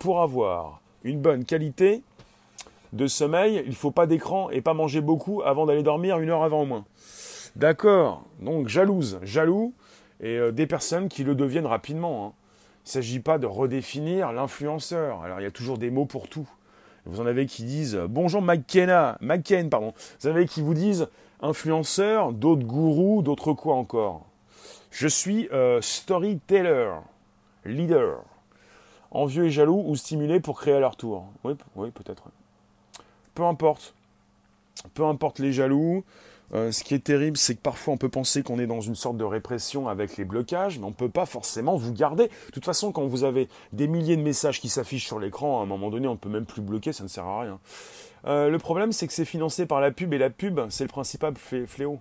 Pour 0.00 0.20
avoir 0.20 0.80
une 1.04 1.20
bonne 1.20 1.44
qualité 1.44 2.02
de 2.92 3.06
sommeil, 3.06 3.62
il 3.64 3.70
ne 3.70 3.76
faut 3.76 3.92
pas 3.92 4.08
d'écran 4.08 4.50
et 4.50 4.60
pas 4.60 4.74
manger 4.74 5.00
beaucoup 5.00 5.40
avant 5.42 5.66
d'aller 5.66 5.84
dormir 5.84 6.18
une 6.18 6.30
heure 6.30 6.42
avant 6.42 6.62
au 6.62 6.66
moins. 6.66 6.84
D'accord. 7.54 8.24
Donc 8.40 8.66
jalouse, 8.66 9.20
jaloux 9.22 9.72
et 10.20 10.36
euh, 10.36 10.50
des 10.50 10.66
personnes 10.66 11.08
qui 11.08 11.22
le 11.22 11.36
deviennent 11.36 11.64
rapidement. 11.64 12.26
Hein. 12.26 12.32
Il 12.84 12.88
ne 12.88 12.90
s'agit 12.94 13.20
pas 13.20 13.38
de 13.38 13.46
redéfinir 13.46 14.32
l'influenceur. 14.32 15.22
Alors 15.22 15.38
il 15.38 15.44
y 15.44 15.46
a 15.46 15.52
toujours 15.52 15.78
des 15.78 15.92
mots 15.92 16.06
pour 16.06 16.28
tout. 16.28 16.48
Vous 17.06 17.20
en 17.20 17.26
avez 17.26 17.46
qui 17.46 17.62
disent 17.62 18.00
bonjour 18.08 18.42
McKenna, 18.42 19.16
McCain, 19.20 19.68
pardon. 19.68 19.94
Vous 20.20 20.28
en 20.28 20.32
avez 20.32 20.46
qui 20.46 20.60
vous 20.60 20.74
disent 20.74 21.06
influenceur, 21.40 22.32
d'autres 22.32 22.66
gourous, 22.66 23.22
d'autres 23.22 23.52
quoi 23.52 23.76
encore? 23.76 24.26
Je 24.94 25.08
suis 25.08 25.48
euh, 25.52 25.80
storyteller, 25.82 26.88
leader, 27.64 28.22
envieux 29.10 29.46
et 29.46 29.50
jaloux 29.50 29.82
ou 29.84 29.96
stimulé 29.96 30.38
pour 30.38 30.60
créer 30.60 30.74
à 30.74 30.78
leur 30.78 30.94
tour. 30.94 31.26
Oui, 31.42 31.54
oui 31.74 31.90
peut-être. 31.90 32.22
Peu 33.34 33.42
importe. 33.42 33.92
Peu 34.94 35.04
importe 35.04 35.40
les 35.40 35.52
jaloux. 35.52 36.04
Euh, 36.54 36.70
ce 36.70 36.84
qui 36.84 36.94
est 36.94 37.02
terrible, 37.02 37.36
c'est 37.36 37.56
que 37.56 37.60
parfois 37.60 37.94
on 37.94 37.96
peut 37.96 38.08
penser 38.08 38.44
qu'on 38.44 38.60
est 38.60 38.68
dans 38.68 38.80
une 38.80 38.94
sorte 38.94 39.16
de 39.16 39.24
répression 39.24 39.88
avec 39.88 40.16
les 40.16 40.24
blocages, 40.24 40.78
mais 40.78 40.84
on 40.84 40.90
ne 40.90 40.94
peut 40.94 41.08
pas 41.08 41.26
forcément 41.26 41.74
vous 41.74 41.92
garder. 41.92 42.28
De 42.28 42.52
toute 42.52 42.64
façon, 42.64 42.92
quand 42.92 43.04
vous 43.04 43.24
avez 43.24 43.48
des 43.72 43.88
milliers 43.88 44.16
de 44.16 44.22
messages 44.22 44.60
qui 44.60 44.68
s'affichent 44.68 45.06
sur 45.06 45.18
l'écran, 45.18 45.58
à 45.58 45.64
un 45.64 45.66
moment 45.66 45.90
donné, 45.90 46.06
on 46.06 46.12
ne 46.12 46.18
peut 46.18 46.28
même 46.28 46.46
plus 46.46 46.62
bloquer, 46.62 46.92
ça 46.92 47.02
ne 47.02 47.08
sert 47.08 47.24
à 47.24 47.40
rien. 47.40 47.58
Euh, 48.26 48.48
le 48.48 48.58
problème, 48.60 48.92
c'est 48.92 49.08
que 49.08 49.12
c'est 49.12 49.24
financé 49.24 49.66
par 49.66 49.80
la 49.80 49.90
pub, 49.90 50.14
et 50.14 50.18
la 50.18 50.30
pub, 50.30 50.60
c'est 50.68 50.84
le 50.84 50.88
principal 50.88 51.34
fléau. 51.66 51.98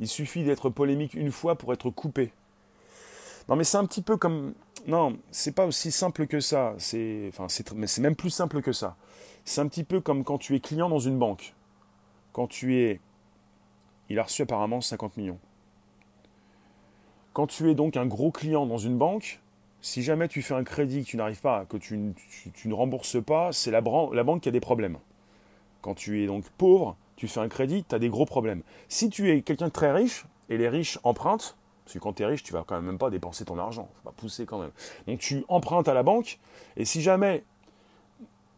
Il 0.00 0.08
suffit 0.08 0.44
d'être 0.44 0.70
polémique 0.70 1.14
une 1.14 1.30
fois 1.30 1.56
pour 1.56 1.72
être 1.72 1.90
coupé. 1.90 2.32
Non, 3.48 3.56
mais 3.56 3.64
c'est 3.64 3.76
un 3.76 3.86
petit 3.86 4.02
peu 4.02 4.16
comme. 4.16 4.54
Non, 4.86 5.16
c'est 5.30 5.52
pas 5.52 5.66
aussi 5.66 5.92
simple 5.92 6.26
que 6.26 6.40
ça. 6.40 6.74
C'est, 6.78 7.30
mais 7.74 7.86
c'est 7.86 8.00
même 8.00 8.16
plus 8.16 8.30
simple 8.30 8.62
que 8.62 8.72
ça. 8.72 8.96
C'est 9.44 9.60
un 9.60 9.68
petit 9.68 9.84
peu 9.84 10.00
comme 10.00 10.24
quand 10.24 10.38
tu 10.38 10.54
es 10.56 10.60
client 10.60 10.88
dans 10.88 10.98
une 10.98 11.18
banque. 11.18 11.54
Quand 12.32 12.46
tu 12.46 12.76
es. 12.76 13.00
Il 14.08 14.18
a 14.18 14.24
reçu 14.24 14.42
apparemment 14.42 14.80
50 14.80 15.16
millions. 15.16 15.38
Quand 17.32 17.46
tu 17.46 17.70
es 17.70 17.74
donc 17.74 17.96
un 17.96 18.06
gros 18.06 18.30
client 18.30 18.66
dans 18.66 18.78
une 18.78 18.96
banque, 18.96 19.40
si 19.80 20.02
jamais 20.02 20.28
tu 20.28 20.40
fais 20.40 20.54
un 20.54 20.64
crédit 20.64 21.04
que 21.04 21.10
tu 21.10 21.16
n'arrives 21.16 21.40
pas, 21.40 21.64
que 21.66 21.76
tu, 21.76 21.96
ne 21.96 22.74
rembourses 22.74 23.22
pas, 23.22 23.52
c'est 23.52 23.70
la 23.70 23.80
banque 23.80 24.40
qui 24.40 24.48
a 24.48 24.52
des 24.52 24.60
problèmes. 24.60 24.98
Quand 25.82 25.94
tu 25.94 26.22
es 26.22 26.26
donc 26.26 26.44
pauvre, 26.56 26.96
tu 27.16 27.28
fais 27.28 27.40
un 27.40 27.48
crédit, 27.48 27.84
tu 27.88 27.94
as 27.94 27.98
des 27.98 28.08
gros 28.08 28.26
problèmes. 28.26 28.62
Si 28.88 29.10
tu 29.10 29.30
es 29.30 29.42
quelqu'un 29.42 29.68
de 29.68 29.72
très 29.72 29.92
riche, 29.92 30.24
et 30.50 30.58
les 30.58 30.68
riches 30.68 30.98
empruntent, 31.04 31.56
parce 31.84 31.94
que 31.94 31.98
quand 31.98 32.14
tu 32.14 32.22
es 32.22 32.26
riche, 32.26 32.42
tu 32.42 32.52
vas 32.52 32.64
quand 32.66 32.80
même 32.80 32.98
pas 32.98 33.10
dépenser 33.10 33.44
ton 33.44 33.58
argent, 33.58 33.88
ça 33.94 34.00
va 34.06 34.12
pousser 34.12 34.46
quand 34.46 34.58
même. 34.58 34.72
Donc 35.06 35.18
tu 35.18 35.44
empruntes 35.48 35.88
à 35.88 35.94
la 35.94 36.02
banque, 36.02 36.38
et 36.76 36.84
si 36.84 37.02
jamais 37.02 37.44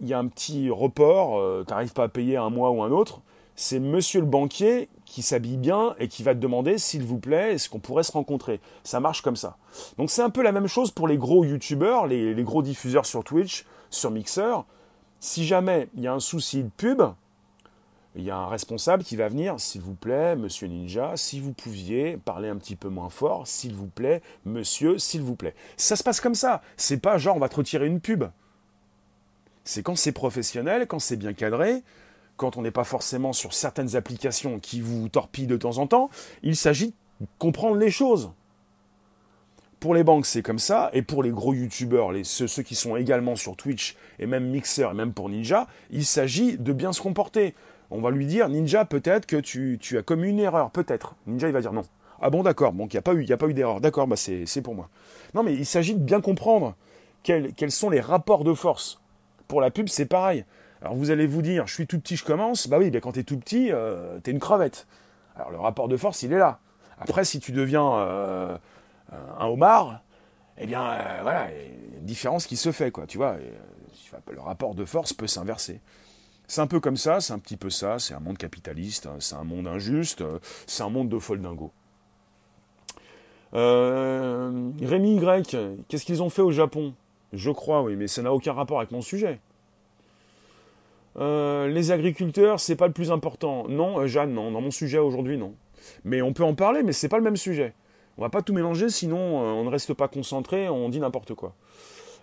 il 0.00 0.08
y 0.08 0.14
a 0.14 0.18
un 0.18 0.26
petit 0.26 0.70
report, 0.70 1.38
euh, 1.38 1.64
tu 1.66 1.72
n'arrives 1.72 1.92
pas 1.92 2.04
à 2.04 2.08
payer 2.08 2.36
un 2.36 2.50
mois 2.50 2.70
ou 2.70 2.82
un 2.82 2.90
autre, 2.90 3.20
c'est 3.54 3.78
monsieur 3.78 4.20
le 4.20 4.26
banquier 4.26 4.88
qui 5.06 5.22
s'habille 5.22 5.56
bien 5.56 5.94
et 5.98 6.08
qui 6.08 6.22
va 6.22 6.34
te 6.34 6.40
demander, 6.40 6.76
s'il 6.76 7.04
vous 7.04 7.18
plaît, 7.18 7.54
est-ce 7.54 7.70
qu'on 7.70 7.78
pourrait 7.78 8.02
se 8.02 8.12
rencontrer? 8.12 8.60
Ça 8.84 9.00
marche 9.00 9.22
comme 9.22 9.36
ça. 9.36 9.56
Donc 9.96 10.10
c'est 10.10 10.22
un 10.22 10.28
peu 10.28 10.42
la 10.42 10.52
même 10.52 10.66
chose 10.66 10.90
pour 10.90 11.08
les 11.08 11.16
gros 11.16 11.44
youtubeurs, 11.44 12.06
les, 12.06 12.34
les 12.34 12.42
gros 12.42 12.62
diffuseurs 12.62 13.06
sur 13.06 13.24
Twitch, 13.24 13.64
sur 13.88 14.10
Mixer. 14.10 14.64
Si 15.20 15.46
jamais 15.46 15.88
il 15.94 16.02
y 16.02 16.06
a 16.06 16.12
un 16.12 16.20
souci 16.20 16.64
de 16.64 16.68
pub, 16.76 17.02
il 18.16 18.24
y 18.24 18.30
a 18.30 18.36
un 18.36 18.48
responsable 18.48 19.04
qui 19.04 19.14
va 19.16 19.28
venir, 19.28 19.60
s'il 19.60 19.82
vous 19.82 19.94
plaît, 19.94 20.36
monsieur 20.36 20.66
Ninja, 20.68 21.12
si 21.16 21.38
vous 21.38 21.52
pouviez 21.52 22.16
parler 22.16 22.48
un 22.48 22.56
petit 22.56 22.76
peu 22.76 22.88
moins 22.88 23.10
fort, 23.10 23.46
s'il 23.46 23.74
vous 23.74 23.86
plaît, 23.86 24.22
monsieur, 24.46 24.98
s'il 24.98 25.20
vous 25.20 25.36
plaît. 25.36 25.54
Ça 25.76 25.96
se 25.96 26.02
passe 26.02 26.20
comme 26.20 26.34
ça. 26.34 26.62
C'est 26.76 26.96
pas 26.96 27.18
genre 27.18 27.36
on 27.36 27.40
va 27.40 27.50
te 27.50 27.56
retirer 27.56 27.86
une 27.86 28.00
pub. 28.00 28.24
C'est 29.64 29.82
quand 29.82 29.96
c'est 29.96 30.12
professionnel, 30.12 30.86
quand 30.86 30.98
c'est 30.98 31.16
bien 31.16 31.34
cadré, 31.34 31.82
quand 32.36 32.56
on 32.56 32.62
n'est 32.62 32.70
pas 32.70 32.84
forcément 32.84 33.32
sur 33.32 33.52
certaines 33.52 33.96
applications 33.96 34.60
qui 34.60 34.80
vous 34.80 35.08
torpillent 35.08 35.46
de 35.46 35.56
temps 35.56 35.78
en 35.78 35.86
temps, 35.86 36.08
il 36.42 36.56
s'agit 36.56 36.94
de 37.20 37.26
comprendre 37.38 37.76
les 37.76 37.90
choses. 37.90 38.30
Pour 39.80 39.94
les 39.94 40.04
banques, 40.04 40.24
c'est 40.24 40.42
comme 40.42 40.58
ça, 40.58 40.90
et 40.94 41.02
pour 41.02 41.22
les 41.22 41.30
gros 41.30 41.52
youtubeurs, 41.52 42.10
les, 42.10 42.24
ceux, 42.24 42.62
qui 42.62 42.74
sont 42.74 42.96
également 42.96 43.36
sur 43.36 43.56
Twitch, 43.56 43.94
et 44.18 44.26
même 44.26 44.48
Mixer, 44.48 44.88
et 44.90 44.94
même 44.94 45.12
pour 45.12 45.28
Ninja, 45.28 45.66
il 45.90 46.06
s'agit 46.06 46.56
de 46.56 46.72
bien 46.72 46.94
se 46.94 47.02
comporter. 47.02 47.54
On 47.90 48.00
va 48.00 48.10
lui 48.10 48.26
dire, 48.26 48.48
Ninja, 48.48 48.84
peut-être 48.84 49.26
que 49.26 49.36
tu, 49.36 49.78
as 49.96 50.02
commis 50.02 50.30
une 50.30 50.40
erreur, 50.40 50.70
peut-être. 50.70 51.14
Ninja, 51.26 51.48
il 51.48 51.52
va 51.52 51.60
dire 51.60 51.72
non. 51.72 51.84
Ah 52.20 52.30
bon, 52.30 52.42
d'accord, 52.42 52.72
bon, 52.72 52.86
il 52.86 52.92
n'y 52.92 52.98
a 52.98 53.02
pas 53.02 53.14
eu, 53.14 53.50
eu 53.50 53.54
d'erreur, 53.54 53.80
d'accord, 53.80 54.06
bah 54.06 54.16
c'est 54.16 54.62
pour 54.62 54.74
moi. 54.74 54.88
Non, 55.34 55.42
mais 55.42 55.54
il 55.54 55.66
s'agit 55.66 55.94
de 55.94 56.00
bien 56.00 56.20
comprendre 56.20 56.74
quels, 57.22 57.70
sont 57.70 57.90
les 57.90 58.00
rapports 58.00 58.44
de 58.44 58.54
force. 58.54 59.00
Pour 59.48 59.60
la 59.60 59.70
pub, 59.70 59.88
c'est 59.88 60.06
pareil. 60.06 60.44
Alors 60.80 60.94
vous 60.94 61.10
allez 61.10 61.26
vous 61.26 61.42
dire, 61.42 61.66
je 61.66 61.74
suis 61.74 61.86
tout 61.86 62.00
petit, 62.00 62.16
je 62.16 62.24
commence. 62.24 62.68
Bah 62.68 62.78
oui, 62.78 62.90
bien 62.90 63.00
quand 63.00 63.12
tu 63.12 63.20
es 63.20 63.22
tout 63.22 63.38
petit, 63.38 63.70
euh, 63.72 64.18
tu 64.22 64.30
es 64.30 64.32
une 64.32 64.40
crevette. 64.40 64.86
Alors 65.36 65.50
le 65.50 65.58
rapport 65.58 65.88
de 65.88 65.96
force, 65.96 66.22
il 66.22 66.32
est 66.32 66.38
là. 66.38 66.58
Après, 66.98 67.24
si 67.24 67.40
tu 67.40 67.52
deviens 67.52 67.94
euh, 67.98 68.56
un 69.38 69.46
homard, 69.46 70.00
eh 70.58 70.66
bien 70.66 70.82
euh, 70.82 71.18
voilà, 71.22 71.50
il 71.50 71.56
y 71.56 71.60
a 71.60 71.98
une 71.98 72.06
différence 72.06 72.46
qui 72.46 72.56
se 72.56 72.72
fait, 72.72 72.90
quoi. 72.90 73.06
Tu 73.06 73.18
vois, 73.18 73.36
le 74.30 74.40
rapport 74.40 74.74
de 74.74 74.84
force 74.84 75.12
peut 75.12 75.26
s'inverser. 75.26 75.80
C'est 76.48 76.60
un 76.60 76.66
peu 76.66 76.80
comme 76.80 76.96
ça, 76.96 77.20
c'est 77.20 77.32
un 77.32 77.38
petit 77.38 77.56
peu 77.56 77.70
ça, 77.70 77.98
c'est 77.98 78.14
un 78.14 78.20
monde 78.20 78.38
capitaliste, 78.38 79.06
hein, 79.06 79.16
c'est 79.18 79.34
un 79.34 79.44
monde 79.44 79.66
injuste, 79.66 80.22
c'est 80.66 80.82
un 80.82 80.90
monde 80.90 81.08
de 81.08 81.18
foldingo. 81.18 81.72
Euh, 83.54 84.70
Rémi 84.82 85.16
Y, 85.16 85.56
qu'est-ce 85.88 86.04
qu'ils 86.04 86.22
ont 86.22 86.30
fait 86.30 86.42
au 86.42 86.52
Japon? 86.52 86.94
Je 87.32 87.50
crois, 87.50 87.82
oui, 87.82 87.96
mais 87.96 88.06
ça 88.06 88.22
n'a 88.22 88.32
aucun 88.32 88.52
rapport 88.52 88.78
avec 88.78 88.92
mon 88.92 89.02
sujet. 89.02 89.40
Euh, 91.18 91.68
les 91.68 91.92
agriculteurs, 91.92 92.60
c'est 92.60 92.76
pas 92.76 92.86
le 92.86 92.92
plus 92.92 93.10
important. 93.10 93.66
Non, 93.68 94.00
euh, 94.00 94.06
Jeanne, 94.06 94.32
non. 94.32 94.50
Dans 94.50 94.60
mon 94.60 94.70
sujet 94.70 94.98
aujourd'hui, 94.98 95.38
non. 95.38 95.54
Mais 96.04 96.20
on 96.22 96.32
peut 96.32 96.44
en 96.44 96.54
parler, 96.54 96.82
mais 96.82 96.92
c'est 96.92 97.08
pas 97.08 97.16
le 97.16 97.24
même 97.24 97.36
sujet. 97.36 97.72
On 98.18 98.22
va 98.22 98.28
pas 98.28 98.42
tout 98.42 98.52
mélanger, 98.52 98.88
sinon 98.88 99.18
euh, 99.18 99.52
on 99.52 99.64
ne 99.64 99.70
reste 99.70 99.94
pas 99.94 100.08
concentré, 100.08 100.68
on 100.68 100.88
dit 100.88 101.00
n'importe 101.00 101.34
quoi. 101.34 101.54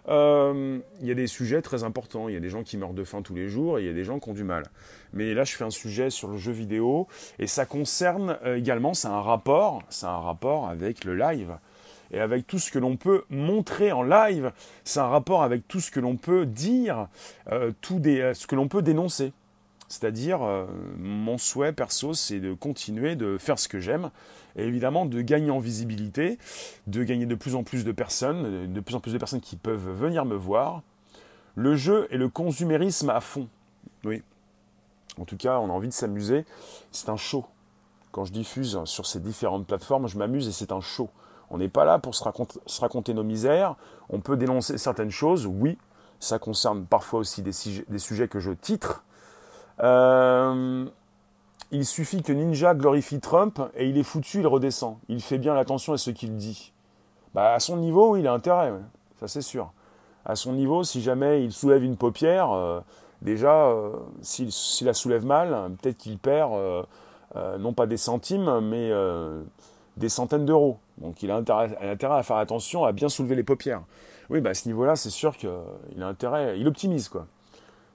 Il 0.07 1.07
y 1.07 1.11
a 1.11 1.15
des 1.15 1.27
sujets 1.27 1.61
très 1.61 1.83
importants. 1.83 2.27
Il 2.29 2.33
y 2.33 2.37
a 2.37 2.41
des 2.41 2.49
gens 2.49 2.63
qui 2.63 2.77
meurent 2.77 2.93
de 2.93 3.03
faim 3.03 3.21
tous 3.21 3.35
les 3.35 3.49
jours 3.49 3.79
et 3.79 3.83
il 3.83 3.87
y 3.87 3.89
a 3.89 3.93
des 3.93 4.03
gens 4.03 4.19
qui 4.19 4.29
ont 4.29 4.33
du 4.33 4.43
mal. 4.43 4.65
Mais 5.13 5.33
là, 5.33 5.43
je 5.43 5.55
fais 5.55 5.63
un 5.63 5.69
sujet 5.69 6.09
sur 6.09 6.27
le 6.27 6.37
jeu 6.37 6.51
vidéo 6.51 7.07
et 7.39 7.47
ça 7.47 7.65
concerne 7.65 8.37
également, 8.55 8.93
c'est 8.93 9.07
un 9.07 9.21
rapport, 9.21 9.81
c'est 9.89 10.05
un 10.05 10.19
rapport 10.19 10.67
avec 10.67 11.05
le 11.05 11.15
live 11.15 11.55
et 12.13 12.19
avec 12.19 12.47
tout 12.47 12.59
ce 12.59 12.71
que 12.71 12.79
l'on 12.79 12.95
peut 12.95 13.23
montrer 13.29 13.91
en 13.91 14.03
live. 14.03 14.51
C'est 14.83 14.99
un 14.99 15.07
rapport 15.07 15.43
avec 15.43 15.67
tout 15.67 15.79
ce 15.79 15.91
que 15.91 15.99
l'on 15.99 16.15
peut 16.15 16.45
dire, 16.45 17.07
euh, 17.51 17.71
tout 17.81 18.01
euh, 18.05 18.33
ce 18.33 18.47
que 18.47 18.55
l'on 18.55 18.67
peut 18.67 18.81
dénoncer. 18.81 19.33
C'est-à-dire, 19.93 20.41
euh, 20.41 20.65
mon 20.97 21.37
souhait 21.37 21.71
perso, 21.71 22.15
c'est 22.15 22.39
de 22.39 22.55
continuer 22.55 23.15
de 23.15 23.37
faire 23.37 23.59
ce 23.59 23.67
que 23.67 23.79
j'aime, 23.79 24.09
et 24.55 24.63
évidemment 24.63 25.05
de 25.05 25.21
gagner 25.21 25.51
en 25.51 25.59
visibilité, 25.59 26.39
de 26.87 27.03
gagner 27.03 27.27
de 27.27 27.35
plus 27.35 27.53
en 27.53 27.61
plus 27.61 27.85
de 27.85 27.91
personnes, 27.91 28.73
de 28.73 28.79
plus 28.79 28.95
en 28.95 28.99
plus 28.99 29.13
de 29.13 29.19
personnes 29.19 29.39
qui 29.39 29.55
peuvent 29.55 29.91
venir 29.91 30.25
me 30.25 30.33
voir. 30.33 30.81
Le 31.53 31.75
jeu 31.75 32.07
et 32.09 32.17
le 32.17 32.27
consumérisme 32.27 33.11
à 33.11 33.21
fond. 33.21 33.47
Oui. 34.03 34.23
En 35.19 35.25
tout 35.25 35.37
cas, 35.37 35.59
on 35.59 35.69
a 35.69 35.71
envie 35.71 35.89
de 35.89 35.93
s'amuser. 35.93 36.43
C'est 36.91 37.09
un 37.09 37.17
show. 37.17 37.45
Quand 38.11 38.25
je 38.25 38.33
diffuse 38.33 38.79
sur 38.85 39.05
ces 39.05 39.19
différentes 39.19 39.67
plateformes, 39.67 40.07
je 40.07 40.17
m'amuse 40.17 40.47
et 40.47 40.51
c'est 40.53 40.71
un 40.71 40.81
show. 40.81 41.11
On 41.51 41.59
n'est 41.59 41.69
pas 41.69 41.85
là 41.85 41.99
pour 41.99 42.15
se 42.15 42.23
raconter, 42.81 43.13
nos 43.13 43.23
misères. 43.23 43.75
On 44.09 44.21
peut 44.21 44.37
dénoncer 44.37 44.79
certaines 44.79 45.11
choses, 45.11 45.45
oui. 45.45 45.77
Ça 46.19 46.39
concerne 46.39 46.83
parfois 46.83 47.19
aussi 47.19 47.43
des, 47.43 47.51
sujets 47.99 48.27
que 48.27 48.39
je 48.39 48.53
titre. 48.53 49.03
Euh, 49.81 50.85
il 51.71 51.85
suffit 51.85 52.21
que 52.21 52.31
Ninja 52.31 52.75
glorifie 52.75 53.19
Trump 53.19 53.59
et 53.75 53.87
il 53.87 53.97
est 53.97 54.03
foutu, 54.03 54.39
il 54.39 54.47
redescend. 54.47 54.97
Il 55.09 55.21
fait 55.21 55.37
bien 55.37 55.55
attention 55.55 55.93
à 55.93 55.97
ce 55.97 56.11
qu'il 56.11 56.35
dit. 56.35 56.71
Bah, 57.33 57.53
à 57.53 57.59
son 57.59 57.77
niveau, 57.77 58.15
il 58.15 58.27
a 58.27 58.33
intérêt, 58.33 58.71
ça 59.19 59.27
c'est 59.27 59.41
sûr. 59.41 59.71
À 60.25 60.35
son 60.35 60.53
niveau, 60.53 60.83
si 60.83 61.01
jamais 61.01 61.43
il 61.43 61.51
soulève 61.51 61.83
une 61.83 61.97
paupière, 61.97 62.51
euh, 62.51 62.79
déjà, 63.21 63.65
euh, 63.65 63.91
s'il 64.21 64.51
la 64.85 64.93
soulève 64.93 65.25
mal, 65.25 65.71
peut-être 65.81 65.97
qu'il 65.97 66.17
perd 66.17 66.53
non 67.59 67.73
pas 67.73 67.87
des 67.87 67.97
centimes, 67.97 68.59
mais 68.59 68.91
des 69.97 70.09
centaines 70.09 70.45
d'euros. 70.45 70.77
Donc 70.99 71.23
il 71.23 71.31
a 71.31 71.37
intérêt, 71.37 71.75
à 71.79 72.23
faire 72.23 72.37
attention 72.37 72.85
à 72.85 72.91
bien 72.91 73.09
soulever 73.09 73.35
les 73.35 73.43
paupières. 73.43 73.81
Oui, 74.29 74.39
bah 74.39 74.51
à 74.51 74.53
ce 74.53 74.67
niveau-là, 74.67 74.95
c'est 74.95 75.09
sûr 75.09 75.35
qu'il 75.35 75.49
a 75.49 76.07
intérêt, 76.07 76.59
il 76.59 76.67
optimise 76.67 77.09
quoi. 77.09 77.25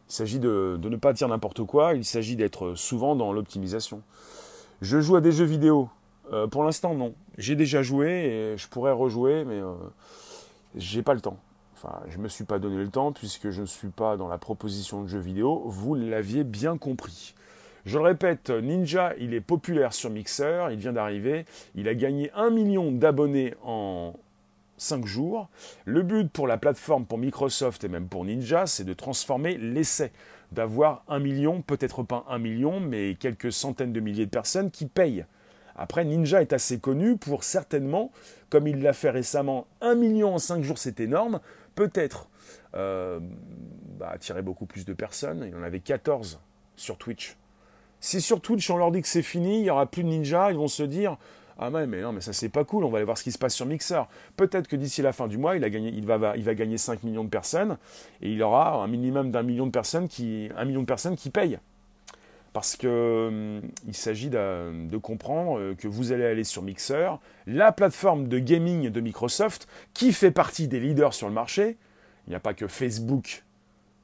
Il 0.09 0.13
s'agit 0.13 0.39
de, 0.39 0.79
ne 0.83 0.97
pas 0.97 1.13
dire 1.13 1.29
n'importe 1.29 1.65
quoi, 1.65 1.95
il 1.95 2.05
s'agit 2.05 2.37
d'être 2.37 2.75
souvent 2.75 3.15
dans 3.15 3.33
l'optimisation. 3.33 4.03
Je 4.81 5.01
joue 5.01 5.17
à 5.17 5.21
des 5.21 5.33
jeux 5.33 5.45
vidéo. 5.45 5.91
Euh, 6.33 6.47
pour 6.47 6.65
l'instant, 6.65 6.95
non. 6.95 7.15
J'ai 7.37 7.57
déjà 7.57 7.83
joué 7.83 8.09
et 8.09 8.57
je 8.57 8.69
pourrais 8.69 8.93
rejouer, 8.93 9.45
mais 9.45 9.61
euh, 9.61 9.73
j'ai 10.77 11.03
pas 11.03 11.15
le 11.15 11.21
temps. 11.21 11.37
Enfin, 11.75 12.01
je 12.09 12.19
me 12.19 12.29
suis 12.29 12.45
pas 12.45 12.59
donné 12.59 12.77
le 12.77 12.89
temps 12.89 13.13
puisque 13.13 13.51
je 13.51 13.61
ne 13.61 13.67
suis 13.67 13.89
pas 13.89 14.17
dans 14.17 14.29
la 14.29 14.39
proposition 14.39 15.03
de 15.03 15.09
jeux 15.09 15.21
vidéo. 15.21 15.63
Vous 15.67 15.95
l'aviez 15.95 16.43
bien 16.43 16.79
compris. 16.79 17.35
Je 17.85 17.99
le 17.99 18.05
répète, 18.05 18.51
Ninja, 18.51 19.15
il 19.19 19.33
est 19.35 19.41
populaire 19.41 19.95
sur 19.95 20.11
Mixer, 20.11 20.69
il 20.73 20.79
vient 20.79 20.93
d'arriver, 20.93 21.47
il 21.75 21.89
a 21.89 21.95
gagné 21.95 22.31
un 22.35 22.51
million 22.51 22.93
d'abonnés 22.93 23.55
en 23.65 24.13
5 24.79 25.05
jours. 25.07 25.49
Le 25.85 26.03
but 26.03 26.31
pour 26.31 26.47
la 26.47 26.57
plateforme, 26.57 27.05
pour 27.05 27.19
Microsoft 27.19 27.85
et 27.85 27.89
même 27.89 28.09
pour 28.09 28.25
Ninja, 28.25 28.67
c'est 28.67 28.85
de 28.85 28.95
transformer 28.95 29.59
l'essai, 29.59 30.13
d'avoir 30.53 31.05
un 31.09 31.19
million, 31.19 31.63
peut-être 31.63 32.03
pas 32.03 32.25
un 32.29 32.39
million, 32.39 32.81
mais 32.81 33.17
quelques 33.19 33.53
centaines 33.53 33.93
de 33.93 34.01
milliers 34.01 34.27
de 34.27 34.31
personnes 34.31 34.71
qui 34.71 34.87
payent. 34.87 35.27
Après, 35.77 36.05
Ninja 36.05 36.41
est 36.43 36.53
assez 36.53 36.81
connu 36.81 37.17
pour 37.17 37.45
certainement, 37.45 38.11
comme 38.51 38.67
il 38.67 38.83
l'a 38.83 38.93
fait 38.93 39.11
récemment, 39.11 39.67
un 39.81 39.95
million 39.95 40.35
en 40.35 40.39
5 40.39 40.63
jours, 40.63 40.79
c'est 40.79 41.01
énorme, 41.01 41.41
peut-être 41.75 42.29
euh, 42.75 43.21
bah, 43.99 44.11
attirer 44.13 44.43
beaucoup 44.43 44.67
plus 44.67 44.85
de 44.85 44.93
personnes. 44.93 45.45
Il 45.49 45.55
en 45.57 45.63
avait 45.63 45.81
14 45.81 46.41
sur 46.77 46.99
Twitch. 46.99 47.37
Si 48.01 48.21
sur 48.21 48.41
Twitch 48.41 48.71
on 48.71 48.77
leur 48.77 48.93
dit 48.93 49.03
que 49.03 49.09
c'est 49.09 49.23
fini, 49.23 49.59
il 49.59 49.63
n'y 49.63 49.71
aura 49.71 49.87
plus 49.87 50.05
de 50.05 50.09
ninja, 50.09 50.51
ils 50.51 50.57
vont 50.57 50.69
se 50.69 50.83
dire 50.83 51.17
ah 51.59 51.71
mais, 51.71 51.87
mais 51.87 52.01
non 52.03 52.13
mais 52.13 52.21
ça 52.21 52.33
c'est 52.33 52.49
pas 52.49 52.65
cool, 52.65 52.85
on 52.85 52.89
va 52.89 52.99
aller 52.99 53.05
voir 53.05 53.19
ce 53.19 53.25
qui 53.25 53.33
se 53.33 53.39
passe 53.39 53.55
sur 53.55 53.67
Mixer. 53.67 54.03
Peut-être 54.37 54.69
que 54.69 54.77
d'ici 54.77 55.03
la 55.03 55.13
fin 55.13 55.27
du 55.27 55.39
mois, 55.39 55.57
il, 55.57 55.65
a 55.65 55.71
gagné, 55.71 55.93
il, 55.95 56.07
va, 56.07 56.37
il 56.37 56.45
va 56.45 56.55
gagner 56.55 56.79
5 56.79 57.03
millions 57.03 57.25
de 57.25 57.29
personnes 57.29 57.77
et 58.23 58.31
il 58.33 58.43
aura 58.43 58.75
un 58.83 58.87
minimum 58.87 59.31
d'un 59.33 59.43
million 59.43 59.67
de 59.67 59.73
personnes 59.73 60.09
qui, 60.09 60.49
un 60.57 60.65
million 60.65 60.83
de 60.83 60.87
personnes 60.87 61.17
qui 61.17 61.31
payent. 61.31 61.59
Parce 62.53 62.77
que 62.77 63.61
hum, 63.61 63.93
s'agit 63.93 64.31
de, 64.31 64.97
comprendre 64.99 65.59
euh, 65.59 65.75
que 65.75 65.89
vous 65.89 66.13
allez 66.13 66.25
aller 66.25 66.45
sur 66.45 66.63
Mixer, 66.63 67.11
la 67.47 67.73
plateforme 67.73 68.29
de 68.29 68.39
gaming 68.39 68.91
de 68.91 69.01
Microsoft, 69.01 69.69
qui 69.95 70.13
fait 70.13 70.31
partie 70.31 70.69
des 70.69 70.81
leaders 70.81 71.15
sur 71.15 71.29
le 71.29 71.35
marché. 71.35 71.77
Il 72.27 72.31
n'y 72.31 72.37
a 72.37 72.41
pas 72.41 72.55
que 72.55 72.67
Facebook, 72.67 73.43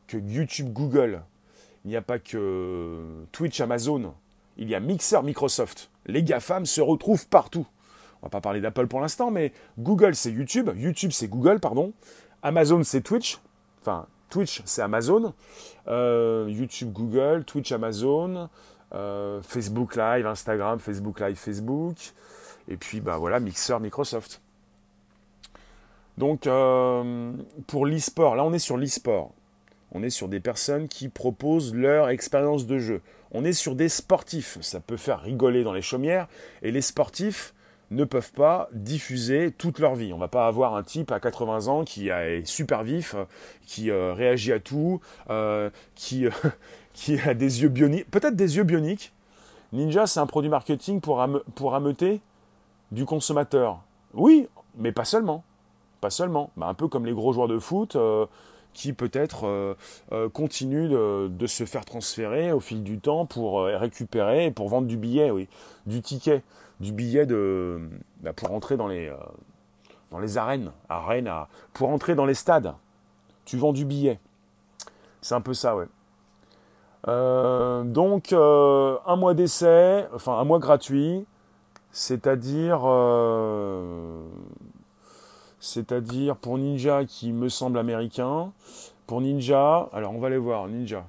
que 0.09 0.17
YouTube, 0.17 0.73
Google, 0.73 1.23
il 1.85 1.90
n'y 1.90 1.97
a 1.97 2.03
pas 2.03 2.19
que 2.19 3.01
Twitch, 3.33 3.61
Amazon, 3.61 4.14
il 4.57 4.69
y 4.69 4.75
a 4.75 4.81
Mixer, 4.81 5.23
Microsoft. 5.23 5.90
Les 6.07 6.23
GAFAM 6.23 6.67
se 6.67 6.81
retrouvent 6.81 7.27
partout. 7.29 7.67
On 8.23 8.27
va 8.27 8.31
pas 8.31 8.40
parler 8.40 8.61
d'Apple 8.61 8.87
pour 8.87 9.01
l'instant, 9.01 9.31
mais 9.31 9.53
Google 9.79 10.14
c'est 10.14 10.31
YouTube, 10.31 10.71
YouTube 10.77 11.11
c'est 11.12 11.29
Google, 11.29 11.61
pardon. 11.61 11.92
Amazon 12.42 12.83
c'est 12.83 13.02
Twitch, 13.02 13.38
enfin 13.81 14.07
Twitch 14.31 14.63
c'est 14.65 14.83
Amazon, 14.83 15.35
euh, 15.88 16.46
YouTube 16.48 16.92
Google, 16.92 17.44
Twitch 17.44 17.73
Amazon, 17.73 18.48
euh, 18.94 19.42
Facebook 19.42 19.96
Live, 19.96 20.27
Instagram, 20.27 20.79
Facebook 20.79 21.21
Live, 21.21 21.37
Facebook, 21.37 21.96
et 22.69 22.77
puis 22.77 23.00
bah 23.00 23.19
voilà 23.19 23.40
Mixer, 23.40 23.79
Microsoft. 23.81 24.40
Donc 26.17 26.46
euh, 26.46 27.33
pour 27.67 27.87
l'e-sport, 27.87 28.37
là 28.37 28.44
on 28.44 28.52
est 28.52 28.59
sur 28.59 28.77
l'e-sport. 28.77 29.33
On 29.92 30.02
est 30.02 30.11
sur 30.11 30.29
des 30.29 30.40
personnes 30.40 30.88
qui 30.88 31.09
proposent 31.09 31.73
leur 31.73 32.09
expérience 32.09 32.67
de 32.67 32.79
jeu. 32.79 33.00
On 33.35 33.44
est 33.44 33.52
sur 33.52 33.74
des 33.74 33.88
sportifs. 33.88 34.58
Ça 34.62 34.80
peut 34.80 34.96
faire 34.96 35.20
rigoler 35.20 35.64
dans 35.64 35.72
les 35.72 35.82
chaumières. 35.82 36.28
Et 36.62 36.70
les 36.70 36.80
sportifs 36.80 37.52
ne 37.90 38.04
peuvent 38.04 38.32
pas 38.32 38.68
diffuser 38.72 39.50
toute 39.50 39.78
leur 39.78 39.94
vie. 39.94 40.12
On 40.12 40.18
va 40.18 40.28
pas 40.28 40.46
avoir 40.46 40.74
un 40.74 40.82
type 40.82 41.12
à 41.12 41.20
80 41.20 41.66
ans 41.66 41.85
qui 41.85 42.08
est 42.08 42.46
super 42.46 42.82
vif, 42.82 43.14
qui 43.66 43.90
euh, 43.90 44.14
réagit 44.14 44.52
à 44.52 44.60
tout, 44.60 45.00
euh, 45.28 45.68
qui, 45.94 46.26
qui 46.94 47.20
a 47.20 47.35
des 47.35 47.62
yeux 47.62 47.68
bioniques, 47.68 48.10
peut-être 48.10 48.37
des 48.37 48.56
yeux 48.56 48.64
bioniques, 48.64 49.12
Ninja, 49.74 50.06
c'est 50.06 50.20
un 50.20 50.26
produit 50.26 50.48
marketing 50.48 51.00
pour, 51.00 51.20
ameuter 51.74 52.20
du 52.92 53.04
consommateur. 53.04 53.80
Oui, 54.14 54.48
mais 54.76 54.92
pas 54.92 55.04
seulement. 55.04 55.42
Pas 56.00 56.10
seulement. 56.10 56.50
Bah, 56.56 56.66
un 56.68 56.74
peu 56.74 56.87
comme 56.87 57.04
les 57.06 57.12
gros 57.12 57.32
joueurs 57.32 57.48
de 57.48 57.58
foot 57.58 57.96
euh, 57.96 58.26
qui 58.75 58.92
peut-être 58.92 59.46
euh, 59.46 59.75
euh, 60.12 60.29
continuent 60.29 60.90
de, 60.90 61.46
se 61.46 61.64
faire 61.64 61.85
transférer 61.85 62.52
au 62.52 62.60
fil 62.60 62.83
du 62.83 62.98
temps 62.98 63.27
pour 63.27 63.64
récupérer, 63.64 64.50
pour 64.50 64.68
vendre 64.68 64.87
du 64.87 64.96
billet, 64.96 65.31
oui, 65.31 65.48
du 65.87 66.02
ticket, 66.02 66.42
du 66.81 66.92
billet 66.92 67.27
de, 67.27 67.81
bah, 68.20 68.33
pour 68.33 68.52
entrer 68.52 68.77
dans 68.77 68.88
les, 68.88 69.12
dans 70.10 70.18
les 70.18 70.37
arènes, 70.37 70.72
arènes 70.88 71.31
pour 71.72 71.90
entrer 71.90 72.14
dans 72.14 72.27
les 72.27 72.35
stades. 72.35 72.75
Tu 73.44 73.56
vends 73.56 73.72
du 73.72 73.85
billet. 73.85 74.18
C'est 75.22 75.35
un 75.35 75.40
peu 75.40 75.54
ça, 75.54 75.77
ouais. 75.77 75.87
donc, 77.06 78.33
un 78.33 79.16
mois 79.16 79.35
d'essai, 79.35 80.06
enfin 80.12 80.38
un 80.38 80.44
mois 80.44 80.58
gratuit, 80.58 81.25
c'est-à-dire, 81.94 82.81
euh, 82.85 84.27
c'est-à-dire 85.65 86.37
pour 86.37 86.58
Ninja 86.58 87.06
qui 87.06 87.33
me 87.33 87.48
semble 87.48 87.79
américain, 87.79 88.52
pour 89.06 89.23
Ninja, 89.23 89.88
alors 89.94 90.12
on 90.12 90.19
va 90.19 90.27
aller 90.27 90.37
voir 90.37 90.69
Ninja, 90.69 91.06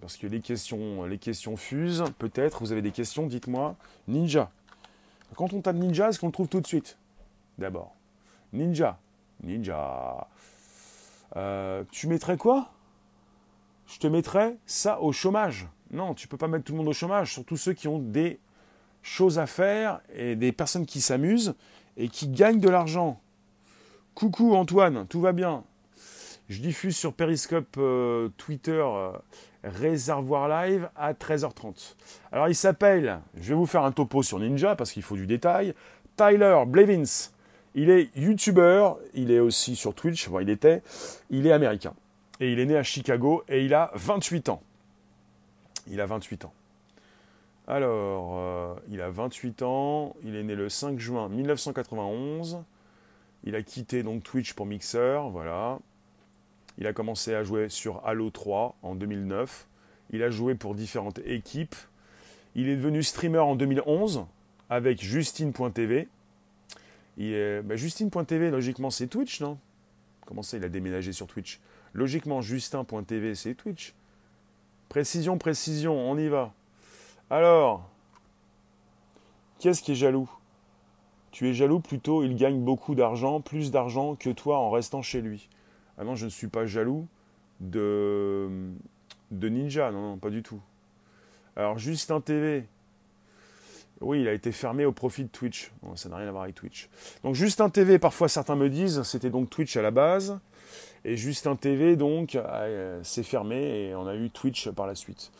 parce 0.00 0.16
que 0.16 0.26
les 0.26 0.40
questions, 0.40 1.04
les 1.04 1.18
questions 1.18 1.56
fusent. 1.56 2.04
Peut-être 2.18 2.58
vous 2.60 2.72
avez 2.72 2.82
des 2.82 2.90
questions, 2.90 3.26
dites-moi. 3.26 3.76
Ninja. 4.08 4.50
Quand 5.36 5.52
on 5.52 5.60
tape 5.60 5.76
Ninja, 5.76 6.08
est-ce 6.08 6.18
qu'on 6.18 6.26
le 6.26 6.32
trouve 6.32 6.48
tout 6.48 6.60
de 6.60 6.66
suite? 6.66 6.96
D'abord. 7.58 7.94
Ninja. 8.52 8.98
Ninja. 9.44 10.26
Euh, 11.36 11.84
tu 11.92 12.08
mettrais 12.08 12.36
quoi? 12.36 12.68
Je 13.86 14.00
te 14.00 14.08
mettrais 14.08 14.56
ça 14.66 15.00
au 15.00 15.12
chômage. 15.12 15.68
Non, 15.92 16.14
tu 16.14 16.26
peux 16.26 16.36
pas 16.36 16.48
mettre 16.48 16.64
tout 16.64 16.72
le 16.72 16.78
monde 16.78 16.88
au 16.88 16.92
chômage, 16.92 17.32
surtout 17.32 17.56
ceux 17.56 17.72
qui 17.72 17.86
ont 17.86 18.00
des 18.00 18.40
choses 19.02 19.38
à 19.38 19.46
faire 19.46 20.00
et 20.12 20.34
des 20.34 20.50
personnes 20.50 20.86
qui 20.86 21.00
s'amusent 21.00 21.54
et 21.96 22.08
qui 22.08 22.26
gagnent 22.26 22.60
de 22.60 22.68
l'argent. 22.68 23.20
Coucou 24.14 24.54
Antoine, 24.54 25.06
tout 25.08 25.20
va 25.20 25.32
bien? 25.32 25.64
Je 26.48 26.60
diffuse 26.60 26.96
sur 26.96 27.14
Periscope 27.14 27.76
euh, 27.78 28.28
Twitter 28.36 28.82
euh, 28.84 29.10
Réservoir 29.64 30.48
Live 30.48 30.90
à 30.96 31.14
13h30. 31.14 31.94
Alors 32.30 32.48
il 32.48 32.54
s'appelle, 32.54 33.20
je 33.36 33.48
vais 33.48 33.54
vous 33.54 33.66
faire 33.66 33.84
un 33.84 33.90
topo 33.90 34.22
sur 34.22 34.38
Ninja 34.38 34.76
parce 34.76 34.92
qu'il 34.92 35.02
faut 35.02 35.16
du 35.16 35.26
détail, 35.26 35.74
Tyler 36.16 36.62
Blevins. 36.66 37.30
Il 37.74 37.88
est 37.88 38.10
YouTuber, 38.14 38.90
il 39.14 39.30
est 39.30 39.40
aussi 39.40 39.76
sur 39.76 39.94
Twitch, 39.94 40.28
bon, 40.28 40.40
il 40.40 40.50
était, 40.50 40.82
il 41.30 41.46
est 41.46 41.52
américain. 41.52 41.94
Et 42.38 42.52
il 42.52 42.58
est 42.60 42.66
né 42.66 42.76
à 42.76 42.82
Chicago 42.82 43.44
et 43.48 43.64
il 43.64 43.72
a 43.72 43.90
28 43.94 44.50
ans. 44.50 44.62
Il 45.88 46.00
a 46.02 46.06
28 46.06 46.44
ans. 46.44 46.52
Alors, 47.66 48.34
euh, 48.36 48.74
il 48.90 49.00
a 49.00 49.08
28 49.08 49.62
ans, 49.62 50.14
il 50.22 50.36
est 50.36 50.42
né 50.42 50.54
le 50.54 50.68
5 50.68 50.98
juin 50.98 51.28
1991. 51.30 52.62
Il 53.44 53.56
a 53.56 53.62
quitté 53.62 54.02
donc 54.02 54.22
Twitch 54.22 54.52
pour 54.54 54.66
Mixer, 54.66 55.28
voilà. 55.30 55.78
Il 56.78 56.86
a 56.86 56.92
commencé 56.92 57.34
à 57.34 57.42
jouer 57.44 57.68
sur 57.68 58.06
Halo 58.06 58.30
3 58.30 58.76
en 58.82 58.94
2009. 58.94 59.66
Il 60.10 60.22
a 60.22 60.30
joué 60.30 60.54
pour 60.54 60.74
différentes 60.74 61.18
équipes. 61.24 61.74
Il 62.54 62.68
est 62.68 62.76
devenu 62.76 63.02
streamer 63.02 63.38
en 63.38 63.56
2011 63.56 64.24
avec 64.70 65.02
Justine.tv. 65.02 66.08
Bah, 67.18 67.76
Justine.tv, 67.76 68.50
logiquement, 68.50 68.90
c'est 68.90 69.06
Twitch, 69.06 69.40
non? 69.40 69.58
Comment 70.26 70.42
ça, 70.42 70.56
il 70.56 70.64
a 70.64 70.68
déménagé 70.68 71.12
sur 71.12 71.26
Twitch? 71.26 71.60
Logiquement, 71.94 72.40
Justin.tv, 72.40 73.34
c'est 73.34 73.54
Twitch. 73.54 73.92
Précision, 74.88 75.36
précision, 75.36 75.94
on 76.10 76.16
y 76.16 76.28
va. 76.28 76.52
Alors, 77.28 77.88
qu'est-ce 79.58 79.82
qui 79.82 79.92
est 79.92 79.96
jaloux? 79.96 80.30
Tu 81.32 81.48
es 81.48 81.54
jaloux 81.54 81.80
plutôt, 81.80 82.22
il 82.22 82.36
gagne 82.36 82.60
beaucoup 82.60 82.94
d'argent, 82.94 83.40
plus 83.40 83.70
d'argent 83.70 84.14
que 84.14 84.30
toi 84.30 84.58
en 84.58 84.70
restant 84.70 85.02
chez 85.02 85.20
lui. 85.20 85.48
Ah 85.98 86.04
non, 86.04 86.14
je 86.14 86.26
ne 86.26 86.30
suis 86.30 86.46
pas 86.46 86.66
jaloux 86.66 87.06
de, 87.60 88.48
Ninja, 89.30 89.90
non, 89.90 90.02
non, 90.02 90.16
pas 90.18 90.30
du 90.30 90.42
tout. 90.42 90.60
Alors, 91.56 91.78
Justin 91.78 92.20
TV, 92.20 92.64
oui, 94.00 94.20
il 94.20 94.28
a 94.28 94.32
été 94.32 94.52
fermé 94.52 94.84
au 94.84 94.92
profit 94.92 95.24
de 95.24 95.28
Twitch. 95.28 95.70
ça 95.94 96.08
n'a 96.08 96.16
rien 96.16 96.28
à 96.28 96.32
voir 96.32 96.44
avec 96.44 96.54
Twitch. 96.54 96.88
Donc 97.22 97.34
Justin 97.34 97.70
TV, 97.70 97.98
parfois 97.98 98.28
certains 98.28 98.56
me 98.56 98.68
disent, 98.68 99.02
c'était 99.02 99.30
donc 99.30 99.48
Twitch 99.48 99.76
à 99.76 99.82
la 99.82 99.90
base. 99.90 100.38
Et 101.04 101.16
Justin 101.16 101.56
TV, 101.56 101.96
donc, 101.96 102.38
s'est 103.02 103.22
fermé 103.22 103.88
et 103.88 103.94
on 103.94 104.06
a 104.06 104.14
eu 104.14 104.30
Twitch 104.30 104.70
par 104.70 104.86
la 104.86 104.94
suite. 104.94 105.32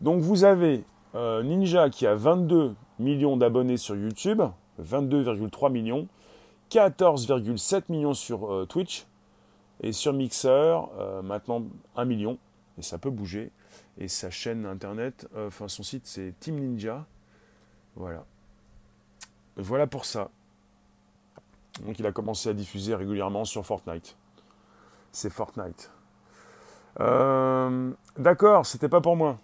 Donc 0.00 0.20
vous 0.20 0.44
avez 0.44 0.84
euh, 1.14 1.42
Ninja 1.42 1.88
qui 1.88 2.06
a 2.06 2.14
22 2.14 2.74
millions 2.98 3.36
d'abonnés 3.36 3.78
sur 3.78 3.96
YouTube, 3.96 4.42
22,3 4.82 5.70
millions, 5.70 6.08
14,7 6.70 7.84
millions 7.88 8.14
sur 8.14 8.52
euh, 8.52 8.66
Twitch, 8.66 9.06
et 9.82 9.92
sur 9.92 10.12
Mixer, 10.12 10.48
euh, 10.98 11.22
maintenant 11.22 11.62
1 11.96 12.04
million, 12.04 12.38
et 12.78 12.82
ça 12.82 12.98
peut 12.98 13.10
bouger. 13.10 13.50
Et 13.98 14.08
sa 14.08 14.30
chaîne 14.30 14.66
internet, 14.66 15.26
enfin 15.38 15.68
son 15.68 15.82
site 15.82 16.06
c'est 16.06 16.34
Team 16.38 16.56
Ninja. 16.56 17.06
Voilà. 17.94 18.24
Voilà 19.56 19.86
pour 19.86 20.04
ça. 20.04 20.28
Donc 21.84 21.98
il 21.98 22.04
a 22.04 22.12
commencé 22.12 22.50
à 22.50 22.52
diffuser 22.52 22.94
régulièrement 22.94 23.46
sur 23.46 23.64
Fortnite. 23.64 24.14
C'est 25.12 25.30
Fortnite. 25.30 25.90
D'accord, 28.18 28.66
c'était 28.66 28.88
pas 28.88 29.00
pour 29.00 29.16
moi. 29.16 29.38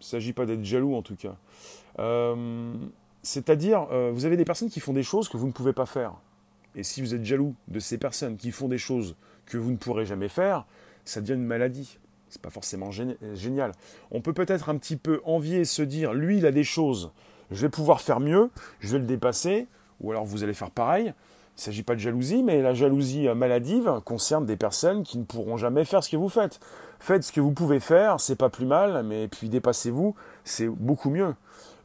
Il 0.00 0.04
ne 0.04 0.06
s'agit 0.06 0.32
pas 0.32 0.46
d'être 0.46 0.64
jaloux 0.64 0.94
en 0.94 1.02
tout 1.02 1.16
cas. 1.16 1.34
Euh, 1.98 2.74
c'est-à-dire, 3.24 3.88
euh, 3.90 4.10
vous 4.12 4.26
avez 4.26 4.36
des 4.36 4.44
personnes 4.44 4.68
qui 4.68 4.80
font 4.80 4.92
des 4.92 5.02
choses 5.02 5.28
que 5.28 5.36
vous 5.36 5.46
ne 5.46 5.52
pouvez 5.52 5.72
pas 5.72 5.86
faire. 5.86 6.12
Et 6.76 6.82
si 6.82 7.00
vous 7.00 7.14
êtes 7.14 7.24
jaloux 7.24 7.54
de 7.68 7.80
ces 7.80 7.98
personnes 7.98 8.36
qui 8.36 8.52
font 8.52 8.68
des 8.68 8.78
choses 8.78 9.16
que 9.46 9.56
vous 9.56 9.70
ne 9.70 9.76
pourrez 9.76 10.06
jamais 10.06 10.28
faire, 10.28 10.66
ça 11.04 11.20
devient 11.20 11.34
une 11.34 11.44
maladie. 11.44 11.98
C'est 12.28 12.42
pas 12.42 12.50
forcément 12.50 12.90
génial. 12.90 13.72
On 14.10 14.20
peut 14.20 14.32
peut-être 14.32 14.68
un 14.68 14.76
petit 14.76 14.96
peu 14.96 15.20
envier, 15.24 15.64
se 15.64 15.82
dire, 15.82 16.14
lui, 16.14 16.38
il 16.38 16.46
a 16.46 16.50
des 16.50 16.64
choses, 16.64 17.12
je 17.50 17.60
vais 17.62 17.68
pouvoir 17.68 18.00
faire 18.00 18.20
mieux, 18.20 18.50
je 18.80 18.92
vais 18.92 18.98
le 18.98 19.04
dépasser, 19.04 19.68
ou 20.00 20.10
alors 20.10 20.24
vous 20.24 20.42
allez 20.42 20.54
faire 20.54 20.70
pareil. 20.70 21.04
Il 21.06 21.60
ne 21.60 21.62
s'agit 21.62 21.84
pas 21.84 21.94
de 21.94 22.00
jalousie, 22.00 22.42
mais 22.42 22.60
la 22.60 22.74
jalousie 22.74 23.28
maladive 23.28 24.00
concerne 24.04 24.44
des 24.44 24.56
personnes 24.56 25.04
qui 25.04 25.18
ne 25.18 25.24
pourront 25.24 25.56
jamais 25.56 25.84
faire 25.84 26.02
ce 26.02 26.10
que 26.10 26.16
vous 26.16 26.28
faites. 26.28 26.58
Faites 26.98 27.22
ce 27.22 27.30
que 27.30 27.40
vous 27.40 27.52
pouvez 27.52 27.78
faire, 27.78 28.18
c'est 28.18 28.34
pas 28.34 28.48
plus 28.48 28.66
mal, 28.66 29.04
mais 29.04 29.28
puis 29.28 29.48
dépassez-vous, 29.48 30.16
c'est 30.42 30.66
beaucoup 30.66 31.10
mieux. 31.10 31.34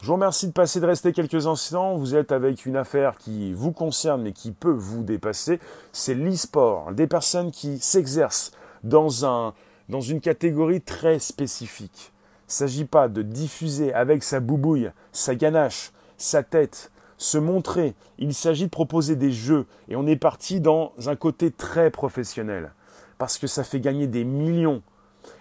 Je 0.02 0.08
vous 0.08 0.14
remercie 0.14 0.48
de 0.48 0.54
passer, 0.54 0.80
de 0.80 0.86
rester 0.86 1.12
quelques 1.12 1.46
instants. 1.46 1.98
Vous 1.98 2.16
êtes 2.16 2.32
avec 2.32 2.66
une 2.66 2.78
affaire 2.78 3.18
qui 3.18 3.52
vous 3.52 3.74
concerne, 3.74 4.22
mais 4.22 4.32
qui 4.32 4.52
peut 4.52 4.72
vous 4.72 5.04
dépasser. 5.04 5.60
C'est 5.92 6.14
l'e-sport. 6.14 6.94
Des 6.94 7.06
personnes 7.06 7.52
qui 7.52 7.80
s'exercent 7.80 8.52
dans, 8.86 9.26
un, 9.26 9.54
dans 9.90 10.00
une 10.00 10.22
catégorie 10.22 10.80
très 10.80 11.20
spécifique. 11.20 12.14
Il 12.44 12.48
ne 12.48 12.54
s'agit 12.54 12.86
pas 12.86 13.10
de 13.10 13.22
diffuser 13.22 13.94
avec 13.94 14.24
sa 14.24 14.40
boubouille, 14.40 14.90
sa 15.12 15.36
ganache, 15.36 15.92
sa 16.18 16.44
tête, 16.44 16.92
se 17.18 17.38
montrer. 17.38 17.94
Il 18.20 18.34
s'agit 18.34 18.66
de 18.66 18.72
proposer 18.72 19.18
des 19.18 19.34
jeux. 19.34 19.66
Et 19.90 19.98
on 19.98 20.08
est 20.08 20.16
parti 20.16 20.62
dans 20.62 20.94
un 21.08 21.18
côté 21.18 21.52
très 21.52 21.92
professionnel. 21.92 22.72
Parce 23.18 23.38
que 23.38 23.48
ça 23.48 23.66
fait 23.66 23.82
gagner 23.82 24.08
des 24.08 24.24
millions. 24.24 24.82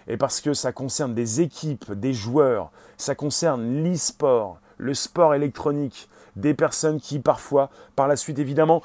Et 0.09 0.17
parce 0.17 0.41
que 0.41 0.53
ça 0.53 0.71
concerne 0.71 1.13
des 1.13 1.39
équipes, 1.39 1.93
des 1.93 2.13
joueurs. 2.13 2.71
Ça 2.97 3.15
concerne 3.15 3.83
l'e-sport, 3.83 4.59
le 4.77 4.93
sport 4.93 5.35
électronique. 5.35 6.09
Des 6.35 6.53
personnes 6.53 6.99
qui 6.99 7.19
parfois, 7.19 7.69
par 7.95 8.07
la 8.07 8.15
suite 8.15 8.39
évidemment, 8.39 8.81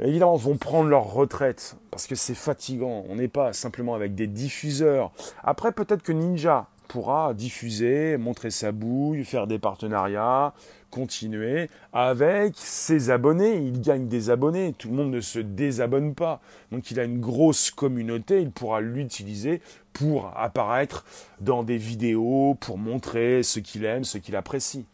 évidemment, 0.00 0.36
vont 0.36 0.56
prendre 0.56 0.88
leur 0.88 1.12
retraite 1.12 1.76
parce 1.90 2.06
que 2.06 2.14
c'est 2.14 2.34
fatigant. 2.34 3.04
On 3.08 3.16
n'est 3.16 3.28
pas 3.28 3.52
simplement 3.52 3.94
avec 3.94 4.14
des 4.14 4.26
diffuseurs. 4.26 5.12
Après, 5.44 5.72
peut-être 5.72 6.02
que 6.02 6.12
Ninja 6.12 6.66
pourra 6.88 7.34
diffuser, 7.34 8.16
montrer 8.16 8.50
sa 8.50 8.72
bouille, 8.72 9.24
faire 9.24 9.46
des 9.46 9.58
partenariats, 9.58 10.52
continuer 10.90 11.68
avec 11.92 12.54
ses 12.56 13.10
abonnés. 13.10 13.56
Il 13.56 13.80
gagne 13.80 14.08
des 14.08 14.30
abonnés, 14.30 14.74
tout 14.78 14.88
le 14.88 14.94
monde 14.94 15.10
ne 15.10 15.20
se 15.20 15.38
désabonne 15.38 16.14
pas. 16.14 16.40
Donc 16.72 16.90
il 16.90 16.98
a 16.98 17.04
une 17.04 17.20
grosse 17.20 17.70
communauté, 17.70 18.40
il 18.40 18.50
pourra 18.50 18.80
l'utiliser 18.80 19.60
pour 19.92 20.32
apparaître 20.36 21.04
dans 21.40 21.62
des 21.62 21.76
vidéos, 21.76 22.56
pour 22.60 22.78
montrer 22.78 23.42
ce 23.42 23.60
qu'il 23.60 23.84
aime, 23.84 24.04
ce 24.04 24.18
qu'il 24.18 24.36
apprécie. 24.36 24.84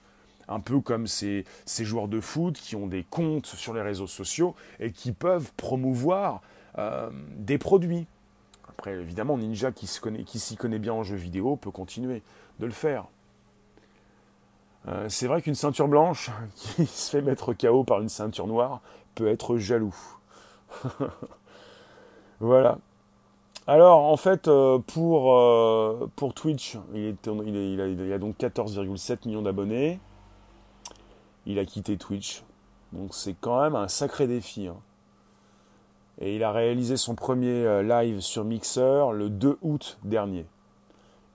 Un 0.48 0.60
peu 0.60 0.80
comme 0.80 1.06
ces, 1.06 1.44
joueurs 1.66 2.08
de 2.08 2.20
foot 2.20 2.58
qui 2.60 2.76
ont 2.76 2.86
des 2.86 3.04
comptes 3.08 3.46
sur 3.46 3.72
les 3.72 3.82
réseaux 3.82 4.06
sociaux 4.06 4.54
et 4.80 4.90
qui 4.90 5.12
peuvent 5.12 5.50
promouvoir 5.56 6.42
euh, 6.78 7.10
des 7.36 7.58
produits. 7.58 8.06
Après, 8.82 8.94
évidemment, 8.94 9.38
Ninja 9.38 9.70
qui 9.70 9.86
s'y 9.86 10.00
connaît, 10.56 10.78
bien 10.80 10.92
en 10.92 11.04
jeu 11.04 11.14
vidéo 11.14 11.54
peut 11.54 11.70
continuer 11.70 12.20
de 12.58 12.66
le 12.66 12.72
faire. 12.72 13.04
Euh, 14.88 15.08
c'est 15.08 15.28
vrai 15.28 15.40
qu'une 15.40 15.54
ceinture 15.54 15.86
blanche 15.86 16.32
qui 16.56 16.86
se 16.86 17.08
fait 17.08 17.22
mettre 17.22 17.52
KO 17.54 17.84
par 17.84 18.00
une 18.00 18.08
ceinture 18.08 18.48
noire 18.48 18.80
peut 19.14 19.28
être 19.28 19.56
jaloux. 19.56 19.94
voilà. 22.40 22.78
Alors, 23.68 24.00
en 24.00 24.16
fait, 24.16 24.48
euh, 24.48 24.80
pour, 24.80 25.32
euh, 25.32 26.10
pour 26.16 26.34
Twitch, 26.34 26.76
il, 26.92 27.04
est, 27.04 27.28
a, 27.28 28.18
donc 28.18 28.36
14,7 28.36 29.28
millions 29.28 29.42
d'abonnés. 29.42 30.00
il 31.46 31.60
a 31.60 31.64
quitté 31.64 31.96
Twitch. 31.96 32.42
Donc 32.90 33.14
c'est 33.14 33.36
quand 33.40 33.62
même 33.62 33.76
un 33.76 33.86
sacré 33.86 34.26
défi. 34.26 34.66
Hein. 34.66 34.74
Et 36.20 36.36
il 36.36 36.44
a 36.44 36.52
réalisé 36.52 36.96
son 36.96 37.14
premier 37.14 37.66
euh, 37.66 37.82
live 37.82 38.20
sur 38.20 38.44
Mixer 38.44 39.12
le 39.12 39.30
2 39.30 39.58
août 39.62 39.98
dernier. 40.04 40.46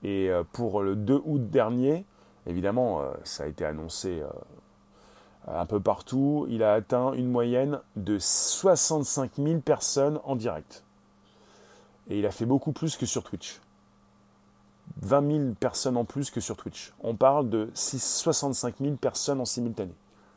Et 0.04 0.30
euh, 0.30 0.44
pour 0.54 0.82
le 0.82 0.96
2 0.96 1.22
août 1.26 1.50
dernier, 1.50 2.06
évidemment, 2.46 3.02
euh, 3.02 3.12
ça 3.24 3.44
a 3.44 3.48
été 3.48 3.66
annoncé 3.66 4.22
un 5.48 5.66
peu 5.66 5.80
partout, 5.80 6.46
il 6.50 6.62
a 6.62 6.74
atteint 6.74 7.14
une 7.14 7.30
moyenne 7.30 7.80
de 7.96 8.20
65 8.20 9.32
000 9.38 9.62
personnes 9.62 10.20
en 10.26 10.36
direct. 10.36 10.84
Et 12.10 12.20
il 12.20 12.26
a 12.26 12.32
fait 12.32 12.46
beaucoup 12.46 12.74
plus 12.74 12.98
que 12.98 13.06
sur 13.06 13.24
Twitch. 13.24 13.62
20 15.02 15.32
000 15.32 15.54
personnes 15.60 15.98
en 15.98 16.06
plus 16.06 16.32
que 16.32 16.42
sur 16.42 16.58
Twitch. 16.58 16.94
On 17.02 17.16
parle 17.16 17.50
de 17.50 17.70
65 17.74 18.76
000 18.82 18.96
personnes 18.96 19.40
en 19.40 19.46
simultané. 19.46 19.94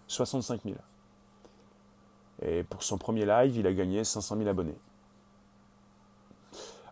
65 0.06 0.60
000. 0.64 0.76
Et 2.42 2.62
pour 2.62 2.82
son 2.82 2.98
premier 2.98 3.26
live, 3.26 3.56
il 3.56 3.66
a 3.66 3.72
gagné 3.72 4.04
500 4.04 4.36
000 4.36 4.48
abonnés. 4.48 4.76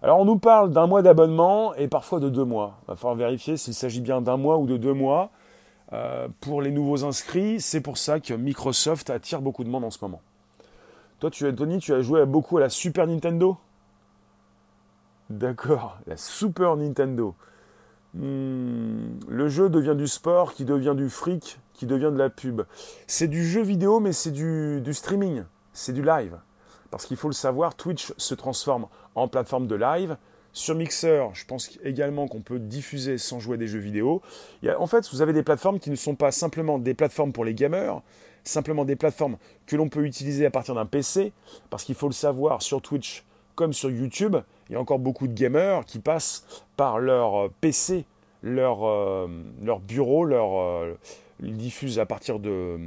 Alors 0.03 0.21
on 0.21 0.25
nous 0.25 0.39
parle 0.39 0.73
d'un 0.73 0.87
mois 0.87 1.03
d'abonnement 1.03 1.75
et 1.75 1.89
parfois 1.89 2.21
de 2.21 2.29
deux 2.29 2.45
mois. 2.45 2.79
Il 2.83 2.89
va 2.89 2.97
falloir 2.97 3.17
vérifier 3.17 3.57
s'il 3.57 3.75
s'agit 3.75 4.01
bien 4.01 4.21
d'un 4.21 4.37
mois 4.37 4.59
ou 4.59 4.67
de 4.67 4.77
deux 4.77 4.93
mois. 4.93 5.31
Euh, 5.93 6.29
pour 6.41 6.63
les 6.63 6.71
nouveaux 6.71 7.05
inscrits, 7.05 7.61
c'est 7.61 7.81
pour 7.81 7.99
ça 7.99 8.21
que 8.21 8.35
Microsoft 8.35 9.11
attire 9.11 9.41
beaucoup 9.41 9.65
de 9.65 9.71
monde 9.71 9.85
en 9.85 9.91
ce 9.91 9.99
moment. 10.03 10.21
Toi, 11.19 11.31
tu 11.31 11.47
as, 11.47 11.53
Tony, 11.53 11.79
tu 11.79 11.95
as 11.95 12.03
joué 12.03 12.25
beaucoup 12.27 12.59
à 12.59 12.61
la 12.61 12.69
Super 12.69 13.07
Nintendo? 13.07 13.57
D'accord, 15.31 15.99
la 16.07 16.17
Super 16.17 16.77
Nintendo. 16.77 17.35
Hmm, 18.15 19.19
le 19.29 19.49
jeu 19.49 19.69
devient 19.69 19.97
du 19.97 20.07
sport, 20.07 20.55
qui 20.55 20.65
devient 20.65 20.95
du 20.97 21.11
fric, 21.11 21.59
qui 21.79 21.87
devient 21.87 22.11
de 22.13 22.19
la 22.19 22.29
pub. 22.29 22.63
C'est 23.07 23.29
du 23.29 23.47
jeu 23.47 23.63
vidéo, 23.63 24.01
mais 24.01 24.13
c'est 24.13 24.33
du, 24.33 24.83
streaming, 24.93 25.45
c'est 25.73 25.93
du 25.93 26.03
live. 26.03 26.37
Parce 26.91 27.07
qu'il 27.07 27.17
faut 27.17 27.29
le 27.29 27.35
savoir, 27.35 27.77
Twitch 27.77 28.13
se 28.17 28.35
transforme 28.35 28.87
en 29.15 29.29
plateforme 29.29 29.69
de 29.69 29.77
live. 29.77 30.17
Sur 30.53 30.75
Mixer, 30.75 31.29
je 31.35 31.45
pense 31.45 31.71
également 31.85 32.27
qu'on 32.27 32.41
peut 32.41 32.59
diffuser 32.59 33.17
sans 33.17 33.39
jouer 33.39 33.59
des 33.59 33.69
jeux 33.69 33.79
vidéo. 33.79 34.23
en 34.79 34.87
fait, 34.87 35.09
vous 35.13 35.23
avez 35.23 35.33
des 35.33 35.45
plateformes 35.45 35.79
qui 35.79 35.91
ne 35.91 35.97
sont 35.97 36.17
pas 36.17 36.33
simplement 36.33 36.79
des 36.79 36.95
plateformes 36.95 37.33
pour 37.33 37.45
les 37.45 37.55
gamers, 37.55 38.03
simplement 38.43 38.85
des 38.85 38.97
plateformes 38.97 39.37
que 39.67 39.77
l'on 39.77 39.89
peut 39.89 40.05
utiliser 40.05 40.47
à 40.47 40.51
partir 40.51 40.75
d'un 40.75 40.87
PC. 40.87 41.33
Parce 41.71 41.85
qu'il 41.85 41.95
faut 41.95 42.09
le 42.09 42.15
savoir, 42.15 42.61
sur 42.61 42.83
Twitch 42.83 43.25
comme 43.55 43.73
sur 43.73 43.91
YouTube, 43.91 44.37
il 44.69 44.73
y 44.73 44.77
a 44.77 44.81
encore 44.81 45.01
beaucoup 45.01 45.27
de 45.27 45.33
gamers 45.33 45.85
qui 45.85 45.99
passent 45.99 46.45
par 46.77 47.01
leur 47.01 47.47
euh, 47.47 47.53
PC, 47.61 48.05
leur, 48.43 48.87
euh, 48.87 49.27
leur 49.65 49.81
bureau, 49.81 50.25
leur, 50.25 50.61
euh, 50.61 50.95
ils 51.43 51.57
diffusent 51.57 51.99
à 51.99 52.07
partir 52.07 52.39
de, 52.39 52.79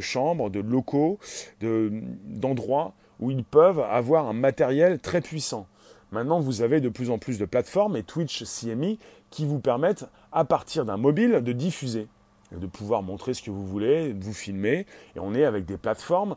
chambres, 0.00 0.50
de 0.50 0.60
locaux, 0.60 1.18
d'endroits 1.60 2.92
où 3.20 3.30
ils 3.30 3.44
peuvent 3.44 3.80
avoir 3.80 4.26
un 4.26 4.32
matériel 4.32 4.98
très 4.98 5.20
puissant. 5.20 5.66
Maintenant, 6.12 6.40
vous 6.40 6.62
avez 6.62 6.80
de 6.80 6.88
plus 6.88 7.10
en 7.10 7.18
plus 7.18 7.38
de 7.38 7.44
plateformes 7.44 7.96
et 7.96 8.02
Twitch 8.02 8.44
CMI 8.44 8.98
qui 9.30 9.44
vous 9.44 9.58
permettent, 9.58 10.06
à 10.32 10.44
partir 10.44 10.84
d'un 10.84 10.96
mobile, 10.96 11.40
de 11.42 11.52
diffuser, 11.52 12.06
de 12.52 12.66
pouvoir 12.66 13.02
montrer 13.02 13.34
ce 13.34 13.42
que 13.42 13.50
vous 13.50 13.66
voulez, 13.66 14.12
de 14.12 14.22
vous 14.22 14.34
filmer. 14.34 14.86
Et 15.16 15.18
on 15.18 15.34
est 15.34 15.44
avec 15.44 15.64
des 15.64 15.76
plateformes 15.76 16.36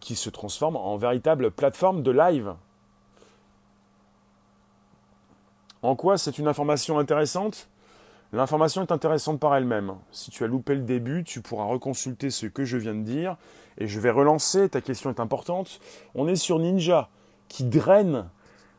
qui 0.00 0.14
se 0.14 0.30
transforment 0.30 0.76
en 0.76 0.96
véritables 0.96 1.50
plateformes 1.50 2.02
de 2.02 2.10
live. 2.10 2.54
En 5.82 5.96
quoi 5.96 6.16
c'est 6.16 6.38
une 6.38 6.46
information 6.46 6.98
intéressante? 6.98 7.66
L'information 8.34 8.80
est 8.80 8.92
intéressante 8.92 9.38
par 9.38 9.54
elle-même. 9.54 9.92
Si 10.10 10.30
tu 10.30 10.42
as 10.42 10.46
loupé 10.46 10.74
le 10.74 10.80
début, 10.80 11.22
tu 11.22 11.42
pourras 11.42 11.64
reconsulter 11.64 12.30
ce 12.30 12.46
que 12.46 12.64
je 12.64 12.78
viens 12.78 12.94
de 12.94 13.02
dire 13.02 13.36
et 13.76 13.86
je 13.86 14.00
vais 14.00 14.10
relancer. 14.10 14.70
Ta 14.70 14.80
question 14.80 15.10
est 15.10 15.20
importante. 15.20 15.80
On 16.14 16.26
est 16.26 16.36
sur 16.36 16.58
Ninja 16.58 17.10
qui 17.48 17.64
draine 17.64 18.24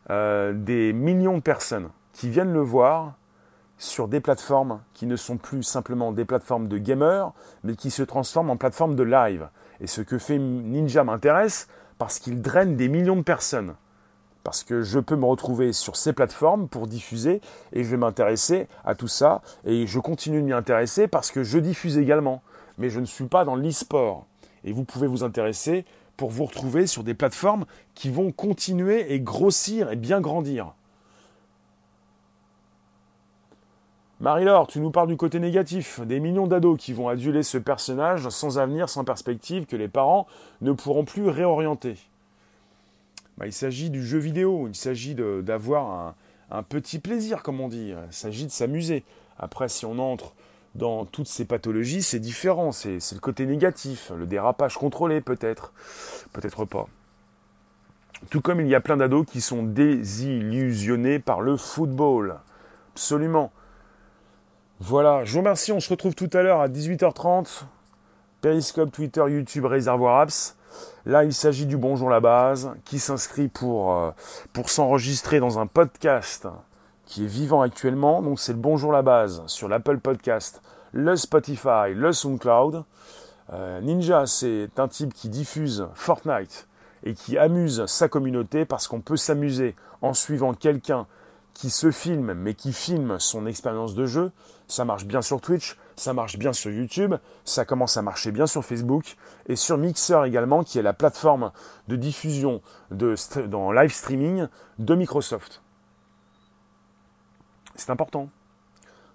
euh, 0.10 0.54
des 0.54 0.92
millions 0.92 1.38
de 1.38 1.44
personnes 1.44 1.90
qui 2.14 2.30
viennent 2.30 2.52
le 2.52 2.62
voir 2.62 3.14
sur 3.78 4.08
des 4.08 4.20
plateformes 4.20 4.82
qui 4.96 5.06
ne 5.06 5.16
sont 5.16 5.38
plus 5.38 5.62
simplement 5.62 6.12
des 6.12 6.26
plateformes 6.26 6.68
de 6.68 6.80
gamers, 6.80 7.32
mais 7.64 7.76
qui 7.76 7.92
se 7.92 8.02
transforment 8.02 8.52
en 8.52 8.58
plateformes 8.58 8.96
de 8.96 9.04
live. 9.04 9.50
Et 9.82 9.88
ce 9.88 10.02
que 10.02 10.18
fait 10.18 10.40
Ninja 10.40 11.04
m'intéresse 11.04 11.68
parce 12.00 12.18
qu'il 12.18 12.42
draine 12.42 12.76
des 12.76 12.88
millions 12.88 13.18
de 13.18 13.22
personnes 13.22 13.76
parce 14.44 14.64
que 14.64 14.82
je 14.82 15.00
peux 15.00 15.16
me 15.16 15.26
retrouver 15.26 15.74
sur 15.74 15.96
ces 15.96 16.14
plateformes 16.14 16.68
pour 16.68 16.88
diffuser 16.88 17.42
et 17.72 17.84
je 17.84 17.90
vais 17.90 17.98
m'intéresser 17.98 18.68
à 18.86 18.96
tout 18.96 19.08
ça 19.08 19.42
et 19.66 19.88
je 19.88 20.00
continue 20.00 20.42
de 20.42 20.46
m'y 20.46 20.54
intéresser 20.54 21.08
parce 21.08 21.32
que 21.32 21.44
je 21.44 21.58
diffuse 21.58 21.98
également, 21.98 22.42
mais 22.78 22.90
je 22.90 23.00
ne 23.00 23.06
suis 23.06 23.26
pas 23.26 23.46
dans 23.46 23.56
l'e-sport. 23.56 24.26
Et 24.64 24.72
vous 24.72 24.84
pouvez 24.84 25.08
vous 25.08 25.24
intéresser 25.24 25.86
pour 26.18 26.30
vous 26.30 26.46
retrouver 26.46 26.88
sur 26.88 27.04
des 27.04 27.14
plateformes 27.14 27.66
qui 27.96 28.10
vont 28.10 28.32
continuer 28.32 29.14
et 29.14 29.20
grossir 29.20 29.92
et 29.92 29.96
bien 29.96 30.22
grandir. 30.22 30.74
Marie-Laure, 34.20 34.68
tu 34.68 34.80
nous 34.80 34.92
parles 34.92 35.10
du 35.10 35.18
côté 35.18 35.40
négatif, 35.40 36.00
des 36.00 36.22
millions 36.22 36.48
d'ados 36.48 36.80
qui 36.80 36.94
vont 36.94 37.10
aduler 37.10 37.44
ce 37.44 37.58
personnage 37.58 38.30
sans 38.30 38.58
avenir, 38.58 38.88
sans 38.88 39.04
perspective, 39.04 39.66
que 39.66 39.76
les 39.76 39.90
parents 39.90 40.28
ne 40.62 40.72
pourront 40.72 41.04
plus 41.04 41.28
réorienter. 41.28 41.98
Bah, 43.38 43.48
il 43.48 43.54
s'agit 43.54 43.90
du 43.90 44.06
jeu 44.06 44.20
vidéo, 44.20 44.68
il 44.68 44.76
s'agit 44.76 45.16
d'avoir 45.16 46.16
un, 46.52 46.64
petit 46.64 47.00
plaisir, 47.00 47.42
comme 47.42 47.62
on 47.62 47.68
dit, 47.68 47.90
il 47.90 48.14
s'agit 48.14 48.46
de 48.46 48.52
s'amuser. 48.52 49.04
Après, 49.40 49.70
si 49.70 49.86
on 49.86 49.98
entre 49.98 50.34
dans 50.76 51.06
toutes 51.06 51.28
ces 51.28 51.46
pathologies, 51.46 52.04
c'est 52.04 52.20
différent, 52.20 52.72
c'est 52.72 53.00
le 53.12 53.20
côté 53.20 53.46
négatif, 53.46 54.12
le 54.16 54.26
dérapage 54.26 54.76
contrôlé 54.78 55.22
peut-être, 55.22 55.74
peut-être 56.32 56.66
pas. 56.66 56.88
Tout 58.30 58.42
comme 58.42 58.62
il 58.62 58.68
y 58.68 58.76
a 58.76 58.80
plein 58.80 58.98
d'ados 58.98 59.26
qui 59.26 59.42
sont 59.42 59.64
désillusionnés 59.64 61.20
par 61.20 61.42
le 61.42 61.58
football. 61.58 62.40
Absolument. 62.94 63.52
Voilà, 64.80 65.26
je 65.26 65.34
vous 65.34 65.40
remercie, 65.40 65.72
on 65.72 65.80
se 65.80 65.90
retrouve 65.90 66.16
tout 66.16 66.30
à 66.34 66.42
l'heure 66.42 66.62
à 66.62 66.68
18h30. 66.68 67.64
Periscope, 68.42 68.92
Twitter, 68.92 69.24
YouTube, 69.28 69.66
Réservoir 69.66 70.22
Apps. 70.22 70.56
Là, 71.06 71.26
il 71.26 71.34
s'agit 71.34 71.66
du 71.66 71.76
Bonjour 71.76 72.10
la 72.10 72.22
base 72.22 72.72
qui 72.86 72.98
s'inscrit 72.98 73.50
pour, 73.50 73.94
euh, 73.94 74.12
pour 74.54 74.70
s'enregistrer 74.70 75.42
dans 75.42 75.60
un 75.60 75.68
podcast 75.68 76.48
qui 77.06 77.26
est 77.26 77.28
vivant 77.28 77.62
actuellement. 77.62 78.22
Donc, 78.22 78.40
c'est 78.40 78.54
le 78.54 78.60
Bonjour 78.60 78.94
la 78.94 79.02
base 79.02 79.44
sur 79.48 79.68
l'Apple 79.68 79.98
Podcast, 79.98 80.62
le 80.94 81.18
Spotify, 81.18 81.94
le 81.94 82.14
SoundCloud. 82.14 82.86
Euh, 83.52 83.82
Ninja, 83.82 84.26
c'est 84.28 84.70
un 84.78 84.88
type 84.88 85.14
qui 85.14 85.28
diffuse 85.28 85.88
Fortnite 85.94 86.70
et 87.04 87.16
qui 87.16 87.38
amuse 87.38 87.86
sa 87.86 88.08
communauté 88.08 88.64
parce 88.64 88.88
qu'on 88.88 89.02
peut 89.02 89.18
s'amuser 89.18 89.76
en 90.02 90.14
suivant 90.14 90.54
quelqu'un 90.54 91.06
qui 91.54 91.70
se 91.70 91.92
filme 91.92 92.34
mais 92.34 92.54
qui 92.54 92.72
filme 92.72 93.20
son 93.20 93.46
expérience 93.46 93.94
de 93.94 94.06
jeu. 94.06 94.32
Ça 94.70 94.86
marche 94.86 95.04
bien 95.04 95.22
sur 95.22 95.42
Twitch, 95.42 95.78
ça 95.96 96.14
marche 96.14 96.38
bien 96.38 96.54
sur 96.54 96.72
YouTube, 96.72 97.16
ça 97.46 97.66
commence 97.66 97.98
à 97.98 98.02
marcher 98.02 98.32
bien 98.32 98.48
sur 98.48 98.64
Facebook 98.66 99.16
et 99.48 99.56
sur 99.56 99.78
Mixer 99.78 100.24
également, 100.26 100.64
qui 100.64 100.80
est 100.80 100.84
la 100.84 100.94
plateforme 100.94 101.52
de 101.88 101.96
diffusion 101.96 102.62
de, 102.92 103.16
dans 103.48 103.72
live 103.72 103.92
streaming 103.92 104.48
de 104.80 104.96
Microsoft. 104.96 105.62
C'est 107.76 107.90
important 107.90 108.30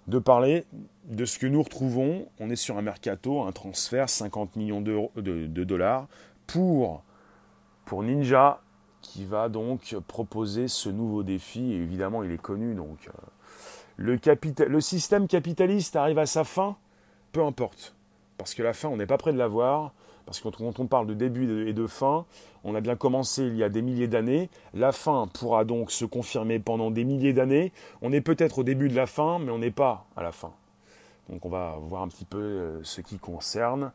de 0.07 0.19
parler 0.19 0.65
de 1.05 1.25
ce 1.25 1.39
que 1.39 1.47
nous 1.47 1.61
retrouvons. 1.61 2.27
On 2.39 2.49
est 2.49 2.55
sur 2.55 2.77
un 2.77 2.81
mercato, 2.81 3.43
un 3.43 3.51
transfert, 3.51 4.09
50 4.09 4.55
millions 4.55 4.81
de, 4.81 5.09
de, 5.21 5.63
dollars 5.63 6.07
pour, 6.47 7.03
pour 7.85 8.03
Ninja, 8.03 8.59
qui 9.01 9.25
va 9.25 9.49
donc 9.49 9.95
proposer 10.07 10.67
ce 10.67 10.89
nouveau 10.89 11.23
défi. 11.23 11.71
Et 11.73 11.77
évidemment, 11.77 12.23
il 12.23 12.31
est 12.31 12.41
connu, 12.41 12.73
donc 12.73 13.07
euh, 13.07 13.11
le, 13.99 14.81
système 14.81 15.27
capitaliste 15.27 15.95
arrive 15.95 16.19
à 16.19 16.25
sa 16.25 16.43
fin, 16.43 16.77
peu 17.31 17.43
importe. 17.43 17.93
Parce 18.37 18.53
que 18.53 18.63
la 18.63 18.73
fin, 18.73 18.87
on 18.87 18.95
n'est 18.95 19.05
pas 19.05 19.17
près 19.17 19.33
de 19.33 19.37
la 19.37 19.47
voir. 19.47 19.91
Parce 20.25 20.39
que 20.39 20.47
quand 20.47 20.79
on 20.79 20.85
parle 20.85 21.07
de 21.07 21.15
début 21.15 21.67
et 21.67 21.73
de 21.73 21.87
fin, 21.87 22.23
on 22.63 22.75
a 22.75 22.81
bien 22.81 22.95
commencé 22.95 23.43
il 23.43 23.57
y 23.57 23.63
a 23.63 23.69
des 23.69 23.81
milliers 23.81 24.07
d'années. 24.07 24.49
La 24.73 24.91
fin 24.91 25.27
pourra 25.27 25.65
donc 25.65 25.91
se 25.91 26.05
confirmer 26.05 26.59
pendant 26.59 26.91
des 26.91 27.03
milliers 27.03 27.33
d'années. 27.33 27.71
On 28.01 28.13
est 28.13 28.21
peut-être 28.21 28.59
au 28.59 28.63
début 28.63 28.89
de 28.89 28.95
la 28.95 29.07
fin, 29.07 29.39
mais 29.39 29.51
on 29.51 29.57
n'est 29.57 29.71
pas 29.71 30.05
à 30.15 30.23
la 30.23 30.31
fin. 30.31 30.51
Donc 31.29 31.45
on 31.45 31.49
va 31.49 31.77
voir 31.81 32.03
un 32.03 32.07
petit 32.07 32.25
peu 32.25 32.37
euh, 32.37 32.83
ce 32.83 33.01
qui 33.01 33.17
concerne. 33.17 33.91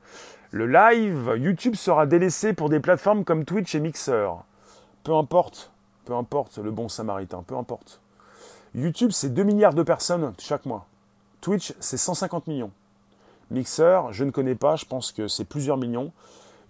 Le 0.50 0.66
live, 0.66 1.34
YouTube 1.36 1.76
sera 1.76 2.06
délaissé 2.06 2.52
pour 2.52 2.68
des 2.68 2.80
plateformes 2.80 3.24
comme 3.24 3.44
Twitch 3.44 3.74
et 3.74 3.80
Mixer. 3.80 4.30
Peu 5.04 5.14
importe, 5.14 5.70
peu 6.04 6.14
importe 6.14 6.58
le 6.58 6.72
bon 6.72 6.88
samaritain, 6.88 7.42
peu 7.46 7.56
importe. 7.56 8.00
YouTube, 8.74 9.10
c'est 9.12 9.32
2 9.32 9.44
milliards 9.44 9.74
de 9.74 9.82
personnes 9.82 10.32
chaque 10.38 10.66
mois. 10.66 10.86
Twitch, 11.40 11.74
c'est 11.78 11.96
150 11.96 12.48
millions. 12.48 12.70
Mixer, 13.50 14.12
je 14.12 14.24
ne 14.24 14.30
connais 14.30 14.54
pas, 14.54 14.76
je 14.76 14.84
pense 14.84 15.12
que 15.12 15.28
c'est 15.28 15.44
plusieurs 15.44 15.76
millions. 15.76 16.12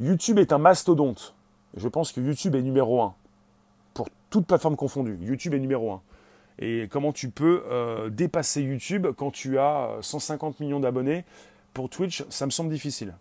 YouTube 0.01 0.39
est 0.39 0.53
un 0.53 0.59
mastodonte. 0.59 1.35
Je 1.77 1.89
pense 1.89 2.13
que 2.13 2.21
YouTube 2.21 2.55
est 2.55 2.63
numéro 2.63 3.01
1. 3.01 3.15
Pour 3.95 4.09
toute 4.31 4.47
plateforme 4.47 4.77
confondue, 4.77 5.17
YouTube 5.23 5.55
est 5.55 5.61
numéro 5.61 5.93
1. 5.93 6.01
Et 6.59 6.89
comment 6.91 7.13
tu 7.13 7.31
peux 7.31 7.65
euh, 7.71 8.11
dépasser 8.11 8.63
YouTube 8.63 9.07
quand 9.17 9.31
tu 9.31 9.59
as 9.59 9.91
150 10.03 10.61
millions 10.61 10.81
d'abonnés? 10.81 11.25
Pour 11.73 11.89
Twitch, 11.89 12.25
ça 12.29 12.47
me 12.47 12.51
semble 12.51 12.71
difficile. 12.71 13.15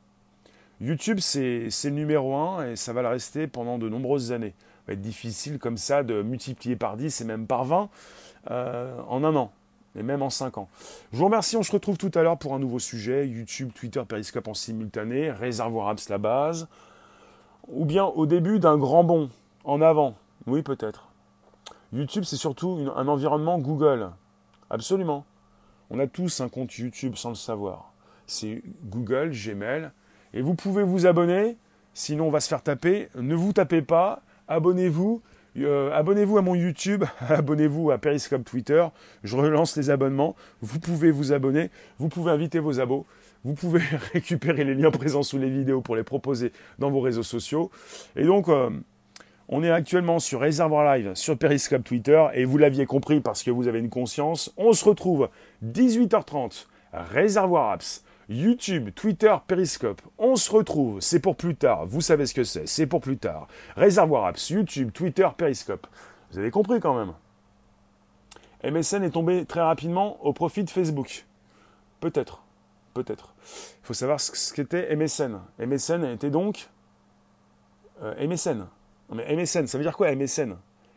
YouTube, 0.82 1.20
c'est 1.20 1.70
le 1.84 1.90
numéro 1.92 2.36
un 2.36 2.72
et 2.72 2.76
ça 2.76 2.94
va 2.94 3.02
le 3.02 3.08
rester 3.08 3.48
pendant 3.48 3.78
de 3.78 3.88
nombreuses 3.88 4.32
années. 4.32 4.54
Va 4.88 4.94
être 4.94 5.02
difficile 5.02 5.60
comme 5.60 5.78
ça 5.78 6.04
de 6.04 6.22
multiplier 6.22 6.76
par 6.76 6.98
10 6.98 7.22
et 7.22 7.24
même 7.26 7.48
par 7.48 7.64
20 7.64 7.90
euh, 8.52 9.00
en 9.08 9.24
un 9.24 9.36
an 9.36 9.52
et 9.96 10.04
même 10.04 10.22
en 10.22 10.30
5 10.30 10.58
ans. 10.58 10.70
Je 11.12 11.18
vous 11.18 11.26
remercie, 11.26 11.56
on 11.58 11.64
se 11.64 11.72
retrouve 11.72 11.98
tout 11.98 12.12
à 12.16 12.24
l'heure 12.24 12.38
pour 12.38 12.54
un 12.54 12.60
nouveau 12.60 12.80
sujet, 12.80 13.28
YouTube, 13.28 13.72
Twitter, 13.74 14.02
Periscope 14.08 14.48
en 14.48 14.54
simultané, 14.54 15.32
Réservoir 15.32 15.90
Apps 15.90 16.10
la 16.10 16.18
base, 16.18 16.68
ou 17.68 17.86
bien 17.86 18.06
au 18.06 18.26
début 18.26 18.60
d'un 18.60 18.78
grand 18.78 19.04
bond, 19.04 19.30
en 19.64 19.82
avant, 19.82 20.16
oui 20.48 20.62
peut-être. 20.62 21.10
YouTube 21.94 22.24
c'est 22.24 22.38
surtout 22.38 22.92
un 22.96 23.08
environnement 23.08 23.60
Google, 23.60 24.10
absolument. 24.70 25.26
On 25.90 26.00
a 26.00 26.08
tous 26.08 26.42
un 26.42 26.50
compte 26.50 26.76
YouTube 26.76 27.16
sans 27.16 27.30
le 27.30 27.36
savoir. 27.36 27.92
C'est 28.26 28.64
Google, 28.86 29.32
Gmail, 29.32 29.92
et 30.34 30.42
vous 30.42 30.56
pouvez 30.56 30.84
vous 30.84 31.06
abonner, 31.06 31.56
sinon 31.94 32.28
on 32.28 32.32
va 32.32 32.40
se 32.40 32.48
faire 32.48 32.64
taper. 32.64 33.10
Ne 33.16 33.36
vous 33.36 33.54
tapez 33.54 33.84
pas, 33.84 34.24
abonnez-vous, 34.48 35.22
euh, 35.58 35.92
abonnez-vous 35.92 36.38
à 36.38 36.42
mon 36.42 36.56
YouTube, 36.56 37.04
abonnez-vous 37.30 37.92
à 37.92 37.98
Periscope 37.98 38.44
Twitter. 38.44 38.86
Je 39.24 39.36
relance 39.36 39.78
les 39.78 39.90
abonnements. 39.90 40.36
Vous 40.62 40.80
pouvez 40.80 41.12
vous 41.12 41.34
abonner, 41.34 41.70
vous 42.00 42.10
pouvez 42.10 42.32
inviter 42.32 42.60
vos 42.60 42.80
abos, 42.80 43.06
vous 43.44 43.54
pouvez 43.54 43.82
récupérer 44.14 44.64
les 44.64 44.76
liens 44.76 44.92
présents 44.92 45.24
sous 45.24 45.38
les 45.38 45.50
vidéos 45.50 45.82
pour 45.82 45.96
les 45.96 46.04
proposer 46.04 46.52
dans 46.80 46.90
vos 46.90 47.02
réseaux 47.02 47.24
sociaux. 47.24 47.72
Et 48.16 48.26
donc, 48.26 48.50
euh, 48.50 48.70
on 49.50 49.64
est 49.64 49.72
actuellement 49.72 50.20
sur 50.20 50.40
Réservoir 50.40 50.96
Live, 50.96 51.12
sur 51.16 51.38
Periscope 51.38 51.84
Twitter, 51.84 52.26
et 52.34 52.46
vous 52.46 52.58
l'aviez 52.58 52.86
compris 52.86 53.20
parce 53.20 53.44
que 53.44 53.52
vous 53.52 53.68
avez 53.68 53.80
une 53.80 53.90
conscience. 53.90 54.54
On 54.58 54.74
se 54.74 54.86
retrouve 54.86 55.30
18h30, 55.64 56.66
Réservoir 56.94 57.72
Apps. 57.72 58.04
YouTube, 58.34 58.90
Twitter, 58.96 59.36
Periscope. 59.48 60.02
On 60.18 60.36
se 60.36 60.52
retrouve, 60.52 61.00
c'est 61.02 61.20
pour 61.20 61.36
plus 61.36 61.56
tard, 61.56 61.86
vous 61.86 62.02
savez 62.02 62.26
ce 62.26 62.34
que 62.34 62.44
c'est, 62.44 62.68
c'est 62.68 62.88
pour 62.88 63.02
plus 63.02 63.18
tard. 63.18 63.48
Réservoir 63.76 64.26
Apps, 64.26 64.50
YouTube, 64.50 64.92
Twitter, 64.92 65.28
Periscope. 65.38 65.88
Vous 66.32 66.40
avez 66.40 66.52
compris 66.52 66.80
quand 66.80 66.96
même. 66.96 67.14
MSN 68.64 69.04
est 69.04 69.12
tombé 69.12 69.46
très 69.46 69.62
rapidement 69.62 70.24
au 70.26 70.34
profit 70.34 70.64
de 70.64 70.70
Facebook. 70.70 71.26
Peut-être, 72.00 72.42
peut-être. 72.94 73.34
Il 73.84 73.86
faut 73.88 73.94
savoir 73.94 74.20
ce 74.20 74.54
qu'était 74.54 74.96
MSN. 74.96 75.40
MSN 75.60 76.06
était 76.06 76.30
donc 76.30 76.70
euh, 78.02 78.28
MSN. 78.28 78.66
mais 79.14 79.36
MSN, 79.36 79.68
ça 79.68 79.78
veut 79.78 79.84
dire 79.84 79.96
quoi 79.96 80.14
MSN 80.16 80.56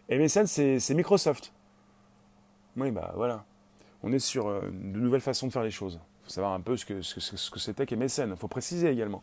MSN, 0.09 0.47
c'est 0.47 0.95
Microsoft. 0.95 1.53
Oui, 2.77 2.91
bah 2.91 3.13
voilà. 3.17 3.45
On 4.03 4.13
est 4.13 4.21
sur 4.21 4.47
euh, 4.47 4.61
de 4.71 4.99
nouvelles 5.01 5.21
façons 5.21 5.49
de 5.49 5.53
faire 5.53 5.65
les 5.65 5.71
choses 5.71 5.99
faut 6.27 6.33
savoir 6.33 6.53
un 6.55 6.61
peu 6.61 6.77
ce 6.77 6.85
que, 6.85 7.03
ce, 7.03 7.21
ce 7.21 7.59
c'était 7.59 7.87
qu'MSN. 7.87 8.31
Il 8.31 8.37
faut 8.37 8.49
préciser 8.49 8.91
également. 8.91 9.23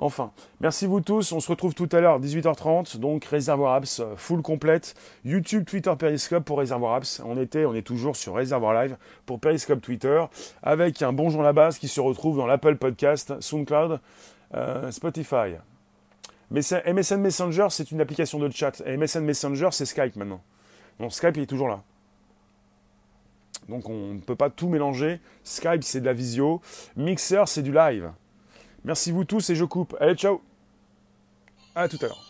Enfin, 0.00 0.30
merci 0.60 0.86
vous 0.86 1.00
tous. 1.00 1.32
On 1.32 1.40
se 1.40 1.48
retrouve 1.48 1.74
tout 1.74 1.88
à 1.90 2.00
l'heure, 2.00 2.20
18h30. 2.20 2.98
Donc, 2.98 3.24
Réservoir 3.24 3.74
Apps, 3.74 4.00
euh, 4.00 4.14
full 4.16 4.42
complète. 4.42 4.94
YouTube, 5.24 5.64
Twitter, 5.64 5.92
Periscope 5.98 6.44
pour 6.44 6.58
Réservoir 6.58 6.94
Apps. 6.94 7.20
On 7.24 7.36
était, 7.36 7.64
on 7.64 7.74
est 7.74 7.82
toujours 7.82 8.14
sur 8.14 8.36
Réservoir 8.36 8.74
Live 8.80 8.96
pour 9.26 9.40
Periscope 9.40 9.80
Twitter. 9.80 10.24
Avec 10.62 11.02
un 11.02 11.12
bonjour 11.12 11.42
la 11.42 11.52
base 11.52 11.78
qui 11.78 11.88
se 11.88 12.00
retrouve 12.00 12.36
dans 12.36 12.46
l'Apple 12.46 12.76
Podcast, 12.76 13.40
SoundCloud, 13.40 13.98
euh, 14.54 14.90
Spotify. 14.92 15.56
MSN 16.50 17.20
Messenger, 17.20 17.66
c'est 17.70 17.90
une 17.90 18.00
application 18.00 18.38
de 18.38 18.50
chat. 18.50 18.80
MSN 18.86 19.24
Messenger, 19.24 19.68
c'est 19.72 19.84
Skype 19.84 20.14
maintenant. 20.14 20.40
Donc, 21.00 21.12
Skype, 21.12 21.36
il 21.36 21.42
est 21.42 21.46
toujours 21.46 21.68
là. 21.68 21.82
Donc 23.68 23.88
on 23.88 24.14
ne 24.14 24.20
peut 24.20 24.36
pas 24.36 24.50
tout 24.50 24.68
mélanger. 24.68 25.20
Skype, 25.44 25.84
c'est 25.84 26.00
de 26.00 26.06
la 26.06 26.12
visio. 26.12 26.60
Mixer, 26.96 27.44
c'est 27.46 27.62
du 27.62 27.72
live. 27.72 28.10
Merci 28.84 29.12
vous 29.12 29.24
tous 29.24 29.50
et 29.50 29.54
je 29.54 29.64
coupe. 29.64 29.96
Allez, 30.00 30.14
ciao. 30.14 30.40
À 31.74 31.88
tout 31.88 31.98
à 32.00 32.06
l'heure. 32.06 32.27